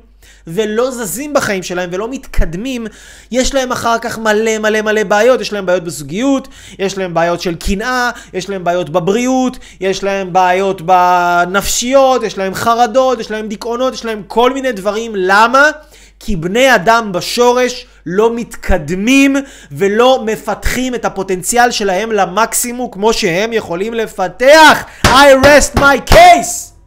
ולא 0.47 0.91
זזים 0.91 1.33
בחיים 1.33 1.63
שלהם 1.63 1.89
ולא 1.93 2.09
מתקדמים, 2.09 2.87
יש 3.31 3.53
להם 3.53 3.71
אחר 3.71 3.99
כך 3.99 4.19
מלא 4.19 4.57
מלא 4.57 4.81
מלא 4.81 5.03
בעיות. 5.03 5.41
יש 5.41 5.53
להם 5.53 5.65
בעיות 5.65 5.83
בזוגיות, 5.83 6.47
יש 6.79 6.97
להם 6.97 7.13
בעיות 7.13 7.41
של 7.41 7.55
קנאה, 7.55 8.09
יש 8.33 8.49
להם 8.49 8.63
בעיות 8.63 8.89
בבריאות, 8.89 9.57
יש 9.81 10.03
להם 10.03 10.33
בעיות 10.33 10.81
בנפשיות, 10.81 12.23
יש 12.23 12.37
להם 12.37 12.53
חרדות, 12.53 13.19
יש 13.19 13.31
להם 13.31 13.47
דיכאונות, 13.47 13.93
יש 13.93 14.05
להם 14.05 14.23
כל 14.27 14.53
מיני 14.53 14.71
דברים. 14.71 15.11
למה? 15.15 15.71
כי 16.20 16.36
בני 16.36 16.76
אדם 16.76 17.11
בשורש 17.11 17.86
לא 18.05 18.36
מתקדמים 18.36 19.36
ולא 19.72 20.24
מפתחים 20.26 20.95
את 20.95 21.05
הפוטנציאל 21.05 21.72
שלהם 21.72 22.11
למקסימום 22.11 22.89
כמו 22.91 23.13
שהם 23.13 23.53
יכולים 23.53 23.93
לפתח. 23.93 24.86
I 25.03 25.45
rest 25.45 25.80
my 25.80 26.11
case! 26.11 26.80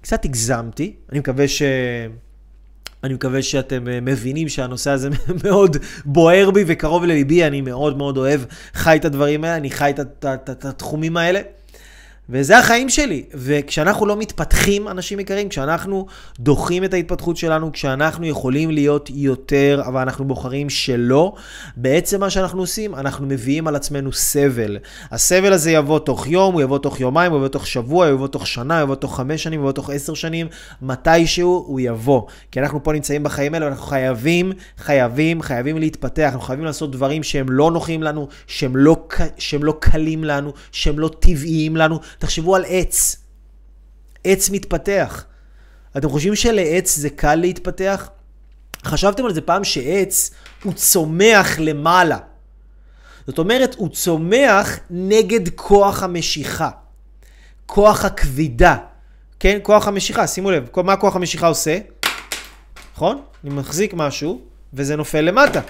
קצת 0.00 0.24
הגזמתי, 0.24 0.92
אני 1.12 1.18
מקווה 1.18 1.48
ש... 1.48 1.62
אני 3.04 3.14
מקווה 3.14 3.42
שאתם 3.42 3.88
אה, 3.88 4.00
מבינים 4.00 4.48
שהנושא 4.48 4.90
הזה 4.90 5.08
מאוד 5.44 5.76
בוער 6.04 6.50
בי 6.50 6.64
וקרוב 6.66 7.04
לליבי, 7.04 7.44
אני 7.44 7.60
מאוד 7.60 7.98
מאוד 7.98 8.16
אוהב, 8.16 8.40
חי 8.74 8.96
את 8.96 9.04
הדברים 9.04 9.44
האלה, 9.44 9.56
אני 9.56 9.70
חי 9.70 9.92
את 10.28 10.64
התחומים 10.64 11.16
האלה. 11.16 11.40
וזה 12.28 12.58
החיים 12.58 12.88
שלי. 12.88 13.24
וכשאנחנו 13.34 14.06
לא 14.06 14.16
מתפתחים, 14.16 14.88
אנשים 14.88 15.20
יקרים, 15.20 15.48
כשאנחנו 15.48 16.06
דוחים 16.38 16.84
את 16.84 16.94
ההתפתחות 16.94 17.36
שלנו, 17.36 17.72
כשאנחנו 17.72 18.26
יכולים 18.26 18.70
להיות 18.70 19.10
יותר, 19.14 19.82
אבל 19.86 20.00
אנחנו 20.00 20.24
בוחרים 20.24 20.70
שלא, 20.70 21.34
בעצם 21.76 22.20
מה 22.20 22.30
שאנחנו 22.30 22.60
עושים, 22.60 22.94
אנחנו 22.94 23.26
מביאים 23.26 23.68
על 23.68 23.76
עצמנו 23.76 24.12
סבל. 24.12 24.78
הסבל 25.10 25.52
הזה 25.52 25.70
יבוא 25.70 25.98
תוך 25.98 26.26
יום, 26.26 26.54
הוא 26.54 26.62
יבוא 26.62 26.78
תוך 26.78 27.00
יומיים, 27.00 27.32
הוא 27.32 27.38
יבוא 27.38 27.48
תוך 27.48 27.66
שבוע, 27.66 28.06
הוא 28.06 28.14
יבוא 28.14 28.28
תוך 28.28 28.46
שנה, 28.46 28.74
הוא 28.74 28.82
יבוא 28.82 28.94
תוך 28.94 29.16
חמש 29.16 29.42
שנים, 29.42 29.60
הוא 29.60 29.64
יבוא 29.64 29.72
תוך 29.72 29.90
עשר 29.90 30.14
שנים, 30.14 30.46
מתישהו 30.82 31.64
הוא 31.66 31.80
יבוא. 31.80 32.22
כי 32.50 32.60
אנחנו 32.60 32.82
פה 32.82 32.92
נמצאים 32.92 33.22
בחיים 33.22 33.54
האלה, 33.54 33.66
ואנחנו 33.66 33.86
חייבים, 33.86 34.52
חייבים, 34.78 35.42
חייבים 35.42 35.78
להתפתח, 35.78 36.30
אנחנו 36.32 36.40
חייבים 36.40 36.64
לעשות 36.64 36.90
דברים 36.90 37.22
שהם 37.22 37.46
לא 37.50 37.70
נוחים 37.70 38.02
לנו, 38.02 38.28
שהם 38.46 38.76
לא, 38.76 38.96
שהם 39.38 39.64
לא 39.64 39.76
קלים 39.80 40.24
לנו, 40.24 40.52
שהם 40.72 40.98
לא 40.98 41.10
טבעיים 41.20 41.76
לנו. 41.76 42.00
תחשבו 42.18 42.56
על 42.56 42.64
עץ. 42.68 43.16
עץ 44.24 44.50
מתפתח. 44.50 45.24
אתם 45.96 46.08
חושבים 46.08 46.34
שלעץ 46.34 46.96
זה 46.96 47.10
קל 47.10 47.34
להתפתח? 47.34 48.08
חשבתם 48.84 49.24
על 49.24 49.34
זה 49.34 49.40
פעם 49.40 49.64
שעץ 49.64 50.30
הוא 50.64 50.72
צומח 50.72 51.58
למעלה. 51.58 52.18
זאת 53.26 53.38
אומרת, 53.38 53.74
הוא 53.74 53.88
צומח 53.88 54.78
נגד 54.90 55.48
כוח 55.54 56.02
המשיכה. 56.02 56.70
כוח 57.66 58.04
הכבידה. 58.04 58.76
כן? 59.40 59.58
כוח 59.62 59.88
המשיכה, 59.88 60.26
שימו 60.26 60.50
לב, 60.50 60.68
מה 60.84 60.96
כוח 60.96 61.16
המשיכה 61.16 61.46
עושה? 61.46 61.78
נכון? 62.94 63.22
אני 63.44 63.54
מחזיק 63.54 63.94
משהו 63.94 64.40
וזה 64.74 64.96
נופל 64.96 65.20
למטה. 65.20 65.60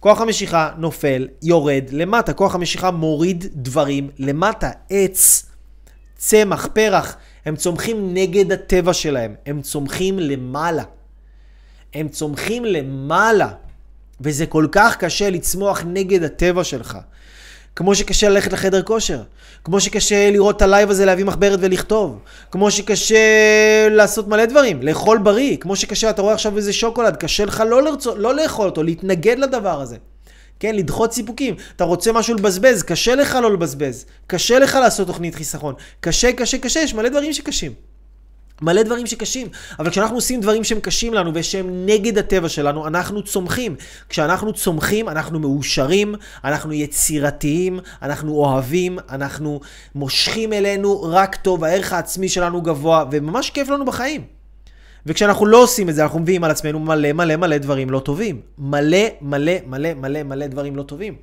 כוח 0.00 0.20
המשיכה 0.20 0.70
נופל, 0.78 1.28
יורד 1.42 1.84
למטה. 1.90 2.32
כוח 2.32 2.54
המשיכה 2.54 2.90
מוריד 2.90 3.46
דברים 3.52 4.10
למטה. 4.18 4.70
עץ 4.90 5.46
צמח, 6.24 6.66
פרח, 6.72 7.16
הם 7.46 7.56
צומחים 7.56 8.14
נגד 8.14 8.52
הטבע 8.52 8.92
שלהם, 8.92 9.34
הם 9.46 9.62
צומחים 9.62 10.18
למעלה. 10.18 10.82
הם 11.94 12.08
צומחים 12.08 12.64
למעלה, 12.64 13.48
וזה 14.20 14.46
כל 14.46 14.66
כך 14.72 14.96
קשה 14.96 15.30
לצמוח 15.30 15.82
נגד 15.86 16.22
הטבע 16.22 16.64
שלך. 16.64 16.98
כמו 17.76 17.94
שקשה 17.94 18.28
ללכת 18.28 18.52
לחדר 18.52 18.82
כושר, 18.82 19.22
כמו 19.64 19.80
שקשה 19.80 20.30
לראות 20.30 20.56
את 20.56 20.62
הלייב 20.62 20.90
הזה, 20.90 21.04
להביא 21.04 21.24
מחברת 21.24 21.58
ולכתוב, 21.62 22.18
כמו 22.50 22.70
שקשה 22.70 23.18
לעשות 23.90 24.28
מלא 24.28 24.44
דברים, 24.44 24.82
לאכול 24.82 25.18
בריא, 25.18 25.56
כמו 25.56 25.76
שקשה, 25.76 26.10
אתה 26.10 26.22
רואה 26.22 26.34
עכשיו 26.34 26.56
איזה 26.56 26.72
שוקולד, 26.72 27.16
קשה 27.16 27.44
לך 27.44 27.62
לא, 27.68 27.82
לרצות, 27.82 28.18
לא 28.18 28.34
לאכול 28.34 28.66
אותו, 28.66 28.82
להתנגד 28.82 29.38
לדבר 29.38 29.80
הזה. 29.80 29.96
כן, 30.62 30.76
לדחות 30.76 31.12
סיפוקים. 31.12 31.54
אתה 31.76 31.84
רוצה 31.84 32.12
משהו 32.12 32.34
לבזבז, 32.34 32.82
קשה 32.82 33.14
לך 33.14 33.34
לא 33.34 33.52
לבזבז. 33.52 34.04
קשה 34.26 34.58
לך 34.58 34.74
לעשות 34.74 35.06
תוכנית 35.06 35.34
חיסכון. 35.34 35.74
קשה, 36.00 36.32
קשה, 36.32 36.58
קשה, 36.58 36.80
יש 36.80 36.94
מלא 36.94 37.08
דברים 37.08 37.32
שקשים. 37.32 37.72
מלא 38.60 38.82
דברים 38.82 39.06
שקשים, 39.06 39.48
אבל 39.78 39.90
כשאנחנו 39.90 40.16
עושים 40.16 40.40
דברים 40.40 40.64
שהם 40.64 40.80
קשים 40.80 41.14
לנו 41.14 41.30
ושהם 41.34 41.86
נגד 41.86 42.18
הטבע 42.18 42.48
שלנו, 42.48 42.86
אנחנו 42.86 43.22
צומחים. 43.22 43.76
כשאנחנו 44.08 44.52
צומחים, 44.52 45.08
אנחנו 45.08 45.38
מאושרים, 45.38 46.14
אנחנו 46.44 46.72
יצירתיים, 46.72 47.80
אנחנו 48.02 48.32
אוהבים, 48.32 48.98
אנחנו 49.10 49.60
מושכים 49.94 50.52
אלינו 50.52 51.02
רק 51.02 51.36
טוב, 51.36 51.64
הערך 51.64 51.92
העצמי 51.92 52.28
שלנו 52.28 52.62
גבוה, 52.62 53.04
וממש 53.10 53.50
כיף 53.50 53.68
לנו 53.68 53.84
בחיים. 53.84 54.41
וכשאנחנו 55.06 55.46
לא 55.46 55.62
עושים 55.62 55.88
את 55.88 55.94
זה, 55.94 56.02
אנחנו 56.02 56.18
מביאים 56.18 56.44
על 56.44 56.50
עצמנו 56.50 56.78
מלא 56.78 57.12
מלא 57.12 57.36
מלא 57.36 57.58
דברים 57.58 57.90
לא 57.90 57.98
טובים. 57.98 58.40
מלא 58.58 58.98
מלא 59.20 59.52
מלא 59.66 59.94
מלא 59.94 60.22
מלא 60.22 60.46
דברים 60.46 60.76
לא 60.76 60.82
טובים. 60.82 61.14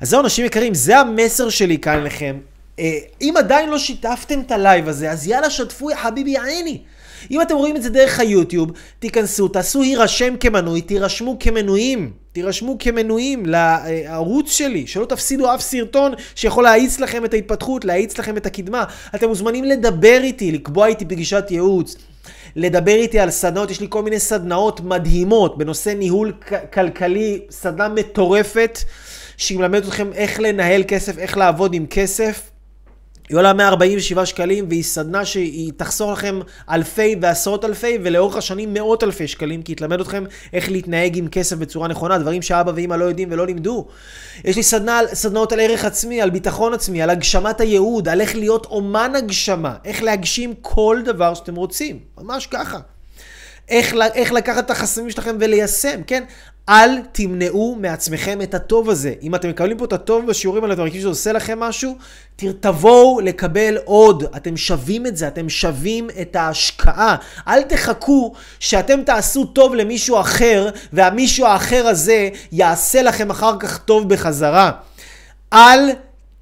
אז 0.00 0.10
זהו, 0.10 0.20
אנשים 0.20 0.44
יקרים, 0.44 0.74
זה 0.74 0.98
המסר 0.98 1.48
שלי 1.48 1.78
כאן 1.78 1.98
אליכם. 1.98 2.36
אה, 2.78 2.98
אם 3.20 3.34
עדיין 3.38 3.70
לא 3.70 3.78
שיתפתם 3.78 4.40
את 4.40 4.50
הלייב 4.50 4.88
הזה, 4.88 5.10
אז 5.10 5.26
יאללה, 5.26 5.50
שתפו, 5.50 5.90
יא 5.90 5.96
חביבי 5.96 6.38
עיני. 6.38 6.78
אם 7.30 7.42
אתם 7.42 7.54
רואים 7.54 7.76
את 7.76 7.82
זה 7.82 7.90
דרך 7.90 8.20
היוטיוב, 8.20 8.70
תיכנסו, 8.98 9.48
תעשו 9.48 9.82
הירשם 9.82 10.36
כמנוי, 10.40 10.80
תירשמו 10.80 11.36
כמנויים. 11.40 12.12
תירשמו 12.32 12.76
כמנויים 12.78 13.46
לערוץ 13.46 14.52
שלי, 14.52 14.86
שלא 14.86 15.04
תפסידו 15.04 15.54
אף 15.54 15.60
סרטון 15.60 16.12
שיכול 16.34 16.64
להאיץ 16.64 17.00
לכם 17.00 17.24
את 17.24 17.34
ההתפתחות, 17.34 17.84
להאיץ 17.84 18.18
לכם 18.18 18.36
את 18.36 18.46
הקדמה. 18.46 18.84
אתם 19.14 19.28
מוזמנים 19.28 19.64
לדבר 19.64 20.18
איתי, 20.22 20.52
לקבוע 20.52 20.86
איתי 20.86 21.04
פגישת 21.04 21.44
ייעוץ. 21.50 21.96
לדבר 22.56 22.94
איתי 22.94 23.18
על 23.18 23.30
סדנאות, 23.30 23.70
יש 23.70 23.80
לי 23.80 23.86
כל 23.90 24.02
מיני 24.02 24.20
סדנאות 24.20 24.80
מדהימות 24.80 25.58
בנושא 25.58 25.90
ניהול 25.90 26.32
כלכלי, 26.72 27.40
סדנה 27.50 27.88
מטורפת, 27.88 28.78
שהיא 29.36 29.58
מלמדת 29.58 29.84
אתכם 29.84 30.12
איך 30.12 30.40
לנהל 30.40 30.82
כסף, 30.88 31.18
איך 31.18 31.36
לעבוד 31.36 31.74
עם 31.74 31.86
כסף. 31.90 32.53
היא 33.28 33.36
עולה 33.36 33.52
147 33.52 34.26
שקלים, 34.26 34.66
והיא 34.68 34.82
סדנה 34.82 35.24
שהיא 35.24 35.72
תחסור 35.76 36.12
לכם 36.12 36.40
אלפי 36.70 37.16
ועשרות 37.20 37.64
אלפי, 37.64 37.98
ולאורך 38.02 38.36
השנים 38.36 38.74
מאות 38.74 39.02
אלפי 39.04 39.28
שקלים, 39.28 39.62
כי 39.62 39.72
היא 39.72 39.76
תלמד 39.76 40.00
אתכם 40.00 40.24
איך 40.52 40.70
להתנהג 40.70 41.18
עם 41.18 41.28
כסף 41.28 41.56
בצורה 41.56 41.88
נכונה, 41.88 42.18
דברים 42.18 42.42
שאבא 42.42 42.72
ואמא 42.76 42.94
לא 42.94 43.04
יודעים 43.04 43.28
ולא 43.32 43.46
לימדו. 43.46 43.86
יש 44.44 44.56
לי 44.56 44.62
סדנה, 44.62 45.00
סדנאות 45.12 45.52
על 45.52 45.60
ערך 45.60 45.84
עצמי, 45.84 46.22
על 46.22 46.30
ביטחון 46.30 46.74
עצמי, 46.74 47.02
על 47.02 47.10
הגשמת 47.10 47.60
הייעוד, 47.60 48.08
על 48.08 48.20
איך 48.20 48.36
להיות 48.36 48.66
אומן 48.66 49.12
הגשמה, 49.16 49.74
איך 49.84 50.02
להגשים 50.02 50.54
כל 50.60 51.02
דבר 51.04 51.34
שאתם 51.34 51.54
רוצים. 51.54 51.98
ממש 52.18 52.46
ככה. 52.46 52.78
איך, 53.68 53.94
איך 54.14 54.32
לקחת 54.32 54.64
את 54.64 54.70
החסמים 54.70 55.10
שלכם 55.10 55.36
וליישם, 55.40 56.00
כן? 56.06 56.24
אל 56.68 57.00
תמנעו 57.12 57.76
מעצמכם 57.80 58.42
את 58.42 58.54
הטוב 58.54 58.90
הזה. 58.90 59.14
אם 59.22 59.34
אתם 59.34 59.48
מקבלים 59.48 59.78
פה 59.78 59.84
את 59.84 59.92
הטוב 59.92 60.26
בשיעורים 60.26 60.62
האלה, 60.64 60.74
אתם 60.74 60.82
מרגישים 60.82 61.00
שזה 61.00 61.08
עושה 61.08 61.32
לכם 61.32 61.60
משהו, 61.60 61.96
תבואו 62.36 63.20
לקבל 63.20 63.76
עוד. 63.84 64.24
אתם 64.36 64.56
שווים 64.56 65.06
את 65.06 65.16
זה, 65.16 65.28
אתם 65.28 65.48
שווים 65.48 66.10
את 66.20 66.36
ההשקעה. 66.36 67.16
אל 67.48 67.62
תחכו 67.62 68.32
שאתם 68.60 69.02
תעשו 69.02 69.44
טוב 69.44 69.74
למישהו 69.74 70.20
אחר, 70.20 70.68
והמישהו 70.92 71.46
האחר 71.46 71.86
הזה 71.86 72.28
יעשה 72.52 73.02
לכם 73.02 73.30
אחר 73.30 73.58
כך 73.60 73.78
טוב 73.78 74.08
בחזרה. 74.08 74.70
אל 75.52 75.90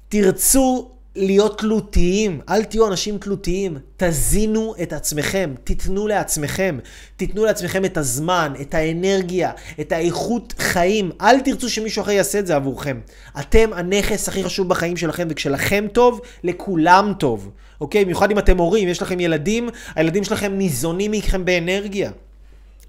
תרצו 0.09 0.92
להיות 1.15 1.59
תלותיים, 1.59 2.41
אל 2.49 2.63
תהיו 2.63 2.87
אנשים 2.87 3.17
תלותיים, 3.17 3.77
תזינו 3.97 4.73
את 4.83 4.93
עצמכם, 4.93 5.53
תיתנו 5.63 6.07
לעצמכם, 6.07 6.77
תיתנו 7.15 7.45
לעצמכם 7.45 7.85
את 7.85 7.97
הזמן, 7.97 8.53
את 8.61 8.73
האנרגיה, 8.73 9.51
את 9.81 9.91
האיכות 9.91 10.53
חיים, 10.57 11.11
אל 11.21 11.39
תרצו 11.39 11.69
שמישהו 11.69 12.01
אחר 12.01 12.11
יעשה 12.11 12.39
את 12.39 12.47
זה 12.47 12.55
עבורכם. 12.55 12.99
אתם 13.39 13.69
הנכס 13.73 14.27
הכי 14.27 14.43
חשוב 14.43 14.69
בחיים 14.69 14.97
שלכם, 14.97 15.27
וכשלכם 15.29 15.85
טוב, 15.91 16.21
לכולם 16.43 17.13
טוב, 17.19 17.51
אוקיי? 17.81 18.05
במיוחד 18.05 18.31
אם 18.31 18.39
אתם 18.39 18.57
הורים, 18.57 18.87
יש 18.87 19.01
לכם 19.01 19.19
ילדים, 19.19 19.69
הילדים 19.95 20.23
שלכם 20.23 20.53
ניזונים 20.53 21.11
מכם 21.11 21.45
באנרגיה. 21.45 22.11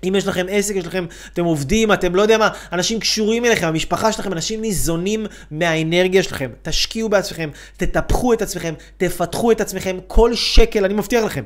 אם 0.09 0.15
יש 0.15 0.27
לכם 0.27 0.47
עסק, 0.51 0.75
יש 0.75 0.87
לכם, 0.87 1.07
אתם 1.33 1.45
עובדים, 1.45 1.93
אתם 1.93 2.15
לא 2.15 2.23
יודע 2.23 2.39
מה, 2.39 2.49
אנשים 2.73 3.01
קשורים 3.01 3.45
אליכם, 3.45 3.67
המשפחה 3.67 4.13
שלכם, 4.13 4.33
אנשים 4.33 4.61
ניזונים 4.61 5.27
מהאנרגיה 5.51 6.23
שלכם. 6.23 6.51
תשקיעו 6.63 7.09
בעצמכם, 7.09 7.51
תטפחו 7.77 8.33
את 8.33 8.43
עצמכם, 8.43 8.75
תפתחו 8.97 9.53
את 9.53 9.61
עצמכם. 9.61 9.99
כל 10.07 10.35
שקל, 10.35 10.85
אני 10.85 10.95
מבטיח 10.95 11.25
לכם, 11.25 11.45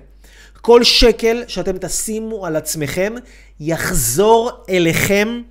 כל 0.61 0.85
שקל 0.85 1.45
שאתם 1.49 1.79
תשימו 1.79 2.47
על 2.47 2.57
עצמכם, 2.57 3.15
יחזור 3.61 4.51
אליכם 4.69 5.43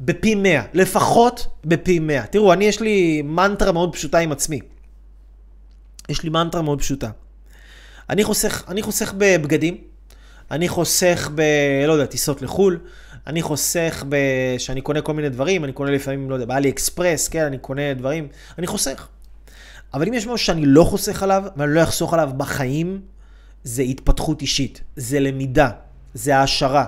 בפי 0.00 0.34
100, 0.34 0.62
לפחות 0.74 1.46
בפי 1.64 1.98
100. 1.98 2.26
תראו, 2.26 2.52
אני, 2.52 2.64
יש 2.64 2.80
לי 2.80 3.22
מנטרה 3.22 3.72
מאוד 3.72 3.92
פשוטה 3.92 4.18
עם 4.18 4.32
עצמי. 4.32 4.60
יש 6.08 6.22
לי 6.22 6.30
מנטרה 6.30 6.62
מאוד 6.62 6.80
פשוטה. 6.80 7.10
אני 8.10 8.24
חוסך, 8.24 8.64
אני 8.68 8.82
חוסך 8.82 9.14
בבגדים. 9.18 9.93
אני 10.54 10.68
חוסך 10.68 11.30
ב... 11.34 11.42
לא 11.86 11.92
יודע, 11.92 12.06
טיסות 12.06 12.42
לחו"ל, 12.42 12.78
אני 13.26 13.42
חוסך 13.42 14.04
ב... 14.08 14.16
שאני 14.58 14.80
קונה 14.80 15.00
כל 15.00 15.12
מיני 15.12 15.28
דברים, 15.28 15.64
אני 15.64 15.72
קונה 15.72 15.90
לפעמים, 15.90 16.30
לא 16.30 16.34
יודע, 16.34 16.46
באלי 16.46 16.68
אקספרס, 16.68 17.28
כן, 17.28 17.44
אני 17.44 17.58
קונה 17.58 17.94
דברים, 17.94 18.28
אני 18.58 18.66
חוסך. 18.66 19.08
אבל 19.94 20.08
אם 20.08 20.14
יש 20.14 20.26
משהו 20.26 20.46
שאני 20.46 20.66
לא 20.66 20.84
חוסך 20.84 21.22
עליו, 21.22 21.44
ואני 21.56 21.74
לא 21.74 21.82
אחסוך 21.82 22.14
עליו 22.14 22.30
בחיים, 22.36 23.00
זה 23.64 23.82
התפתחות 23.82 24.42
אישית, 24.42 24.80
זה 24.96 25.20
למידה, 25.20 25.70
זה 26.14 26.36
העשרה. 26.36 26.84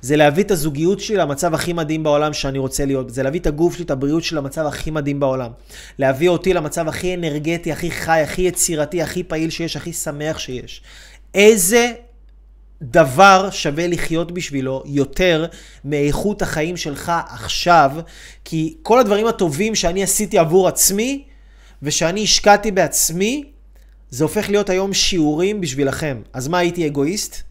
זה 0.00 0.16
להביא 0.16 0.44
את 0.44 0.50
הזוגיות 0.50 1.00
שלי 1.00 1.16
למצב 1.16 1.54
הכי 1.54 1.72
מדהים 1.72 2.02
בעולם 2.02 2.32
שאני 2.32 2.58
רוצה 2.58 2.84
להיות. 2.84 3.10
זה 3.10 3.22
להביא 3.22 3.40
את 3.40 3.46
הגוף 3.46 3.74
שלי, 3.74 3.84
את 3.84 3.90
הבריאות 3.90 4.24
שלי 4.24 4.36
למצב 4.36 4.66
הכי 4.66 4.90
מדהים 4.90 5.20
בעולם. 5.20 5.50
להביא 5.98 6.28
אותי 6.28 6.54
למצב 6.54 6.88
הכי 6.88 7.14
אנרגטי, 7.14 7.72
הכי 7.72 7.90
חי, 7.90 8.20
הכי 8.20 8.42
יצירתי, 8.42 9.02
הכי 9.02 9.22
פעיל 9.22 9.50
שיש, 9.50 9.76
הכי 9.76 9.92
שמח 9.92 10.38
שיש. 10.38 10.82
איזה 11.34 11.92
דבר 12.82 13.48
שווה 13.50 13.86
לחיות 13.86 14.32
בשבילו 14.32 14.82
יותר 14.86 15.46
מאיכות 15.84 16.42
החיים 16.42 16.76
שלך 16.76 17.12
עכשיו, 17.28 17.90
כי 18.44 18.76
כל 18.82 18.98
הדברים 18.98 19.26
הטובים 19.26 19.74
שאני 19.74 20.02
עשיתי 20.02 20.38
עבור 20.38 20.68
עצמי, 20.68 21.24
ושאני 21.82 22.22
השקעתי 22.22 22.70
בעצמי, 22.70 23.44
זה 24.10 24.24
הופך 24.24 24.48
להיות 24.48 24.70
היום 24.70 24.92
שיעורים 24.92 25.60
בשבילכם. 25.60 26.22
אז 26.32 26.48
מה, 26.48 26.58
הייתי 26.58 26.86
אגואיסט? 26.86 27.42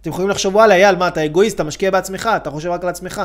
אתם 0.00 0.10
יכולים 0.10 0.30
לחשוב, 0.30 0.54
וואלה, 0.54 0.74
אייל, 0.74 0.96
מה, 0.96 1.08
אתה 1.08 1.24
אגואיסט, 1.24 1.54
אתה 1.54 1.64
משקיע 1.64 1.90
בעצמך, 1.90 2.30
אתה 2.36 2.50
חושב 2.50 2.68
רק 2.68 2.82
על 2.82 2.88
עצמך. 2.88 3.22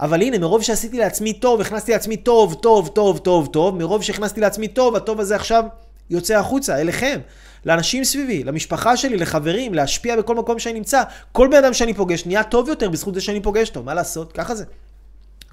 אבל 0.00 0.22
הנה, 0.22 0.38
מרוב 0.38 0.62
שעשיתי 0.62 0.98
לעצמי 0.98 1.32
טוב, 1.32 1.60
הכנסתי 1.60 1.92
לעצמי 1.92 2.16
טוב, 2.16 2.54
טוב, 2.54 2.88
טוב, 2.88 3.18
טוב, 3.18 3.46
טוב, 3.52 3.78
מרוב 3.78 4.02
שהכנסתי 4.02 4.40
לעצמי 4.40 4.68
טוב, 4.68 4.96
הטוב 4.96 5.20
הזה 5.20 5.36
עכשיו 5.36 5.64
יוצא 6.10 6.38
החוצה, 6.38 6.80
אליכם. 6.80 7.20
לאנשים 7.66 8.04
סביבי, 8.04 8.44
למשפחה 8.44 8.96
שלי, 8.96 9.16
לחברים, 9.16 9.74
להשפיע 9.74 10.16
בכל 10.16 10.34
מקום 10.34 10.58
שאני 10.58 10.74
נמצא. 10.74 11.02
כל 11.32 11.48
בן 11.48 11.56
אדם 11.56 11.74
שאני 11.74 11.94
פוגש 11.94 12.26
נהיה 12.26 12.42
טוב 12.42 12.68
יותר 12.68 12.90
בזכות 12.90 13.14
זה 13.14 13.20
שאני 13.20 13.40
פוגש 13.40 13.68
אותו, 13.68 13.82
מה 13.82 13.94
לעשות? 13.94 14.32
ככה 14.32 14.54
זה. 14.54 14.64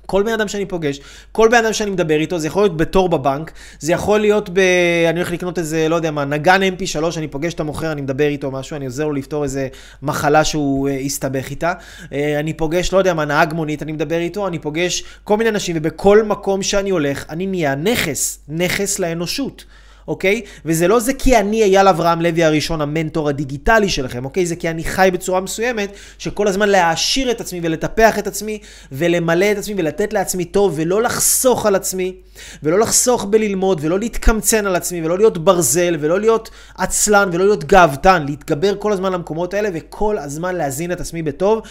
כל 0.06 0.24
בן 0.24 0.34
אדם 0.34 0.48
שאני 0.48 0.66
פוגש, 0.66 1.00
כל 1.32 1.48
בן 1.52 1.58
אדם 1.58 1.74
שאני 1.74 1.92
מדבר 1.92 2.20
איתו, 2.20 2.40
זה 2.40 2.48
יכול 2.48 2.64
להיות 2.64 2.78
בתור 2.78 3.10
בבנק, 3.10 3.52
זה 3.80 3.92
יכול 3.92 4.20
להיות 4.20 4.50
ב... 4.50 4.60
אני 5.10 5.20
הולך 5.20 5.32
לקנות 5.32 5.60
איזה, 5.60 5.90
לא 5.90 5.96
יודע 5.96 6.12
מה, 6.12 6.26
נגן 6.26 6.62
mp3, 6.62 7.18
אני 7.18 7.28
פוגש 7.28 7.54
את 7.54 7.60
המוכר, 7.60 7.92
אני 7.92 8.02
מדבר 8.02 8.28
איתו 8.28 8.52
משהו, 8.52 8.76
אני 8.76 8.86
עוזר 8.86 9.06
לו 9.06 9.14
לפתור 9.14 9.44
איזה 9.44 9.68
מחלה 10.02 10.44
שהוא 10.44 10.90
uh, 10.90 10.92
הסתבך 10.92 11.50
איתה. 11.50 11.74
Uh, 12.04 12.14
אני 12.40 12.54
פוגש, 12.54 12.94
לא 12.94 12.98
יודע 12.98 13.14
מה, 13.14 13.26
נהג 13.26 13.54
מונית, 13.54 13.84
אני 13.84 13.92
מדבר 13.92 14.18
איתו, 14.18 14.48
אני 14.48 14.60
פוגש 14.60 15.04
כל 15.24 15.38
מיני 15.38 15.50
אנשים, 15.50 15.76
ובכל 15.80 16.24
מקום 16.24 16.64
שאני 16.64 16.90
הולך, 16.90 17.26
אני 17.30 17.46
נהיה 17.46 17.76
נכס, 17.76 18.40
נכס 18.48 19.00
לאנושות. 19.00 19.66
אוקיי? 20.08 20.42
וזה 20.66 20.88
לא 20.88 21.00
זה 21.00 21.14
כי 21.14 21.38
אני 21.38 21.64
אייל 21.64 21.88
אברהם 21.88 22.22
לוי 22.22 22.44
הראשון, 22.44 22.82
המנטור 22.82 23.30
הדיגיטלי 23.30 23.90
שלכם, 23.90 24.26
אוקיי? 24.26 24.46
זה 24.46 24.56
כי 24.56 24.70
אני 24.70 24.84
חי 24.84 25.10
בצורה 25.14 25.42
מסוימת, 25.42 25.92
שכל 26.18 26.48
הזמן 26.48 26.70
להעשיר 26.70 27.32
את 27.32 27.42
עצמי 27.42 27.60
ולטפח 27.64 28.20
את 28.20 28.28
עצמי, 28.28 28.60
ולמלא 28.92 29.52
את 29.52 29.58
עצמי 29.58 29.76
ולתת 29.78 30.14
לעצמי 30.14 30.46
טוב, 30.46 30.74
ולא 30.76 31.02
לחסוך 31.02 31.66
על 31.66 31.76
עצמי, 31.76 32.16
ולא 32.64 32.80
לחסוך 32.80 33.26
בללמוד, 33.26 33.80
ולא 33.84 34.00
להתקמצן 34.00 34.66
על 34.66 34.76
עצמי, 34.76 35.06
ולא 35.06 35.18
להיות 35.18 35.38
ברזל, 35.38 35.98
ולא 36.00 36.20
להיות 36.20 36.50
עצלן, 36.78 37.30
ולא 37.34 37.46
להיות 37.46 37.64
גאוותן, 37.64 38.26
להתגבר 38.26 38.76
כל 38.76 38.94
הזמן 38.94 39.14
למקומות 39.14 39.54
האלה, 39.54 39.70
וכל 39.74 40.18
הזמן 40.18 40.56
להזין 40.56 40.92
את 40.92 41.02
עצמי 41.02 41.22
בטוב. 41.22 41.62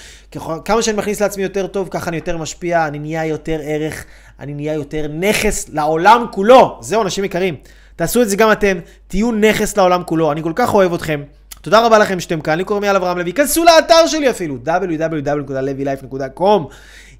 כמה 0.64 0.82
שאני 0.82 0.96
מכניס 0.96 1.20
לעצמי 1.20 1.42
יותר 1.42 1.66
טוב, 1.66 1.88
ככה 1.90 2.10
אני 2.10 2.16
יותר 2.16 2.36
משפיע, 2.36 2.86
אני 2.86 2.98
נהיה 2.98 3.26
יותר 3.26 3.58
ערך, 3.62 4.04
אני 4.40 4.54
נהיה 4.54 4.74
יותר 4.74 5.06
נכס 5.08 5.68
לעולם 5.68 6.26
כולו. 6.32 6.78
זהו, 6.80 7.02
אנשים 7.02 7.24
יקרים. 7.24 7.56
תעשו 8.00 8.22
את 8.22 8.28
זה 8.30 8.36
גם 8.36 8.52
אתם, 8.52 8.78
תהיו 9.08 9.32
נכס 9.32 9.76
לעולם 9.76 10.02
כולו, 10.04 10.32
אני 10.32 10.42
כל 10.42 10.52
כך 10.54 10.74
אוהב 10.74 10.94
אתכם. 10.94 11.22
תודה 11.60 11.86
רבה 11.86 11.98
לכם 11.98 12.20
שאתם 12.20 12.40
כאן, 12.40 12.58
לי 12.58 12.64
קוראים 12.64 12.84
יאללה 12.84 12.98
אברהם 12.98 13.18
לוי, 13.18 13.32
כנסו 13.32 13.64
לאתר 13.64 14.06
שלי 14.06 14.30
אפילו, 14.30 14.58
www.levylife.com 14.66 16.62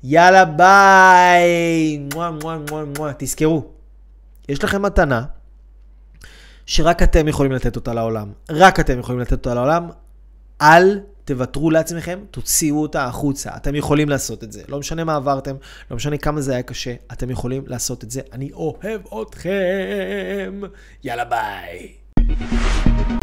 יאללה 0.04 0.44
ביי, 0.44 1.98
מואה 2.14 2.30
מואה 2.30 2.58
מואה 2.70 2.84
מואה, 2.98 3.12
תזכרו, 3.18 3.64
יש 4.48 4.64
לכם 4.64 4.82
מתנה 4.82 5.22
שרק 6.66 7.02
אתם 7.02 7.28
יכולים 7.28 7.52
לתת 7.52 7.76
אותה 7.76 7.94
לעולם, 7.94 8.32
רק 8.50 8.80
אתם 8.80 8.98
יכולים 8.98 9.20
לתת 9.20 9.32
אותה 9.32 9.54
לעולם, 9.54 9.88
אל 10.60 11.00
תוותרו 11.24 11.70
לעצמכם, 11.70 12.18
תוציאו 12.30 12.82
אותה 12.82 13.04
החוצה. 13.04 13.50
אתם 13.56 13.74
יכולים 13.74 14.08
לעשות 14.08 14.44
את 14.44 14.52
זה. 14.52 14.62
לא 14.68 14.78
משנה 14.78 15.04
מה 15.04 15.16
עברתם, 15.16 15.56
לא 15.90 15.96
משנה 15.96 16.18
כמה 16.18 16.40
זה 16.40 16.52
היה 16.52 16.62
קשה, 16.62 16.94
אתם 17.12 17.30
יכולים 17.30 17.62
לעשות 17.66 18.04
את 18.04 18.10
זה. 18.10 18.20
אני 18.32 18.52
אוהב 18.52 19.00
אתכם. 19.22 20.60
יאללה 21.04 21.24
ביי. 21.24 23.19